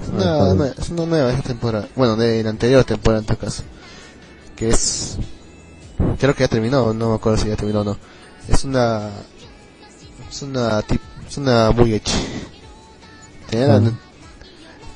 [0.01, 1.87] Es Ah, una, nue- es una nueva esta temporada.
[1.95, 3.63] Bueno, de la anterior temporada en todo caso.
[4.55, 5.17] Que es...
[6.19, 7.97] Creo que ya terminó, no me acuerdo si ya terminó o no.
[8.47, 9.09] Es una...
[10.29, 12.13] Es una tip, es una muy hecha.
[13.49, 13.81] Tenía, Ah.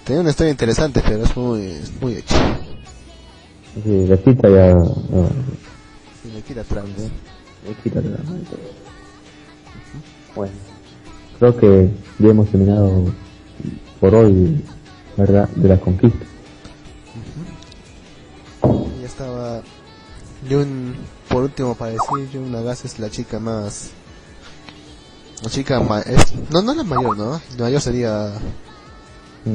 [0.05, 2.59] tenía una historia interesante, pero es muy, es muy hecha.
[3.83, 4.73] Sí, la cita ya...
[4.73, 5.29] No,
[6.33, 7.09] le quita ¿eh?
[7.67, 8.01] me quita.
[10.35, 10.53] Bueno,
[11.39, 13.05] creo que ya hemos terminado
[13.99, 14.63] por hoy,
[15.17, 15.49] ¿verdad?
[15.49, 16.25] De la conquista.
[18.99, 19.61] Ya estaba.
[20.49, 20.95] Yun,
[21.29, 23.91] por último, para decir, Yun Nagase es la chica más.
[25.43, 27.41] La chica ma es, No, no la mayor, ¿no?
[27.57, 28.31] La mayor sería.
[29.45, 29.51] Mm,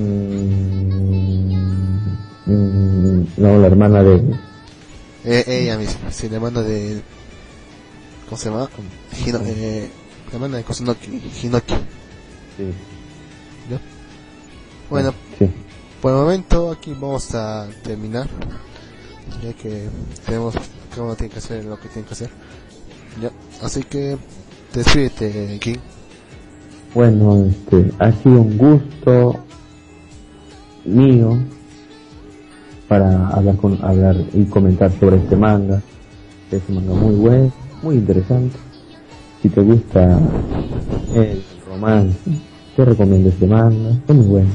[2.47, 4.35] mm, no, la hermana de...
[5.25, 7.03] Eh, ella misma, sí, la hermana de.
[8.25, 8.69] ¿Cómo se llama?
[9.25, 9.89] Hino, eh,
[10.29, 11.75] la hermana de Kosunoki, Hinoki.
[12.57, 12.65] Sí.
[14.89, 15.51] Bueno, Sí.
[16.01, 18.29] por el momento aquí vamos a terminar.
[19.43, 19.89] Ya que
[20.25, 20.55] tenemos.
[20.91, 22.31] Cada uno tiene que hacer lo que tiene que hacer.
[23.21, 23.31] Ya,
[23.63, 24.17] así que.
[24.73, 25.79] Despídete, King.
[26.95, 29.45] Bueno, este, ha sido un gusto
[30.85, 31.39] mío
[32.89, 35.83] para hablar con hablar y comentar sobre este manga.
[36.51, 38.57] Es un manga muy bueno, muy interesante.
[39.47, 40.19] Si te gusta
[41.15, 42.19] el romance,
[42.75, 44.51] te recomiendo este manga, es muy bueno.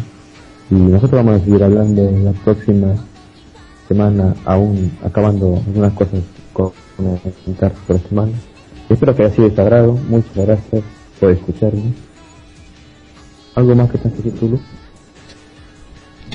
[0.70, 2.94] Y nosotros vamos a seguir hablando la próxima
[3.88, 6.20] semana, aún acabando algunas cosas
[6.52, 8.38] con comentar sobre este manga.
[8.90, 9.94] Espero que haya sido de tu agrado.
[10.10, 10.84] Muchas gracias
[11.22, 11.94] por escucharme.
[13.56, 14.60] ¿Algo más que tengas que tú?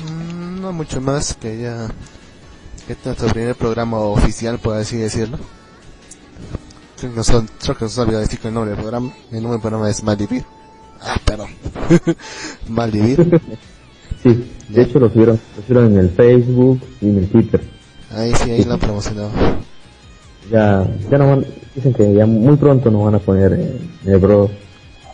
[0.01, 1.85] Mm, No mucho más que ya
[2.89, 5.37] este es nuestro primer programa oficial, por así decirlo.
[6.97, 9.89] Creo que nos, nos olvidado decir que el nombre del programa, el nombre del programa
[9.89, 10.43] es Maldivir.
[11.01, 11.49] Ah, perdón.
[12.69, 13.39] Maldivir.
[14.23, 17.61] Sí, de hecho lo subieron, lo subieron en el Facebook y en el Twitter.
[18.11, 19.29] Ahí sí, ahí lo han promocionado.
[20.51, 21.45] Ya, ya no van,
[21.75, 24.49] dicen que ya muy pronto nos van a poner en el bro.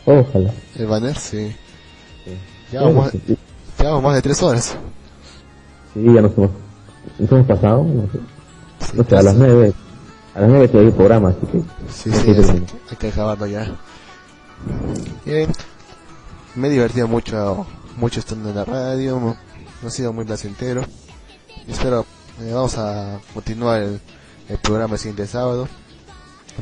[0.05, 0.53] Ojalá.
[0.75, 1.53] El banner, sí.
[2.23, 2.31] Sí.
[2.71, 3.37] Ya vamos, Sí,
[3.77, 4.77] ya vamos más de tres horas.
[5.93, 6.51] sí, ya nos hemos,
[7.19, 8.19] nos hemos pasado, no sé,
[8.93, 9.73] no sé, a las nueve,
[10.35, 13.45] a las nueve todavía hay programa, así que Sí, hay sí, que hay que acabarlo
[13.47, 13.75] ya.
[15.25, 15.51] Bien.
[16.55, 17.65] Me he divertido mucho,
[17.97, 19.35] mucho estando en la radio,
[19.85, 20.83] ha sido muy placentero.
[21.67, 22.05] Espero,
[22.41, 23.99] eh, vamos a continuar el,
[24.49, 25.67] el programa el siguiente sábado.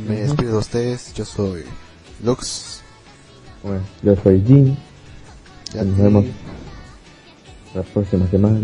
[0.07, 1.65] Me despido de ustedes, yo soy
[2.23, 2.81] Lux.
[3.63, 4.75] Bueno, yo soy Jim,
[5.73, 6.25] Ya Nos vemos.
[7.73, 8.59] la próxima semana.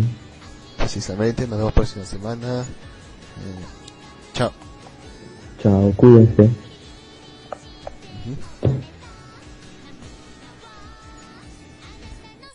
[0.77, 2.61] Precisamente, nos vemos próxima semana.
[2.61, 3.65] Eh,
[4.33, 4.51] chao.
[5.61, 6.41] Ciao, cuídense.
[6.43, 6.47] Uh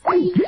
[0.06, 0.41] -huh.